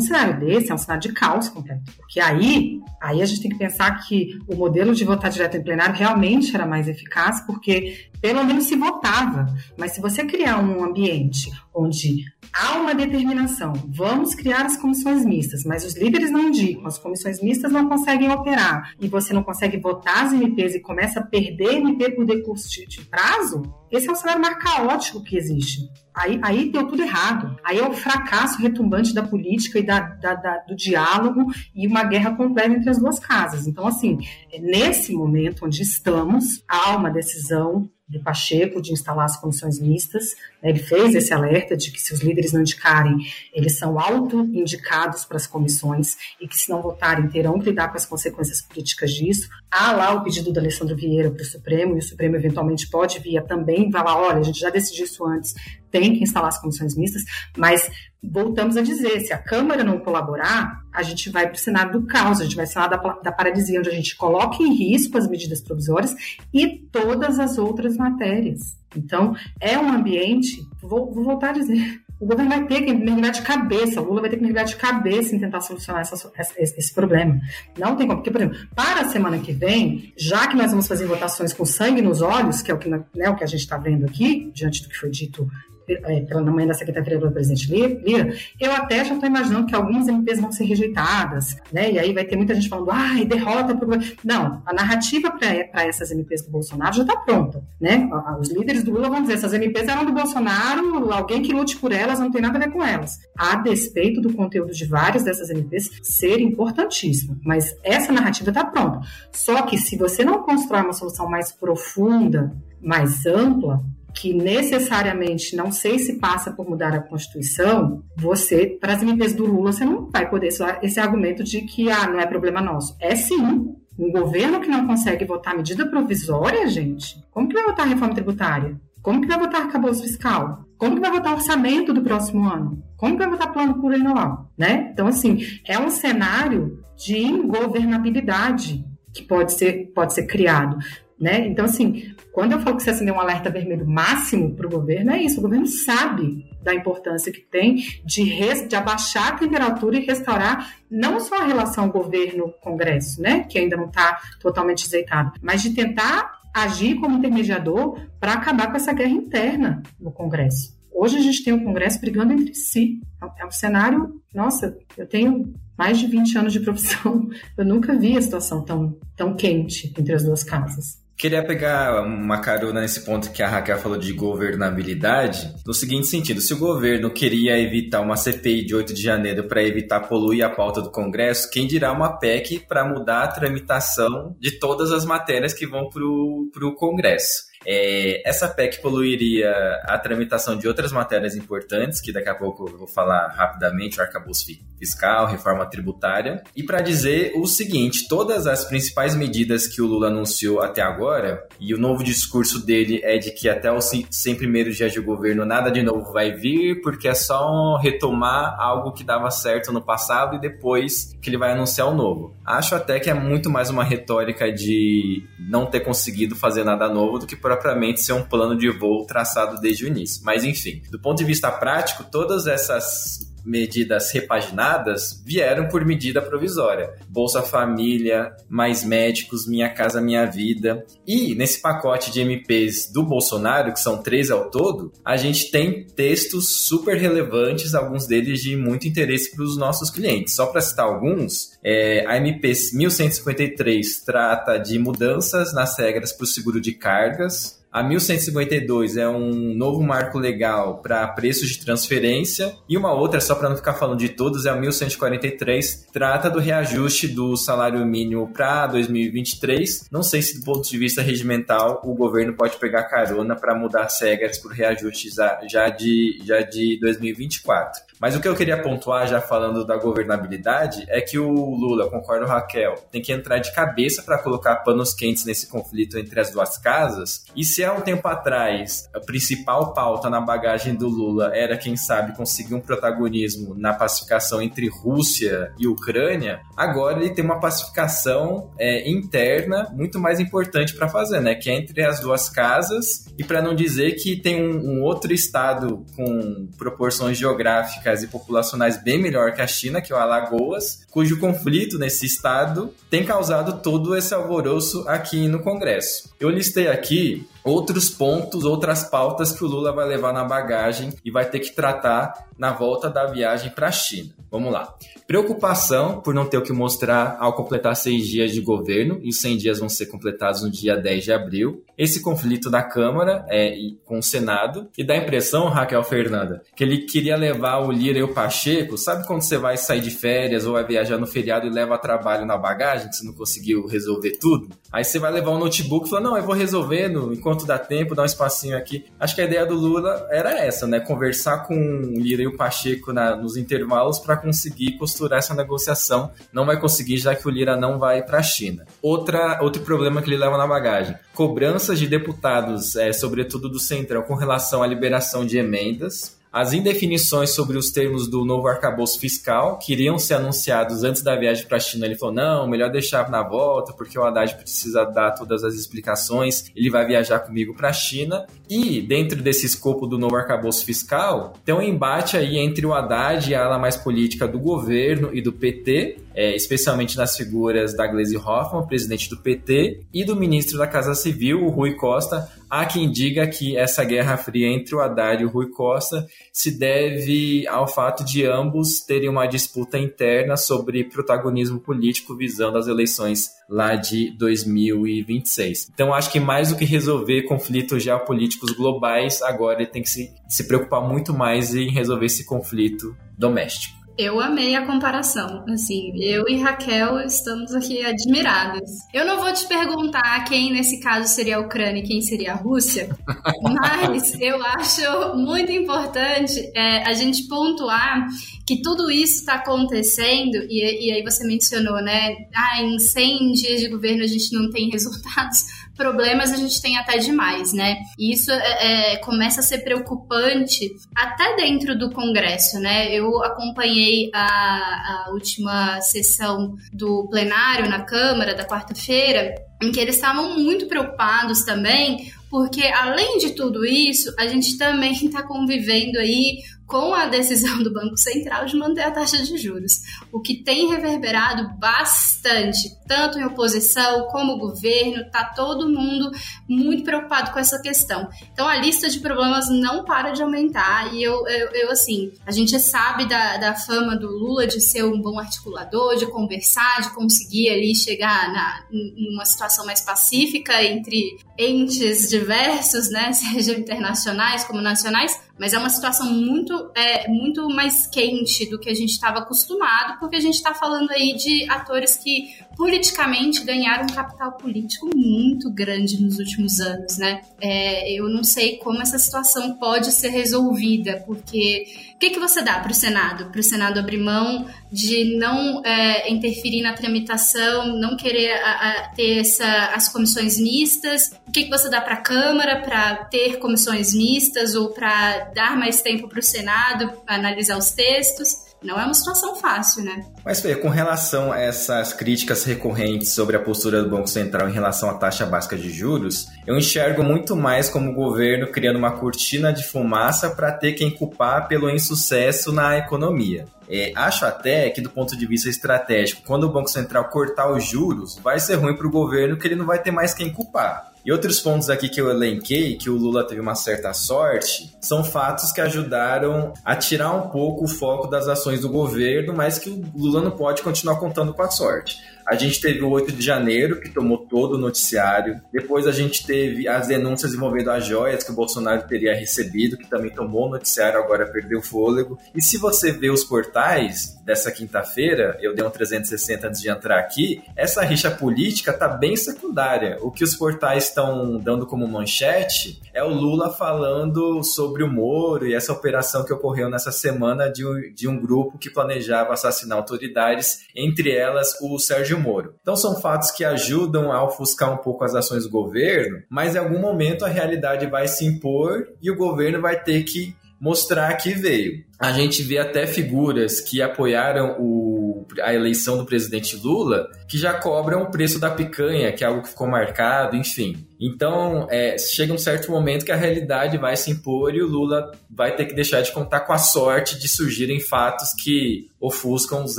cenário 0.00 0.40
desse 0.40 0.70
é 0.70 0.74
um 0.74 0.78
cenário 0.78 1.02
de 1.02 1.12
caos 1.12 1.48
completo, 1.50 1.82
porque 1.98 2.18
aí, 2.18 2.80
aí 3.02 3.20
a 3.20 3.26
gente 3.26 3.42
tem 3.42 3.50
que 3.50 3.58
pensar 3.58 3.90
que 4.06 4.38
o 4.48 4.56
modelo 4.56 4.94
de 4.94 5.04
votar 5.04 5.30
direto 5.30 5.58
em 5.58 5.62
plenário 5.62 5.94
realmente 5.94 6.54
era 6.54 6.66
mais 6.66 6.88
eficaz, 6.88 7.42
porque 7.42 8.08
pelo 8.20 8.42
menos 8.44 8.64
se 8.64 8.76
votava, 8.76 9.44
mas 9.76 9.92
se 9.92 10.00
você 10.00 10.24
criar 10.24 10.58
um 10.58 10.82
ambiente 10.82 11.50
onde 11.74 12.24
há 12.50 12.78
uma 12.78 12.94
determinação, 12.94 13.74
vamos 13.88 14.34
criar 14.34 14.53
as 14.62 14.76
comissões 14.76 15.24
mistas, 15.24 15.64
mas 15.64 15.84
os 15.84 15.96
líderes 15.96 16.30
não 16.30 16.48
indicam, 16.48 16.86
as 16.86 16.98
comissões 16.98 17.42
mistas 17.42 17.72
não 17.72 17.88
conseguem 17.88 18.30
operar, 18.30 18.94
e 19.00 19.08
você 19.08 19.32
não 19.32 19.42
consegue 19.42 19.78
votar 19.78 20.24
as 20.24 20.32
MPs 20.32 20.74
e 20.74 20.80
começa 20.80 21.20
a 21.20 21.26
perder 21.26 21.74
MP 21.74 22.10
por 22.12 22.24
decurso 22.24 22.68
de 22.68 23.00
prazo, 23.06 23.62
esse 23.90 24.08
é 24.08 24.12
o 24.12 24.16
cenário 24.16 24.42
mais 24.42 24.56
caótico 24.56 25.22
que 25.22 25.36
existe. 25.36 25.88
Aí, 26.12 26.40
aí 26.42 26.70
deu 26.70 26.86
tudo 26.86 27.02
errado. 27.02 27.56
Aí 27.64 27.78
é 27.78 27.88
o 27.88 27.92
fracasso 27.92 28.60
retumbante 28.60 29.14
da 29.14 29.22
política 29.22 29.78
e 29.78 29.84
da, 29.84 30.00
da, 30.00 30.34
da, 30.34 30.58
do 30.58 30.74
diálogo 30.74 31.46
e 31.72 31.86
uma 31.86 32.02
guerra 32.02 32.34
completa 32.34 32.74
entre 32.74 32.90
as 32.90 32.98
duas 32.98 33.20
casas. 33.20 33.68
Então, 33.68 33.86
assim, 33.86 34.18
é 34.52 34.58
nesse 34.58 35.14
momento 35.14 35.64
onde 35.64 35.82
estamos, 35.82 36.64
há 36.68 36.96
uma 36.96 37.08
decisão 37.08 37.88
de 38.14 38.20
Pacheco 38.20 38.80
de 38.80 38.92
instalar 38.92 39.24
as 39.24 39.36
comissões 39.36 39.80
mistas. 39.80 40.34
Né? 40.62 40.70
Ele 40.70 40.78
fez 40.78 41.14
esse 41.14 41.32
alerta 41.32 41.76
de 41.76 41.90
que 41.90 42.00
se 42.00 42.14
os 42.14 42.20
líderes 42.20 42.52
não 42.52 42.60
indicarem, 42.60 43.16
eles 43.52 43.76
são 43.76 43.98
auto-indicados 43.98 45.24
para 45.24 45.36
as 45.36 45.46
comissões 45.46 46.16
e 46.40 46.46
que 46.46 46.56
se 46.56 46.70
não 46.70 46.80
votarem 46.80 47.28
terão 47.28 47.58
que 47.58 47.70
lidar 47.70 47.88
com 47.88 47.96
as 47.96 48.06
consequências 48.06 48.62
políticas 48.62 49.12
disso. 49.12 49.48
Há 49.70 49.92
lá 49.92 50.14
o 50.14 50.22
pedido 50.22 50.52
do 50.52 50.60
Alessandro 50.60 50.96
Vieira 50.96 51.30
para 51.30 51.42
o 51.42 51.44
Supremo 51.44 51.96
e 51.96 51.98
o 51.98 52.02
Supremo 52.02 52.36
eventualmente 52.36 52.88
pode 52.88 53.18
vir 53.18 53.42
também 53.44 53.90
falar, 53.90 54.16
olha, 54.16 54.38
a 54.38 54.42
gente 54.42 54.60
já 54.60 54.70
decidiu 54.70 55.04
isso 55.04 55.26
antes, 55.26 55.54
tem 55.90 56.14
que 56.14 56.22
instalar 56.22 56.48
as 56.48 56.60
comissões 56.60 56.96
mistas, 56.96 57.22
mas 57.56 57.90
voltamos 58.22 58.76
a 58.76 58.82
dizer, 58.82 59.20
se 59.20 59.32
a 59.32 59.38
Câmara 59.38 59.84
não 59.84 59.98
colaborar, 59.98 60.83
a 60.94 61.02
gente 61.02 61.28
vai 61.28 61.46
para 61.46 61.56
o 61.56 61.58
cenário 61.58 61.92
do 61.92 62.06
caos, 62.06 62.40
a 62.40 62.44
gente 62.44 62.54
vai 62.54 62.64
para 62.64 62.70
o 62.70 62.72
cenário 62.72 63.02
da, 63.02 63.14
da 63.20 63.32
paralisia, 63.32 63.80
onde 63.80 63.90
a 63.90 63.94
gente 63.94 64.16
coloca 64.16 64.62
em 64.62 64.72
risco 64.72 65.18
as 65.18 65.28
medidas 65.28 65.60
provisórias 65.60 66.14
e 66.52 66.68
todas 66.92 67.38
as 67.40 67.58
outras 67.58 67.96
matérias. 67.96 68.78
Então, 68.96 69.34
é 69.60 69.76
um 69.76 69.92
ambiente, 69.92 70.64
vou, 70.80 71.12
vou 71.12 71.24
voltar 71.24 71.50
a 71.50 71.52
dizer, 71.52 72.00
o 72.20 72.26
governo 72.26 72.50
vai 72.50 72.64
ter 72.66 72.82
que 72.82 72.92
mergulhar 72.92 73.32
de 73.32 73.42
cabeça, 73.42 74.00
o 74.00 74.04
Lula 74.04 74.20
vai 74.20 74.30
ter 74.30 74.36
que 74.36 74.42
mergulhar 74.42 74.66
de 74.66 74.76
cabeça 74.76 75.34
em 75.34 75.40
tentar 75.40 75.60
solucionar 75.60 76.02
essa, 76.02 76.32
esse, 76.38 76.78
esse, 76.78 76.94
problema. 76.94 77.40
Não 77.76 77.96
tem 77.96 78.06
como, 78.06 78.18
porque, 78.18 78.30
por 78.30 78.40
exemplo, 78.40 78.58
para 78.74 79.00
a 79.00 79.08
semana 79.08 79.38
que 79.38 79.52
vem, 79.52 80.12
já 80.16 80.46
que 80.46 80.56
nós 80.56 80.70
vamos 80.70 80.86
fazer 80.86 81.06
votações 81.06 81.52
com 81.52 81.64
sangue 81.64 82.00
nos 82.00 82.22
olhos, 82.22 82.62
que 82.62 82.70
é 82.70 82.74
o 82.74 82.78
que, 82.78 82.88
né, 82.88 83.28
o 83.28 83.36
que 83.36 83.44
a 83.44 83.48
gente 83.48 83.60
está 83.60 83.76
vendo 83.76 84.04
aqui, 84.04 84.50
diante 84.54 84.82
do 84.82 84.88
que 84.88 84.96
foi 84.96 85.10
dito 85.10 85.48
é, 85.88 86.20
pela 86.22 86.42
manhã 86.42 86.66
da 86.66 86.74
secretaria 86.74 87.18
do 87.18 87.30
presidente 87.30 87.70
Lira, 87.70 88.34
eu 88.60 88.72
até 88.72 89.04
já 89.04 89.14
estou 89.14 89.28
imaginando 89.28 89.66
que 89.66 89.74
algumas 89.74 90.08
MPs 90.08 90.40
vão 90.40 90.52
ser 90.52 90.64
rejeitadas, 90.64 91.56
né? 91.72 91.92
E 91.92 91.98
aí 91.98 92.12
vai 92.12 92.24
ter 92.24 92.36
muita 92.36 92.54
gente 92.54 92.68
falando, 92.68 92.90
ai, 92.90 93.24
derrota. 93.24 93.74
Pro... 93.74 93.90
Não, 94.24 94.62
a 94.64 94.72
narrativa 94.72 95.30
para 95.30 95.84
essas 95.84 96.10
MPs 96.10 96.42
do 96.42 96.50
Bolsonaro 96.50 96.94
já 96.94 97.02
está 97.02 97.16
pronta, 97.16 97.62
né? 97.80 98.08
Os 98.40 98.50
líderes 98.50 98.82
do 98.82 98.92
Lula 98.92 99.08
vão 99.08 99.22
dizer, 99.22 99.34
essas 99.34 99.52
MPs 99.52 99.88
eram 99.88 100.04
do 100.04 100.12
Bolsonaro, 100.12 101.12
alguém 101.12 101.42
que 101.42 101.52
lute 101.52 101.76
por 101.76 101.92
elas 101.92 102.18
não 102.18 102.30
tem 102.30 102.40
nada 102.40 102.58
a 102.58 102.60
ver 102.60 102.70
com 102.70 102.82
elas. 102.82 103.18
A 103.36 103.56
despeito 103.56 104.20
do 104.20 104.32
conteúdo 104.32 104.72
de 104.72 104.86
várias 104.86 105.22
dessas 105.22 105.50
MPs 105.50 105.90
ser 106.02 106.40
importantíssimo, 106.40 107.38
mas 107.44 107.76
essa 107.82 108.12
narrativa 108.12 108.50
está 108.50 108.64
pronta. 108.64 109.00
Só 109.32 109.62
que 109.62 109.78
se 109.78 109.96
você 109.96 110.24
não 110.24 110.42
constrói 110.42 110.82
uma 110.82 110.92
solução 110.92 111.28
mais 111.28 111.52
profunda, 111.52 112.54
mais 112.80 113.26
ampla, 113.26 113.82
que 114.14 114.32
necessariamente 114.32 115.56
não 115.56 115.72
sei 115.72 115.98
se 115.98 116.18
passa 116.18 116.52
por 116.52 116.68
mudar 116.68 116.94
a 116.94 117.00
Constituição, 117.00 118.02
você, 118.16 118.66
para 118.80 118.94
as 118.94 119.02
MPs 119.02 119.34
do 119.34 119.44
Lula, 119.44 119.72
você 119.72 119.84
não 119.84 120.08
vai 120.10 120.28
poder 120.30 120.48
usar 120.48 120.78
esse 120.82 121.00
argumento 121.00 121.42
de 121.42 121.62
que 121.62 121.90
ah, 121.90 122.08
não 122.08 122.20
é 122.20 122.26
problema 122.26 122.60
nosso. 122.60 122.96
É 123.00 123.14
sim. 123.16 123.74
Um 123.96 124.10
governo 124.10 124.60
que 124.60 124.68
não 124.68 124.86
consegue 124.86 125.24
votar 125.24 125.56
medida 125.56 125.86
provisória, 125.86 126.66
gente, 126.66 127.24
como 127.30 127.48
que 127.48 127.54
vai 127.54 127.64
votar 127.64 127.86
reforma 127.86 128.14
tributária? 128.14 128.80
Como 129.00 129.20
que 129.20 129.28
vai 129.28 129.38
votar 129.38 129.62
arcabouço 129.62 130.02
fiscal? 130.02 130.64
Como 130.78 130.94
que 130.94 131.00
vai 131.00 131.10
votar 131.10 131.34
orçamento 131.34 131.92
do 131.92 132.02
próximo 132.02 132.48
ano? 132.48 132.82
Como 132.96 133.12
que 133.12 133.18
vai 133.18 133.30
votar 133.30 133.52
plano 133.52 133.78
plurianual? 133.80 134.50
Né? 134.56 134.90
Então, 134.92 135.06
assim, 135.06 135.38
é 135.66 135.78
um 135.78 135.90
cenário 135.90 136.82
de 136.96 137.18
ingovernabilidade 137.18 138.84
que 139.12 139.22
pode 139.22 139.52
ser, 139.52 139.92
pode 139.94 140.14
ser 140.14 140.26
criado. 140.26 140.76
Né? 141.24 141.46
Então, 141.46 141.64
assim, 141.64 142.14
quando 142.32 142.52
eu 142.52 142.60
falo 142.60 142.76
que 142.76 142.82
você 142.82 142.90
acendeu 142.90 143.14
um 143.14 143.18
alerta 143.18 143.48
vermelho 143.48 143.88
máximo 143.88 144.54
para 144.54 144.66
o 144.66 144.70
governo, 144.70 145.10
é 145.10 145.22
isso. 145.22 145.38
O 145.38 145.42
governo 145.42 145.66
sabe 145.66 146.44
da 146.62 146.74
importância 146.74 147.32
que 147.32 147.40
tem 147.40 147.76
de, 148.04 148.24
res, 148.24 148.68
de 148.68 148.76
abaixar 148.76 149.28
a 149.28 149.36
temperatura 149.38 149.96
e 149.96 150.04
restaurar 150.04 150.74
não 150.90 151.18
só 151.18 151.40
a 151.40 151.46
relação 151.46 151.88
governo-congresso, 151.88 153.22
né? 153.22 153.44
Que 153.44 153.58
ainda 153.58 153.74
não 153.74 153.86
está 153.86 154.20
totalmente 154.38 154.84
azeitada, 154.84 155.32
mas 155.40 155.62
de 155.62 155.70
tentar 155.70 156.40
agir 156.52 156.96
como 156.96 157.16
intermediador 157.16 157.98
para 158.20 158.34
acabar 158.34 158.70
com 158.70 158.76
essa 158.76 158.92
guerra 158.92 159.12
interna 159.12 159.82
no 159.98 160.12
Congresso. 160.12 160.78
Hoje 160.92 161.16
a 161.16 161.22
gente 161.22 161.42
tem 161.42 161.54
o 161.54 161.64
Congresso 161.64 162.02
brigando 162.02 162.34
entre 162.34 162.54
si. 162.54 163.00
É 163.38 163.46
um 163.46 163.50
cenário, 163.50 164.20
nossa, 164.34 164.76
eu 164.94 165.06
tenho 165.06 165.54
mais 165.74 165.98
de 165.98 166.06
20 166.06 166.36
anos 166.36 166.52
de 166.52 166.60
profissão, 166.60 167.30
eu 167.56 167.64
nunca 167.64 167.96
vi 167.96 168.14
a 168.14 168.20
situação 168.20 168.62
tão, 168.62 168.98
tão 169.16 169.34
quente 169.34 169.90
entre 169.98 170.12
as 170.12 170.22
duas 170.22 170.44
casas. 170.44 171.02
Queria 171.16 171.44
pegar 171.44 172.02
uma 172.02 172.40
carona 172.40 172.80
nesse 172.80 173.04
ponto 173.04 173.30
que 173.30 173.42
a 173.42 173.48
Raquel 173.48 173.78
falou 173.78 173.96
de 173.96 174.12
governabilidade, 174.12 175.54
no 175.64 175.72
seguinte 175.72 176.06
sentido: 176.06 176.40
se 176.40 176.52
o 176.52 176.58
governo 176.58 177.10
queria 177.10 177.58
evitar 177.58 178.00
uma 178.00 178.16
CPI 178.16 178.66
de 178.66 178.74
8 178.74 178.92
de 178.92 179.02
janeiro 179.02 179.44
para 179.44 179.62
evitar 179.62 180.00
poluir 180.00 180.44
a 180.44 180.50
pauta 180.50 180.82
do 180.82 180.90
Congresso, 180.90 181.48
quem 181.50 181.66
dirá 181.66 181.92
uma 181.92 182.18
PEC 182.18 182.60
para 182.66 182.84
mudar 182.84 183.22
a 183.22 183.28
tramitação 183.28 184.36
de 184.40 184.58
todas 184.58 184.90
as 184.90 185.04
matérias 185.04 185.54
que 185.54 185.66
vão 185.66 185.88
para 185.88 186.02
o 186.04 186.74
Congresso? 186.74 187.54
É, 187.66 188.28
essa 188.28 188.46
PEC 188.48 188.82
poluiria 188.82 189.50
a 189.84 189.98
tramitação 189.98 190.56
de 190.56 190.68
outras 190.68 190.92
matérias 190.92 191.34
importantes, 191.34 192.00
que 192.00 192.12
daqui 192.12 192.28
a 192.28 192.34
pouco 192.34 192.68
eu 192.68 192.76
vou 192.76 192.88
falar 192.88 193.28
rapidamente, 193.28 193.98
o 193.98 194.02
arcabouço 194.02 194.44
fiscal, 194.84 195.26
reforma 195.26 195.64
tributária. 195.66 196.42
E 196.54 196.62
para 196.62 196.82
dizer 196.82 197.32
o 197.36 197.46
seguinte, 197.46 198.06
todas 198.06 198.46
as 198.46 198.64
principais 198.64 199.14
medidas 199.14 199.66
que 199.66 199.80
o 199.80 199.86
Lula 199.86 200.08
anunciou 200.08 200.60
até 200.60 200.82
agora, 200.82 201.46
e 201.58 201.74
o 201.74 201.78
novo 201.78 202.04
discurso 202.04 202.64
dele 202.64 203.00
é 203.02 203.16
de 203.16 203.30
que 203.30 203.48
até 203.48 203.72
os 203.72 203.90
100 204.10 204.34
primeiros 204.36 204.76
dias 204.76 204.92
de 204.92 205.00
governo 205.00 205.44
nada 205.44 205.70
de 205.70 205.82
novo 205.82 206.12
vai 206.12 206.32
vir, 206.32 206.82
porque 206.82 207.08
é 207.08 207.14
só 207.14 207.76
retomar 207.78 208.56
algo 208.60 208.92
que 208.92 209.02
dava 209.02 209.30
certo 209.30 209.72
no 209.72 209.80
passado 209.80 210.36
e 210.36 210.40
depois 210.40 211.14
que 211.20 211.30
ele 211.30 211.38
vai 211.38 211.52
anunciar 211.52 211.88
o 211.88 211.94
novo. 211.94 212.34
Acho 212.44 212.74
até 212.74 213.00
que 213.00 213.08
é 213.08 213.14
muito 213.14 213.48
mais 213.48 213.70
uma 213.70 213.82
retórica 213.82 214.52
de 214.52 215.24
não 215.38 215.66
ter 215.66 215.80
conseguido 215.80 216.36
fazer 216.36 216.64
nada 216.64 216.88
novo 216.88 217.18
do 217.18 217.26
que 217.26 217.36
propriamente 217.36 218.02
ser 218.02 218.12
um 218.12 218.22
plano 218.22 218.56
de 218.56 218.68
voo 218.70 219.06
traçado 219.06 219.60
desde 219.60 219.84
o 219.84 219.88
início. 219.88 220.22
Mas 220.24 220.44
enfim, 220.44 220.82
do 220.90 221.00
ponto 221.00 221.18
de 221.18 221.24
vista 221.24 221.50
prático, 221.50 222.04
todas 222.04 222.46
essas 222.46 223.33
medidas 223.44 224.10
repaginadas 224.12 225.22
vieram 225.24 225.68
por 225.68 225.84
medida 225.84 226.22
provisória. 226.22 226.92
Bolsa 227.08 227.42
Família, 227.42 228.34
mais 228.48 228.84
médicos, 228.84 229.46
Minha 229.46 229.68
Casa 229.68 230.00
Minha 230.00 230.24
Vida. 230.26 230.84
E 231.06 231.34
nesse 231.34 231.60
pacote 231.60 232.10
de 232.10 232.20
MPs 232.20 232.90
do 232.92 233.04
Bolsonaro, 233.04 233.72
que 233.72 233.80
são 233.80 234.02
três 234.02 234.30
ao 234.30 234.50
todo, 234.50 234.92
a 235.04 235.16
gente 235.16 235.50
tem 235.50 235.84
textos 235.84 236.48
super 236.66 236.96
relevantes, 236.96 237.74
alguns 237.74 238.06
deles 238.06 238.40
de 238.40 238.56
muito 238.56 238.88
interesse 238.88 239.34
para 239.34 239.44
os 239.44 239.56
nossos 239.56 239.90
clientes. 239.90 240.34
Só 240.34 240.46
para 240.46 240.60
citar 240.60 240.86
alguns, 240.86 241.58
é, 241.62 242.04
a 242.06 242.16
MP 242.16 242.52
1153 242.72 244.04
trata 244.04 244.58
de 244.58 244.78
mudanças 244.78 245.52
nas 245.52 245.78
regras 245.78 246.12
para 246.12 246.24
o 246.24 246.26
seguro 246.26 246.60
de 246.60 246.72
cargas, 246.72 247.63
a 247.74 247.82
1152 247.82 248.96
é 248.96 249.08
um 249.08 249.52
novo 249.52 249.82
marco 249.82 250.16
legal 250.16 250.78
para 250.78 251.08
preços 251.08 251.48
de 251.48 251.64
transferência 251.64 252.54
e 252.68 252.78
uma 252.78 252.92
outra, 252.94 253.20
só 253.20 253.34
para 253.34 253.48
não 253.48 253.56
ficar 253.56 253.74
falando 253.74 253.98
de 253.98 254.10
todos, 254.10 254.46
é 254.46 254.50
a 254.50 254.54
1143, 254.54 255.88
trata 255.92 256.30
do 256.30 256.38
reajuste 256.38 257.08
do 257.08 257.36
salário 257.36 257.84
mínimo 257.84 258.32
para 258.32 258.68
2023. 258.68 259.88
Não 259.90 260.04
sei 260.04 260.22
se 260.22 260.38
do 260.38 260.44
ponto 260.44 260.70
de 260.70 260.78
vista 260.78 261.02
regimental 261.02 261.80
o 261.82 261.94
governo 261.94 262.34
pode 262.34 262.56
pegar 262.58 262.84
carona 262.84 263.34
para 263.34 263.56
mudar 263.56 263.86
as 263.86 264.00
regras 264.00 264.38
por 264.38 264.52
reajustes 264.52 265.16
já 265.50 265.68
de, 265.68 266.20
já 266.24 266.42
de 266.42 266.78
2024. 266.80 267.82
Mas 267.98 268.14
o 268.14 268.20
que 268.20 268.28
eu 268.28 268.36
queria 268.36 268.60
pontuar, 268.60 269.08
já 269.08 269.20
falando 269.20 269.64
da 269.64 269.76
governabilidade, 269.76 270.84
é 270.88 271.00
que 271.00 271.18
o 271.18 271.30
Lula, 271.30 271.88
concordo 271.88 272.26
Raquel, 272.26 272.74
tem 272.92 273.00
que 273.00 273.12
entrar 273.12 273.38
de 273.38 273.52
cabeça 273.54 274.02
para 274.02 274.18
colocar 274.18 274.56
panos 274.56 274.92
quentes 274.92 275.24
nesse 275.24 275.48
conflito 275.48 275.98
entre 275.98 276.20
as 276.20 276.30
duas 276.30 276.58
casas. 276.58 277.24
E 277.34 277.44
se 277.44 277.63
há 277.64 277.72
um 277.72 277.80
tempo 277.80 278.06
atrás 278.08 278.88
a 278.94 279.00
principal 279.00 279.72
pauta 279.72 280.08
na 280.10 280.20
bagagem 280.20 280.74
do 280.74 280.88
Lula 280.88 281.30
era, 281.34 281.56
quem 281.56 281.76
sabe, 281.76 282.16
conseguir 282.16 282.54
um 282.54 282.60
protagonismo 282.60 283.54
na 283.56 283.72
pacificação 283.72 284.40
entre 284.40 284.68
Rússia 284.68 285.52
e 285.58 285.66
Ucrânia, 285.66 286.40
agora 286.56 287.00
ele 287.00 287.14
tem 287.14 287.24
uma 287.24 287.40
pacificação 287.40 288.50
é, 288.58 288.88
interna 288.88 289.68
muito 289.74 289.98
mais 289.98 290.20
importante 290.20 290.74
para 290.74 290.88
fazer, 290.88 291.20
né? 291.20 291.34
Que 291.34 291.50
é 291.50 291.54
entre 291.54 291.84
as 291.84 292.00
duas 292.00 292.28
casas 292.28 293.06
e 293.18 293.24
para 293.24 293.42
não 293.42 293.54
dizer 293.54 293.92
que 293.92 294.16
tem 294.16 294.42
um, 294.42 294.78
um 294.78 294.82
outro 294.82 295.12
estado 295.12 295.84
com 295.96 296.48
proporções 296.58 297.16
geográficas 297.16 298.02
e 298.02 298.08
populacionais 298.08 298.82
bem 298.82 299.00
melhor 299.00 299.32
que 299.32 299.42
a 299.42 299.46
China, 299.46 299.80
que 299.80 299.92
é 299.92 299.96
o 299.96 299.98
Alagoas, 299.98 300.84
cujo 300.90 301.18
conflito 301.18 301.78
nesse 301.78 302.06
estado 302.06 302.72
tem 302.90 303.04
causado 303.04 303.60
todo 303.60 303.96
esse 303.96 304.14
alvoroço 304.14 304.84
aqui 304.88 305.28
no 305.28 305.40
Congresso. 305.40 306.14
Eu 306.18 306.28
listei 306.28 306.68
aqui 306.68 307.26
outros 307.44 307.90
pontos, 307.90 308.44
outras 308.44 308.84
pautas 308.84 309.32
que 309.32 309.44
o 309.44 309.46
Lula 309.46 309.72
vai 309.72 309.86
levar 309.86 310.12
na 310.12 310.24
bagagem 310.24 310.92
e 311.04 311.10
vai 311.10 311.28
ter 311.28 311.40
que 311.40 311.54
tratar 311.54 312.28
na 312.38 312.52
volta 312.52 312.88
da 312.88 313.06
viagem 313.06 313.50
para 313.50 313.68
a 313.68 313.72
China. 313.72 314.10
Vamos 314.30 314.52
lá. 314.52 314.74
Preocupação 315.06 316.00
por 316.00 316.12
não 316.12 316.26
ter 316.26 316.38
o 316.38 316.42
que 316.42 316.52
mostrar 316.52 317.16
ao 317.20 317.34
completar 317.34 317.76
seis 317.76 318.08
dias 318.08 318.32
de 318.32 318.40
governo, 318.40 318.98
e 319.02 319.10
os 319.10 319.20
100 319.20 319.36
dias 319.36 319.58
vão 319.60 319.68
ser 319.68 319.86
completados 319.86 320.42
no 320.42 320.50
dia 320.50 320.76
10 320.76 321.04
de 321.04 321.12
abril. 321.12 321.62
Esse 321.78 322.02
conflito 322.02 322.50
da 322.50 322.62
Câmara 322.62 323.24
é, 323.28 323.54
com 323.84 323.98
o 323.98 324.02
Senado, 324.02 324.68
e 324.76 324.82
dá 324.82 324.94
a 324.94 324.96
impressão, 324.96 325.48
Raquel 325.48 325.84
Fernanda, 325.84 326.42
que 326.56 326.64
ele 326.64 326.78
queria 326.78 327.16
levar 327.16 327.58
o 327.58 327.70
Lira 327.70 327.98
e 327.98 328.02
o 328.02 328.12
Pacheco. 328.12 328.76
Sabe 328.76 329.06
quando 329.06 329.22
você 329.22 329.36
vai 329.36 329.56
sair 329.56 329.80
de 329.80 329.90
férias 329.90 330.46
ou 330.46 330.54
vai 330.54 330.66
viajar 330.66 330.98
no 330.98 331.06
feriado 331.06 331.46
e 331.46 331.50
leva 331.50 331.78
trabalho 331.78 332.26
na 332.26 332.36
bagagem, 332.36 332.88
que 332.88 332.96
você 332.96 333.06
não 333.06 333.14
conseguiu 333.14 333.66
resolver 333.66 334.18
tudo? 334.18 334.48
Aí 334.72 334.82
você 334.82 334.98
vai 334.98 335.12
levar 335.12 335.30
um 335.30 335.38
notebook 335.38 335.86
e 335.86 335.90
fala: 335.90 336.02
Não, 336.02 336.16
eu 336.16 336.24
vou 336.24 336.34
resolvendo 336.34 337.12
enquanto 337.12 337.33
dá 337.42 337.58
tempo, 337.58 337.94
dá 337.94 338.02
um 338.02 338.06
espacinho 338.06 338.56
aqui. 338.56 338.84
Acho 339.00 339.14
que 339.14 339.20
a 339.20 339.24
ideia 339.24 339.44
do 339.46 339.54
Lula 339.54 340.06
era 340.10 340.38
essa, 340.38 340.66
né? 340.66 340.78
Conversar 340.80 341.46
com 341.46 341.54
o 341.56 342.00
Lira 342.00 342.22
e 342.22 342.26
o 342.26 342.36
Pacheco 342.36 342.92
na, 342.92 343.16
nos 343.16 343.36
intervalos 343.36 343.98
para 343.98 344.16
conseguir 344.16 344.78
costurar 344.78 345.18
essa 345.18 345.34
negociação. 345.34 346.12
Não 346.32 346.46
vai 346.46 346.60
conseguir, 346.60 346.98
já 346.98 347.14
que 347.14 347.26
o 347.26 347.30
Lira 347.30 347.56
não 347.56 347.78
vai 347.78 348.02
para 348.02 348.18
a 348.18 348.22
China. 348.22 348.66
Outra, 348.82 349.40
outro 349.42 349.62
problema 349.62 350.02
que 350.02 350.08
ele 350.08 350.18
leva 350.18 350.36
na 350.36 350.46
bagagem: 350.46 350.96
cobranças 351.14 351.78
de 351.78 351.86
deputados, 351.86 352.76
é, 352.76 352.92
sobretudo 352.92 353.48
do 353.48 353.58
Centrão, 353.58 354.02
com 354.02 354.14
relação 354.14 354.62
à 354.62 354.66
liberação 354.66 355.24
de 355.24 355.38
emendas 355.38 356.22
as 356.34 356.52
indefinições 356.52 357.30
sobre 357.30 357.56
os 357.56 357.70
termos 357.70 358.08
do 358.08 358.24
novo 358.24 358.48
arcabouço 358.48 358.98
fiscal, 358.98 359.56
que 359.56 359.72
iriam 359.72 360.00
ser 360.00 360.14
anunciados 360.14 360.82
antes 360.82 361.00
da 361.00 361.14
viagem 361.14 361.46
para 361.46 361.58
a 361.58 361.60
China, 361.60 361.86
ele 361.86 361.94
falou: 361.94 362.12
não, 362.12 362.48
melhor 362.48 362.72
deixar 362.72 363.08
na 363.08 363.22
volta, 363.22 363.72
porque 363.72 363.96
o 363.96 364.02
Haddad 364.02 364.34
precisa 364.34 364.84
dar 364.84 365.12
todas 365.12 365.44
as 365.44 365.54
explicações, 365.54 366.50
ele 366.56 366.70
vai 366.70 366.84
viajar 366.84 367.20
comigo 367.20 367.54
para 367.54 367.68
a 367.68 367.72
China. 367.72 368.26
E, 368.50 368.82
dentro 368.82 369.22
desse 369.22 369.46
escopo 369.46 369.86
do 369.86 369.96
novo 369.96 370.16
arcabouço 370.16 370.64
fiscal, 370.64 371.34
tem 371.44 371.54
um 371.54 371.62
embate 371.62 372.16
aí 372.16 372.36
entre 372.36 372.66
o 372.66 372.74
Haddad 372.74 373.30
e 373.30 373.34
a 373.34 373.44
ala 373.44 373.56
mais 373.56 373.76
política 373.76 374.26
do 374.26 374.40
governo 374.40 375.10
e 375.14 375.22
do 375.22 375.32
PT, 375.32 375.98
é, 376.16 376.34
especialmente 376.34 376.96
nas 376.96 377.16
figuras 377.16 377.74
da 377.74 377.86
Gleisi 377.86 378.16
Hoffmann, 378.16 378.66
presidente 378.66 379.08
do 379.08 379.16
PT, 379.16 379.82
e 379.94 380.04
do 380.04 380.16
ministro 380.16 380.58
da 380.58 380.66
Casa 380.66 380.94
Civil, 380.96 381.44
o 381.44 381.48
Rui 381.48 381.74
Costa. 381.74 382.28
Há 382.56 382.66
quem 382.66 382.88
diga 382.88 383.26
que 383.26 383.56
essa 383.56 383.82
guerra 383.82 384.16
fria 384.16 384.46
entre 384.46 384.76
o 384.76 384.80
Haddad 384.80 385.20
e 385.20 385.26
o 385.26 385.28
Rui 385.28 385.48
Costa 385.48 386.06
se 386.32 386.56
deve 386.56 387.44
ao 387.48 387.66
fato 387.66 388.04
de 388.04 388.24
ambos 388.24 388.78
terem 388.78 389.08
uma 389.08 389.26
disputa 389.26 389.76
interna 389.76 390.36
sobre 390.36 390.84
protagonismo 390.84 391.58
político 391.58 392.16
visando 392.16 392.56
as 392.56 392.68
eleições 392.68 393.32
lá 393.50 393.74
de 393.74 394.16
2026. 394.16 395.68
Então, 395.74 395.92
acho 395.92 396.12
que 396.12 396.20
mais 396.20 396.50
do 396.50 396.56
que 396.56 396.64
resolver 396.64 397.22
conflitos 397.22 397.82
geopolíticos 397.82 398.52
globais, 398.52 399.20
agora 399.20 399.60
ele 399.60 399.70
tem 399.72 399.82
que 399.82 399.90
se, 399.90 400.12
se 400.28 400.46
preocupar 400.46 400.80
muito 400.80 401.12
mais 401.12 401.56
em 401.56 401.72
resolver 401.72 402.06
esse 402.06 402.24
conflito 402.24 402.96
doméstico. 403.18 403.83
Eu 403.96 404.20
amei 404.20 404.56
a 404.56 404.66
comparação. 404.66 405.44
Assim, 405.48 405.92
eu 406.02 406.24
e 406.28 406.36
Raquel 406.36 407.00
estamos 407.00 407.54
aqui 407.54 407.84
admiradas. 407.84 408.70
Eu 408.92 409.06
não 409.06 409.20
vou 409.20 409.32
te 409.32 409.46
perguntar 409.46 410.24
quem 410.24 410.52
nesse 410.52 410.80
caso 410.80 411.12
seria 411.12 411.36
a 411.36 411.40
Ucrânia 411.40 411.80
e 411.80 411.86
quem 411.86 412.00
seria 412.02 412.32
a 412.32 412.36
Rússia, 412.36 412.88
mas 413.42 414.20
eu 414.20 414.42
acho 414.44 415.16
muito 415.16 415.52
importante 415.52 416.50
é, 416.54 416.82
a 416.88 416.92
gente 416.92 417.28
pontuar 417.28 418.06
que 418.46 418.60
tudo 418.60 418.90
isso 418.90 419.20
está 419.20 419.34
acontecendo, 419.34 420.36
e, 420.50 420.88
e 420.88 420.92
aí 420.92 421.02
você 421.02 421.26
mencionou, 421.26 421.80
né? 421.82 422.14
Ah, 422.34 422.62
em 422.62 422.78
100 422.78 423.32
dias 423.32 423.60
de 423.60 423.68
governo 423.68 424.02
a 424.02 424.06
gente 424.06 424.32
não 424.32 424.50
tem 424.50 424.68
resultados 424.74 425.44
problemas 425.76 426.32
a 426.32 426.36
gente 426.36 426.60
tem 426.60 426.76
até 426.76 426.98
demais, 426.98 427.52
né? 427.52 427.76
E 427.98 428.12
isso 428.12 428.30
é, 428.30 428.92
é, 428.92 428.96
começa 428.98 429.40
a 429.40 429.42
ser 429.42 429.58
preocupante 429.58 430.70
até 430.94 431.36
dentro 431.36 431.76
do 431.76 431.90
Congresso, 431.90 432.58
né? 432.60 432.92
Eu 432.92 433.22
acompanhei 433.22 434.10
a, 434.14 435.06
a 435.06 435.10
última 435.12 435.80
sessão 435.80 436.54
do 436.72 437.08
plenário 437.08 437.68
na 437.68 437.82
Câmara 437.82 438.34
da 438.34 438.44
quarta-feira, 438.44 439.34
em 439.62 439.72
que 439.72 439.80
eles 439.80 439.96
estavam 439.96 440.38
muito 440.38 440.66
preocupados 440.66 441.44
também, 441.44 442.12
porque 442.34 442.66
além 442.66 443.18
de 443.18 443.30
tudo 443.30 443.64
isso, 443.64 444.12
a 444.18 444.26
gente 444.26 444.58
também 444.58 444.92
está 444.92 445.22
convivendo 445.22 446.00
aí 446.00 446.42
com 446.66 446.94
a 446.94 447.06
decisão 447.06 447.62
do 447.62 447.72
Banco 447.72 447.96
Central 447.96 448.46
de 448.46 448.56
manter 448.56 448.82
a 448.82 448.90
taxa 448.90 449.22
de 449.22 449.36
juros, 449.36 449.80
o 450.10 450.20
que 450.20 450.42
tem 450.42 450.68
reverberado 450.68 451.56
bastante, 451.58 452.76
tanto 452.88 453.18
em 453.18 453.24
oposição 453.24 454.08
como 454.08 454.38
governo, 454.38 455.02
está 455.02 455.24
todo 455.26 455.68
mundo 455.68 456.10
muito 456.48 456.82
preocupado 456.82 457.32
com 457.32 457.38
essa 457.38 457.60
questão. 457.60 458.08
Então 458.32 458.48
a 458.48 458.56
lista 458.56 458.88
de 458.88 458.98
problemas 458.98 459.48
não 459.48 459.84
para 459.84 460.10
de 460.10 460.22
aumentar 460.22 460.92
e 460.94 461.02
eu, 461.02 461.26
eu, 461.28 461.50
eu 461.50 461.70
assim, 461.70 462.12
a 462.26 462.32
gente 462.32 462.58
sabe 462.58 463.06
da, 463.06 463.36
da 463.36 463.54
fama 463.54 463.96
do 463.96 464.08
Lula 464.08 464.46
de 464.46 464.60
ser 464.60 464.84
um 464.84 465.00
bom 465.00 465.18
articulador, 465.18 465.96
de 465.96 466.06
conversar, 466.06 466.80
de 466.82 466.94
conseguir 466.94 467.50
ali 467.50 467.74
chegar 467.76 468.32
na, 468.32 468.64
numa 468.70 469.24
situação 469.24 469.66
mais 469.66 469.82
pacífica 469.82 470.62
entre 470.64 471.18
entes 471.38 472.08
diversos, 472.24 472.90
né, 472.90 473.12
seja 473.14 473.52
internacionais 473.52 474.44
como 474.44 474.60
nacionais, 474.60 475.20
mas 475.38 475.52
é 475.52 475.58
uma 475.58 475.68
situação 475.68 476.06
muito, 476.10 476.70
é, 476.74 477.08
muito 477.08 477.48
mais 477.48 477.86
quente 477.86 478.48
do 478.48 478.58
que 478.58 478.70
a 478.70 478.74
gente 478.74 478.90
estava 478.90 479.18
acostumado, 479.18 479.98
porque 480.00 480.16
a 480.16 480.20
gente 480.20 480.36
está 480.36 480.54
falando 480.54 480.90
aí 480.90 481.14
de 481.14 481.48
atores 481.50 481.96
que 481.96 482.34
politicamente 482.56 483.44
ganharam 483.44 483.84
um 483.84 483.94
capital 483.94 484.32
político 484.32 484.90
muito 484.94 485.50
grande 485.50 486.02
nos 486.02 486.18
últimos 486.18 486.60
anos, 486.60 486.98
né? 486.98 487.22
É, 487.40 487.92
eu 487.92 488.08
não 488.08 488.24
sei 488.24 488.58
como 488.58 488.80
essa 488.80 488.98
situação 488.98 489.54
pode 489.54 489.92
ser 489.92 490.08
resolvida, 490.08 491.02
porque 491.06 491.66
o 491.94 491.98
que, 491.98 492.10
que 492.10 492.20
você 492.20 492.42
dá 492.42 492.58
para 492.58 492.72
o 492.72 492.74
Senado? 492.74 493.30
Para 493.30 493.40
o 493.40 493.42
Senado 493.42 493.78
abrir 493.78 493.98
mão 493.98 494.46
de 494.70 495.16
não 495.16 495.64
é, 495.64 496.10
interferir 496.10 496.62
na 496.62 496.74
tramitação, 496.74 497.76
não 497.78 497.96
querer 497.96 498.32
a, 498.32 498.70
a, 498.70 498.88
ter 498.88 499.20
essa, 499.20 499.66
as 499.74 499.88
comissões 499.88 500.38
mistas? 500.38 501.12
O 501.26 501.32
que, 501.32 501.44
que 501.44 501.50
você 501.50 501.68
dá 501.68 501.80
para 501.80 501.94
a 501.94 502.02
Câmara 502.02 502.60
para 502.60 502.96
ter 503.06 503.38
comissões 503.38 503.94
mistas 503.94 504.54
ou 504.54 504.70
para 504.70 505.30
dar 505.34 505.56
mais 505.56 505.80
tempo 505.82 506.08
para 506.08 506.18
o 506.18 506.22
Senado 506.22 506.92
analisar 507.06 507.56
os 507.56 507.70
textos? 507.70 508.43
Não 508.64 508.80
é 508.80 508.84
uma 508.84 508.94
situação 508.94 509.36
fácil, 509.36 509.84
né? 509.84 510.06
Mas, 510.24 510.40
Fê, 510.40 510.56
com 510.56 510.70
relação 510.70 511.30
a 511.30 511.38
essas 511.38 511.92
críticas 511.92 512.44
recorrentes 512.44 513.12
sobre 513.12 513.36
a 513.36 513.40
postura 513.40 513.82
do 513.82 513.90
Banco 513.90 514.08
Central 514.08 514.48
em 514.48 514.52
relação 514.52 514.88
à 514.88 514.94
taxa 514.94 515.26
básica 515.26 515.54
de 515.54 515.70
juros, 515.70 516.28
eu 516.46 516.56
enxergo 516.56 517.02
muito 517.02 517.36
mais 517.36 517.68
como 517.68 517.90
o 517.90 517.94
governo 517.94 518.50
criando 518.50 518.76
uma 518.76 518.92
cortina 518.92 519.52
de 519.52 519.62
fumaça 519.62 520.30
para 520.30 520.50
ter 520.50 520.72
quem 520.72 520.90
culpar 520.90 521.46
pelo 521.46 521.68
insucesso 521.68 522.52
na 522.52 522.78
economia. 522.78 523.44
É, 523.68 523.92
acho 523.94 524.24
até 524.24 524.70
que, 524.70 524.80
do 524.80 524.88
ponto 524.88 525.14
de 525.16 525.26
vista 525.26 525.50
estratégico, 525.50 526.22
quando 526.26 526.44
o 526.44 526.52
Banco 526.52 526.68
Central 526.68 527.10
cortar 527.10 527.50
os 527.50 527.64
juros, 527.64 528.16
vai 528.16 528.38
ser 528.40 528.54
ruim 528.54 528.76
para 528.76 528.86
o 528.86 528.90
governo 528.90 529.36
que 529.36 529.46
ele 529.46 529.56
não 529.56 529.66
vai 529.66 529.78
ter 529.78 529.90
mais 529.90 530.14
quem 530.14 530.32
culpar. 530.32 530.93
E 531.04 531.12
outros 531.12 531.38
pontos 531.40 531.68
aqui 531.68 531.88
que 531.88 532.00
eu 532.00 532.08
elenquei, 532.08 532.76
que 532.76 532.88
o 532.88 532.96
Lula 532.96 533.26
teve 533.26 533.40
uma 533.40 533.54
certa 533.54 533.92
sorte, 533.92 534.74
são 534.80 535.04
fatos 535.04 535.52
que 535.52 535.60
ajudaram 535.60 536.54
a 536.64 536.74
tirar 536.74 537.12
um 537.12 537.28
pouco 537.28 537.64
o 537.64 537.68
foco 537.68 538.06
das 538.06 538.26
ações 538.26 538.60
do 538.60 538.70
governo, 538.70 539.34
mas 539.34 539.58
que 539.58 539.68
o 539.68 539.84
Lula 539.94 540.22
não 540.22 540.30
pode 540.30 540.62
continuar 540.62 540.96
contando 540.96 541.34
com 541.34 541.42
a 541.42 541.50
sorte. 541.50 541.98
A 542.26 542.36
gente 542.36 542.60
teve 542.60 542.82
o 542.82 542.90
8 542.90 543.12
de 543.12 543.22
janeiro, 543.22 543.80
que 543.80 543.90
tomou 543.90 544.18
todo 544.18 544.54
o 544.54 544.58
noticiário. 544.58 545.40
Depois 545.52 545.86
a 545.86 545.92
gente 545.92 546.26
teve 546.26 546.66
as 546.66 546.88
denúncias 546.88 547.34
envolvendo 547.34 547.70
as 547.70 547.84
joias 547.84 548.24
que 548.24 548.32
o 548.32 548.34
Bolsonaro 548.34 548.82
teria 548.88 549.14
recebido, 549.14 549.76
que 549.76 549.86
também 549.86 550.10
tomou 550.10 550.46
o 550.46 550.50
noticiário, 550.50 550.98
agora 550.98 551.26
perdeu 551.26 551.58
o 551.58 551.62
fôlego. 551.62 552.18
E 552.34 552.40
se 552.40 552.56
você 552.56 552.92
vê 552.92 553.10
os 553.10 553.24
portais 553.24 554.18
dessa 554.24 554.50
quinta-feira, 554.50 555.36
eu 555.40 555.54
dei 555.54 555.64
um 555.64 555.70
360 555.70 556.48
antes 556.48 556.60
de 556.62 556.70
entrar 556.70 556.98
aqui, 556.98 557.42
essa 557.54 557.82
rixa 557.82 558.10
política 558.10 558.72
tá 558.72 558.88
bem 558.88 559.16
secundária. 559.16 559.98
O 560.00 560.10
que 560.10 560.24
os 560.24 560.34
portais 560.34 560.84
estão 560.84 561.38
dando 561.38 561.66
como 561.66 561.86
manchete 561.86 562.80
é 562.94 563.04
o 563.04 563.08
Lula 563.08 563.52
falando 563.52 564.42
sobre 564.42 564.82
o 564.82 564.90
Moro 564.90 565.46
e 565.46 565.54
essa 565.54 565.72
operação 565.72 566.24
que 566.24 566.32
ocorreu 566.32 566.70
nessa 566.70 566.90
semana 566.90 567.50
de, 567.50 567.92
de 567.92 568.08
um 568.08 568.18
grupo 568.18 568.56
que 568.56 568.70
planejava 568.70 569.34
assassinar 569.34 569.76
autoridades, 569.76 570.66
entre 570.74 571.10
elas 571.14 571.58
o 571.60 571.78
Sérgio 571.78 572.13
Sérgio 572.14 572.20
Moro. 572.20 572.54
Então 572.60 572.76
são 572.76 573.00
fatos 573.00 573.30
que 573.30 573.44
ajudam 573.44 574.12
a 574.12 574.24
ofuscar 574.24 574.72
um 574.72 574.78
pouco 574.78 575.04
as 575.04 575.14
ações 575.14 575.44
do 575.44 575.50
governo, 575.50 576.22
mas 576.30 576.54
em 576.54 576.58
algum 576.58 576.78
momento 576.78 577.24
a 577.24 577.28
realidade 577.28 577.86
vai 577.86 578.08
se 578.08 578.24
impor 578.24 578.86
e 579.02 579.10
o 579.10 579.16
governo 579.16 579.60
vai 579.60 579.82
ter 579.82 580.02
que 580.04 580.34
mostrar 580.60 581.14
que 581.16 581.30
veio. 581.34 581.84
A 581.98 582.12
gente 582.12 582.42
vê 582.42 582.58
até 582.58 582.86
figuras 582.86 583.60
que 583.60 583.82
apoiaram 583.82 584.56
o, 584.58 584.93
a 585.42 585.54
eleição 585.54 585.98
do 585.98 586.04
presidente 586.04 586.56
Lula 586.56 587.08
que 587.28 587.38
já 587.38 587.54
cobram 587.54 588.02
o 588.02 588.10
preço 588.10 588.38
da 588.38 588.50
picanha, 588.50 589.12
que 589.12 589.24
é 589.24 589.26
algo 589.26 589.42
que 589.42 589.48
ficou 589.48 589.66
marcado, 589.66 590.36
enfim. 590.36 590.86
Então, 591.00 591.66
é, 591.70 591.98
chega 591.98 592.32
um 592.32 592.38
certo 592.38 592.70
momento 592.70 593.04
que 593.04 593.12
a 593.12 593.16
realidade 593.16 593.76
vai 593.76 593.96
se 593.96 594.10
impor 594.10 594.54
e 594.54 594.62
o 594.62 594.66
Lula 594.66 595.12
vai 595.30 595.54
ter 595.54 595.66
que 595.66 595.74
deixar 595.74 596.00
de 596.02 596.12
contar 596.12 596.40
com 596.40 596.52
a 596.52 596.58
sorte 596.58 597.18
de 597.18 597.28
surgirem 597.28 597.80
fatos 597.80 598.32
que 598.32 598.88
ofuscam 599.00 599.64
os 599.64 599.78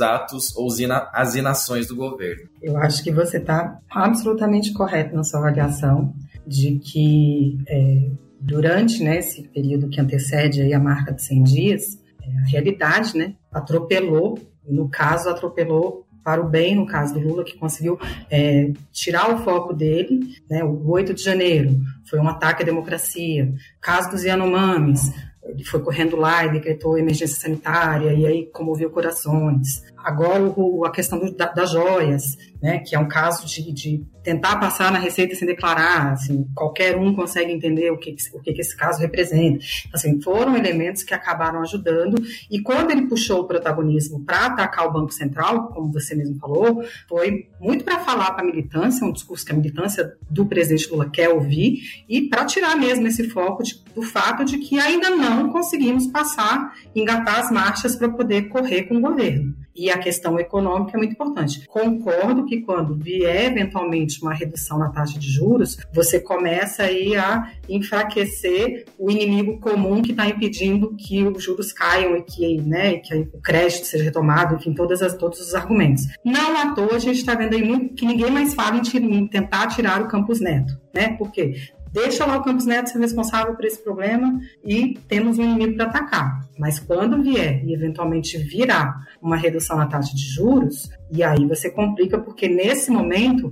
atos 0.00 0.54
ou 0.56 0.68
as 1.12 1.34
inações 1.34 1.86
do 1.86 1.96
governo. 1.96 2.48
Eu 2.62 2.76
acho 2.76 3.02
que 3.02 3.10
você 3.10 3.38
está 3.38 3.78
absolutamente 3.90 4.72
correto 4.72 5.14
na 5.14 5.24
sua 5.24 5.40
avaliação. 5.40 6.14
de 6.46 6.78
que 6.78 7.58
é, 7.66 8.08
durante 8.40 9.02
né, 9.02 9.18
esse 9.18 9.42
período 9.42 9.88
que 9.88 10.00
antecede 10.00 10.72
a 10.72 10.78
marca 10.78 11.12
de 11.12 11.22
100 11.22 11.42
dias, 11.42 11.98
é, 12.22 12.38
a 12.38 12.44
realidade 12.44 13.16
né, 13.16 13.34
atropelou, 13.52 14.38
no 14.68 14.88
caso, 14.88 15.28
atropelou 15.28 16.06
para 16.26 16.40
o 16.40 16.48
bem, 16.48 16.74
no 16.74 16.86
caso 16.86 17.14
do 17.14 17.20
Lula, 17.20 17.44
que 17.44 17.56
conseguiu 17.56 17.98
é, 18.28 18.72
tirar 18.90 19.32
o 19.32 19.38
foco 19.44 19.72
dele. 19.72 20.20
Né, 20.50 20.64
o 20.64 20.90
8 20.90 21.14
de 21.14 21.22
janeiro 21.22 21.78
foi 22.10 22.18
um 22.18 22.28
ataque 22.28 22.64
à 22.64 22.66
democracia. 22.66 23.54
O 23.78 23.80
caso 23.80 24.10
dos 24.10 24.24
Yanomamis, 24.24 25.12
ele 25.44 25.64
foi 25.64 25.80
correndo 25.80 26.16
lá 26.16 26.44
e 26.44 26.50
decretou 26.50 26.98
emergência 26.98 27.40
sanitária 27.40 28.12
e 28.12 28.26
aí 28.26 28.46
comoveu 28.46 28.90
corações. 28.90 29.84
Agora 30.06 30.40
o, 30.56 30.84
a 30.84 30.92
questão 30.92 31.18
do, 31.18 31.34
da, 31.34 31.46
das 31.46 31.72
joias, 31.72 32.38
né, 32.62 32.78
que 32.78 32.94
é 32.94 32.98
um 32.98 33.08
caso 33.08 33.44
de, 33.44 33.72
de, 33.72 34.06
tentar 34.22 34.54
passar 34.56 34.92
na 34.92 35.00
receita 35.00 35.34
sem 35.34 35.48
declarar, 35.48 36.12
assim, 36.12 36.46
qualquer 36.54 36.96
um 36.96 37.12
consegue 37.12 37.50
entender 37.50 37.90
o 37.90 37.98
que, 37.98 38.14
o 38.32 38.40
que 38.40 38.52
esse 38.52 38.76
caso 38.76 39.00
representa. 39.00 39.64
Assim, 39.92 40.20
foram 40.22 40.56
elementos 40.56 41.02
que 41.02 41.12
acabaram 41.12 41.60
ajudando 41.60 42.22
e 42.48 42.62
quando 42.62 42.92
ele 42.92 43.08
puxou 43.08 43.40
o 43.40 43.48
protagonismo 43.48 44.24
para 44.24 44.46
atacar 44.46 44.86
o 44.86 44.92
Banco 44.92 45.12
Central, 45.12 45.70
como 45.70 45.92
você 45.92 46.14
mesmo 46.14 46.38
falou, 46.38 46.84
foi 47.08 47.48
muito 47.60 47.84
para 47.84 47.98
falar 47.98 48.30
para 48.30 48.44
a 48.44 48.46
militância, 48.46 49.04
um 49.04 49.12
discurso 49.12 49.44
que 49.44 49.50
a 49.50 49.56
militância 49.56 50.16
do 50.30 50.46
presidente 50.46 50.88
Lula 50.88 51.10
quer 51.10 51.30
ouvir 51.30 51.80
e 52.08 52.28
para 52.28 52.44
tirar 52.44 52.76
mesmo 52.76 53.08
esse 53.08 53.28
foco 53.28 53.64
de, 53.64 53.82
do 53.92 54.02
fato 54.02 54.44
de 54.44 54.58
que 54.58 54.78
ainda 54.78 55.10
não 55.10 55.50
conseguimos 55.50 56.06
passar, 56.06 56.72
engatar 56.94 57.40
as 57.40 57.50
marchas 57.50 57.96
para 57.96 58.08
poder 58.08 58.42
correr 58.48 58.84
com 58.84 58.98
o 58.98 59.00
governo 59.00 59.65
e 59.76 59.90
a 59.90 59.98
questão 59.98 60.38
econômica 60.38 60.96
é 60.96 60.98
muito 60.98 61.12
importante. 61.12 61.66
Concordo 61.66 62.44
que 62.44 62.62
quando 62.62 62.94
vier 62.94 63.52
eventualmente 63.52 64.20
uma 64.22 64.34
redução 64.34 64.78
na 64.78 64.90
taxa 64.90 65.18
de 65.18 65.28
juros, 65.28 65.76
você 65.92 66.18
começa 66.18 66.84
aí 66.84 67.14
a 67.16 67.52
enfraquecer 67.68 68.86
o 68.98 69.10
inimigo 69.10 69.58
comum 69.60 70.02
que 70.02 70.12
está 70.12 70.26
impedindo 70.26 70.94
que 70.96 71.22
os 71.22 71.42
juros 71.42 71.72
caiam 71.72 72.16
e 72.16 72.22
que, 72.22 72.60
né, 72.62 72.96
que 72.98 73.14
o 73.14 73.40
crédito 73.40 73.86
seja 73.86 74.04
retomado, 74.04 74.54
enfim, 74.54 74.72
todas 74.72 75.02
as, 75.02 75.14
todos 75.14 75.40
os 75.40 75.54
argumentos. 75.54 76.06
Não 76.24 76.56
à 76.56 76.74
toa 76.74 76.96
a 76.96 76.98
gente 76.98 77.18
está 77.18 77.34
vendo 77.34 77.54
aí 77.54 77.62
muito, 77.62 77.94
que 77.94 78.06
ninguém 78.06 78.30
mais 78.30 78.54
fala 78.54 78.78
em, 78.78 79.14
em 79.14 79.26
tentar 79.26 79.66
tirar 79.68 80.00
o 80.02 80.08
Campus 80.08 80.40
Neto, 80.40 80.78
né? 80.94 81.16
Porque 81.18 81.54
deixa 81.96 82.26
lá 82.26 82.36
o 82.36 82.44
Campos 82.44 82.66
Neto 82.66 82.90
ser 82.90 82.98
responsável 82.98 83.54
por 83.54 83.64
esse 83.64 83.82
problema 83.82 84.38
e 84.62 84.98
temos 85.08 85.38
um 85.38 85.42
inimigo 85.42 85.76
para 85.76 85.86
atacar. 85.86 86.46
Mas 86.58 86.78
quando 86.78 87.22
vier 87.22 87.64
e 87.64 87.72
eventualmente 87.72 88.36
virar 88.36 89.06
uma 89.20 89.36
redução 89.36 89.78
na 89.78 89.86
taxa 89.86 90.14
de 90.14 90.22
juros, 90.22 90.90
e 91.10 91.22
aí 91.22 91.46
você 91.46 91.70
complica, 91.70 92.18
porque 92.18 92.48
nesse 92.48 92.90
momento 92.90 93.50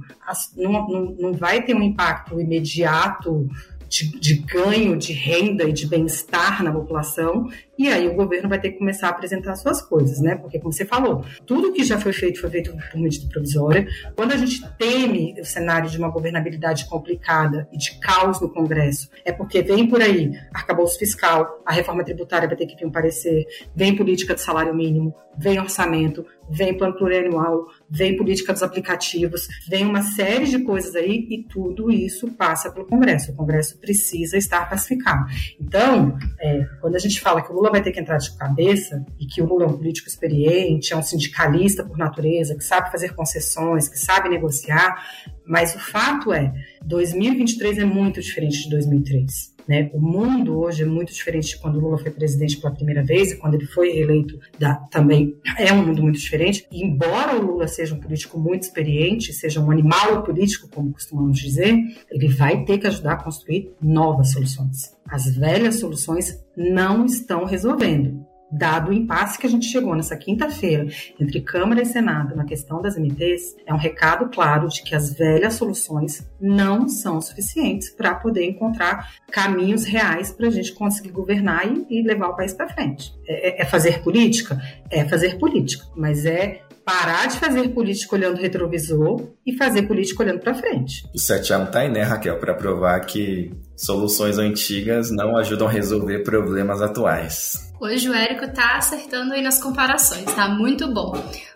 não, 0.56 0.72
não, 0.72 1.04
não 1.18 1.32
vai 1.32 1.62
ter 1.62 1.74
um 1.74 1.82
impacto 1.82 2.38
imediato 2.38 3.48
de, 3.94 4.18
de 4.18 4.34
ganho 4.34 4.96
de 4.96 5.12
renda 5.12 5.62
e 5.64 5.72
de 5.72 5.86
bem-estar 5.86 6.64
na 6.64 6.72
população, 6.72 7.48
e 7.78 7.88
aí 7.88 8.08
o 8.08 8.14
governo 8.14 8.48
vai 8.48 8.60
ter 8.60 8.70
que 8.70 8.78
começar 8.78 9.06
a 9.06 9.10
apresentar 9.10 9.54
suas 9.54 9.80
coisas, 9.80 10.20
né? 10.20 10.34
Porque, 10.34 10.58
como 10.58 10.72
você 10.72 10.84
falou, 10.84 11.24
tudo 11.46 11.72
que 11.72 11.84
já 11.84 11.98
foi 11.98 12.12
feito 12.12 12.40
foi 12.40 12.50
feito 12.50 12.72
por 12.72 13.00
medida 13.00 13.28
provisória. 13.28 13.86
Quando 14.16 14.32
a 14.32 14.36
gente 14.36 14.66
teme 14.76 15.40
o 15.40 15.44
cenário 15.44 15.88
de 15.88 15.96
uma 15.96 16.08
governabilidade 16.08 16.86
complicada 16.86 17.68
e 17.72 17.78
de 17.78 17.98
caos 18.00 18.40
no 18.40 18.48
Congresso, 18.48 19.08
é 19.24 19.32
porque 19.32 19.62
vem 19.62 19.86
por 19.86 20.02
aí 20.02 20.32
arcabouço 20.52 20.98
fiscal, 20.98 21.62
a 21.64 21.72
reforma 21.72 22.04
tributária 22.04 22.48
vai 22.48 22.56
ter 22.56 22.66
que 22.66 22.76
vir 22.76 22.86
um 22.86 22.90
parecer, 22.90 23.46
vem 23.74 23.94
política 23.94 24.34
de 24.34 24.40
salário 24.40 24.74
mínimo, 24.74 25.14
vem 25.36 25.60
orçamento, 25.60 26.24
vem 26.48 26.76
plano 26.76 26.96
plurianual, 26.96 27.66
vem 27.94 28.16
política 28.16 28.52
dos 28.52 28.62
aplicativos, 28.62 29.46
vem 29.68 29.86
uma 29.86 30.02
série 30.02 30.46
de 30.46 30.58
coisas 30.60 30.94
aí 30.94 31.26
e 31.30 31.44
tudo 31.44 31.90
isso 31.90 32.30
passa 32.32 32.70
pelo 32.70 32.86
Congresso. 32.86 33.32
O 33.32 33.36
Congresso 33.36 33.78
precisa 33.78 34.36
estar 34.36 34.68
pacificado. 34.68 35.24
Então, 35.60 36.18
é, 36.40 36.64
quando 36.80 36.96
a 36.96 36.98
gente 36.98 37.20
fala 37.20 37.40
que 37.42 37.50
o 37.52 37.54
Lula 37.54 37.70
vai 37.70 37.82
ter 37.82 37.92
que 37.92 38.00
entrar 38.00 38.18
de 38.18 38.36
cabeça 38.36 39.04
e 39.18 39.26
que 39.26 39.40
o 39.40 39.46
Lula 39.46 39.64
é 39.64 39.68
um 39.68 39.76
político 39.76 40.08
experiente, 40.08 40.92
é 40.92 40.96
um 40.96 41.02
sindicalista 41.02 41.84
por 41.84 41.96
natureza, 41.96 42.56
que 42.56 42.64
sabe 42.64 42.90
fazer 42.90 43.14
concessões, 43.14 43.88
que 43.88 43.98
sabe 43.98 44.28
negociar, 44.28 45.02
mas 45.46 45.74
o 45.74 45.78
fato 45.78 46.32
é, 46.32 46.52
2023 46.84 47.78
é 47.78 47.84
muito 47.84 48.20
diferente 48.20 48.64
de 48.64 48.70
2003. 48.70 49.53
Né? 49.66 49.90
O 49.94 50.00
mundo 50.00 50.58
hoje 50.58 50.82
é 50.82 50.86
muito 50.86 51.12
diferente 51.12 51.48
de 51.48 51.58
quando 51.58 51.80
Lula 51.80 51.98
foi 51.98 52.10
presidente 52.10 52.58
pela 52.58 52.74
primeira 52.74 53.02
vez 53.02 53.32
e 53.32 53.36
quando 53.36 53.54
ele 53.54 53.66
foi 53.66 53.90
reeleito 53.90 54.38
da, 54.58 54.74
também 54.74 55.36
é 55.58 55.72
um 55.72 55.86
mundo 55.86 56.02
muito 56.02 56.18
diferente. 56.18 56.66
E 56.70 56.84
embora 56.84 57.36
o 57.36 57.42
Lula 57.44 57.66
seja 57.66 57.94
um 57.94 58.00
político 58.00 58.38
muito 58.38 58.64
experiente, 58.64 59.32
seja 59.32 59.60
um 59.60 59.70
animal 59.70 60.22
político, 60.22 60.68
como 60.68 60.92
costumamos 60.92 61.38
dizer, 61.38 61.74
ele 62.10 62.28
vai 62.28 62.64
ter 62.64 62.78
que 62.78 62.86
ajudar 62.86 63.12
a 63.12 63.22
construir 63.22 63.70
novas 63.80 64.32
soluções. 64.32 64.94
As 65.08 65.34
velhas 65.34 65.76
soluções 65.76 66.42
não 66.56 67.04
estão 67.06 67.44
resolvendo 67.44 68.24
dado 68.56 68.90
o 68.90 68.94
impasse 68.94 69.38
que 69.38 69.46
a 69.46 69.50
gente 69.50 69.66
chegou 69.66 69.94
nessa 69.94 70.16
quinta-feira 70.16 70.86
entre 71.18 71.40
Câmara 71.40 71.82
e 71.82 71.86
Senado 71.86 72.36
na 72.36 72.44
questão 72.44 72.80
das 72.80 72.96
MTs, 72.96 73.56
é 73.66 73.74
um 73.74 73.78
recado 73.78 74.28
claro 74.28 74.68
de 74.68 74.82
que 74.82 74.94
as 74.94 75.12
velhas 75.12 75.54
soluções 75.54 76.26
não 76.40 76.88
são 76.88 77.20
suficientes 77.20 77.90
para 77.90 78.14
poder 78.14 78.44
encontrar 78.44 79.14
caminhos 79.30 79.84
reais 79.84 80.30
para 80.30 80.48
a 80.48 80.50
gente 80.50 80.72
conseguir 80.72 81.10
governar 81.10 81.64
e, 81.88 82.02
levar 82.02 82.28
o 82.28 82.36
país 82.36 82.52
para 82.52 82.68
frente. 82.68 83.14
É, 83.26 83.60
é, 83.60 83.62
é 83.62 83.64
fazer 83.64 84.02
política? 84.02 84.60
É 84.90 85.04
fazer 85.04 85.38
política, 85.38 85.84
mas 85.96 86.24
é 86.24 86.60
parar 86.84 87.26
de 87.26 87.38
fazer 87.38 87.68
política 87.70 88.14
olhando 88.14 88.36
retrovisor 88.36 89.28
e 89.46 89.56
fazer 89.56 89.82
política 89.82 90.22
olhando 90.22 90.40
para 90.40 90.54
frente. 90.54 91.08
O 91.14 91.18
7A 91.18 91.70
tá 91.70 91.80
aí, 91.80 91.88
né, 91.88 92.02
Raquel, 92.02 92.38
para 92.38 92.54
provar 92.54 93.00
que 93.00 93.50
soluções 93.76 94.38
antigas 94.38 95.10
não 95.10 95.36
ajudam 95.36 95.66
a 95.66 95.70
resolver 95.70 96.20
problemas 96.20 96.80
atuais. 96.80 97.72
Hoje 97.80 98.08
o 98.08 98.14
Érico 98.14 98.46
tá 98.52 98.76
acertando 98.78 99.34
aí 99.34 99.42
nas 99.42 99.62
comparações, 99.62 100.24
tá 100.24 100.48
muito 100.48 100.92
bom. 100.92 101.12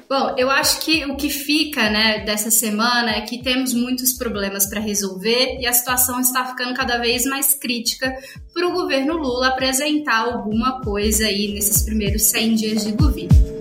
Bom, 0.08 0.34
eu 0.38 0.50
acho 0.50 0.80
que 0.80 1.04
o 1.04 1.16
que 1.16 1.28
fica, 1.28 1.90
né, 1.90 2.20
dessa 2.24 2.50
semana 2.50 3.10
é 3.10 3.20
que 3.20 3.42
temos 3.42 3.74
muitos 3.74 4.14
problemas 4.14 4.66
para 4.66 4.80
resolver 4.80 5.58
e 5.60 5.66
a 5.66 5.72
situação 5.72 6.18
está 6.18 6.46
ficando 6.46 6.74
cada 6.74 6.96
vez 6.96 7.24
mais 7.24 7.52
crítica 7.52 8.10
para 8.54 8.66
o 8.66 8.72
governo 8.72 9.18
Lula 9.18 9.48
apresentar 9.48 10.20
alguma 10.20 10.80
coisa 10.80 11.26
aí 11.26 11.52
nesses 11.52 11.82
primeiros 11.82 12.22
100 12.22 12.54
dias 12.54 12.84
de 12.84 12.92
governo. 12.92 13.57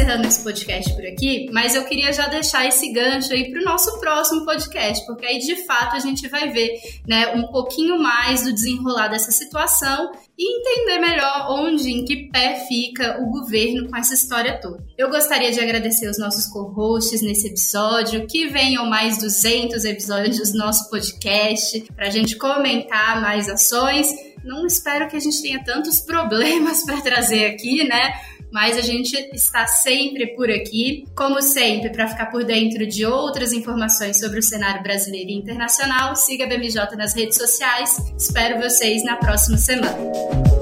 Encerrando 0.00 0.26
esse 0.26 0.42
podcast 0.42 0.94
por 0.94 1.04
aqui, 1.04 1.50
mas 1.52 1.74
eu 1.74 1.84
queria 1.84 2.10
já 2.12 2.26
deixar 2.26 2.66
esse 2.66 2.90
gancho 2.90 3.32
aí 3.34 3.50
para 3.50 3.60
o 3.60 3.64
nosso 3.64 4.00
próximo 4.00 4.46
podcast, 4.46 5.04
porque 5.06 5.26
aí 5.26 5.38
de 5.38 5.66
fato 5.66 5.94
a 5.94 5.98
gente 5.98 6.26
vai 6.28 6.48
ver 6.48 6.80
né, 7.06 7.34
um 7.34 7.48
pouquinho 7.48 7.98
mais 7.98 8.44
do 8.44 8.52
desenrolar 8.52 9.08
dessa 9.08 9.30
situação 9.30 10.10
e 10.38 10.60
entender 10.60 10.98
melhor 10.98 11.48
onde, 11.50 11.90
em 11.90 12.04
que 12.04 12.30
pé 12.30 12.64
fica 12.66 13.20
o 13.20 13.26
governo 13.30 13.90
com 13.90 13.96
essa 13.96 14.14
história 14.14 14.58
toda. 14.58 14.82
Eu 14.96 15.10
gostaria 15.10 15.52
de 15.52 15.60
agradecer 15.60 16.08
os 16.08 16.18
nossos 16.18 16.46
co-hosts 16.46 17.20
nesse 17.20 17.48
episódio, 17.48 18.26
que 18.26 18.48
venham 18.48 18.86
mais 18.86 19.18
200 19.18 19.84
episódios 19.84 20.52
do 20.52 20.58
nosso 20.58 20.88
podcast 20.88 21.84
para 21.94 22.06
a 22.06 22.10
gente 22.10 22.36
comentar 22.36 23.20
mais 23.20 23.50
ações. 23.50 24.08
Não 24.42 24.64
espero 24.64 25.08
que 25.08 25.16
a 25.16 25.20
gente 25.20 25.42
tenha 25.42 25.62
tantos 25.62 26.00
problemas 26.06 26.84
para 26.84 27.02
trazer 27.02 27.44
aqui, 27.44 27.86
né? 27.86 28.29
Mas 28.52 28.76
a 28.76 28.80
gente 28.80 29.14
está 29.32 29.66
sempre 29.66 30.28
por 30.34 30.50
aqui, 30.50 31.04
como 31.14 31.40
sempre, 31.40 31.90
para 31.90 32.08
ficar 32.08 32.26
por 32.26 32.44
dentro 32.44 32.86
de 32.86 33.06
outras 33.06 33.52
informações 33.52 34.18
sobre 34.18 34.38
o 34.38 34.42
cenário 34.42 34.82
brasileiro 34.82 35.30
e 35.30 35.34
internacional. 35.34 36.16
Siga 36.16 36.44
a 36.44 36.48
BMJ 36.48 36.96
nas 36.96 37.14
redes 37.14 37.36
sociais. 37.36 37.96
Espero 38.18 38.60
vocês 38.60 39.04
na 39.04 39.16
próxima 39.16 39.56
semana. 39.56 40.59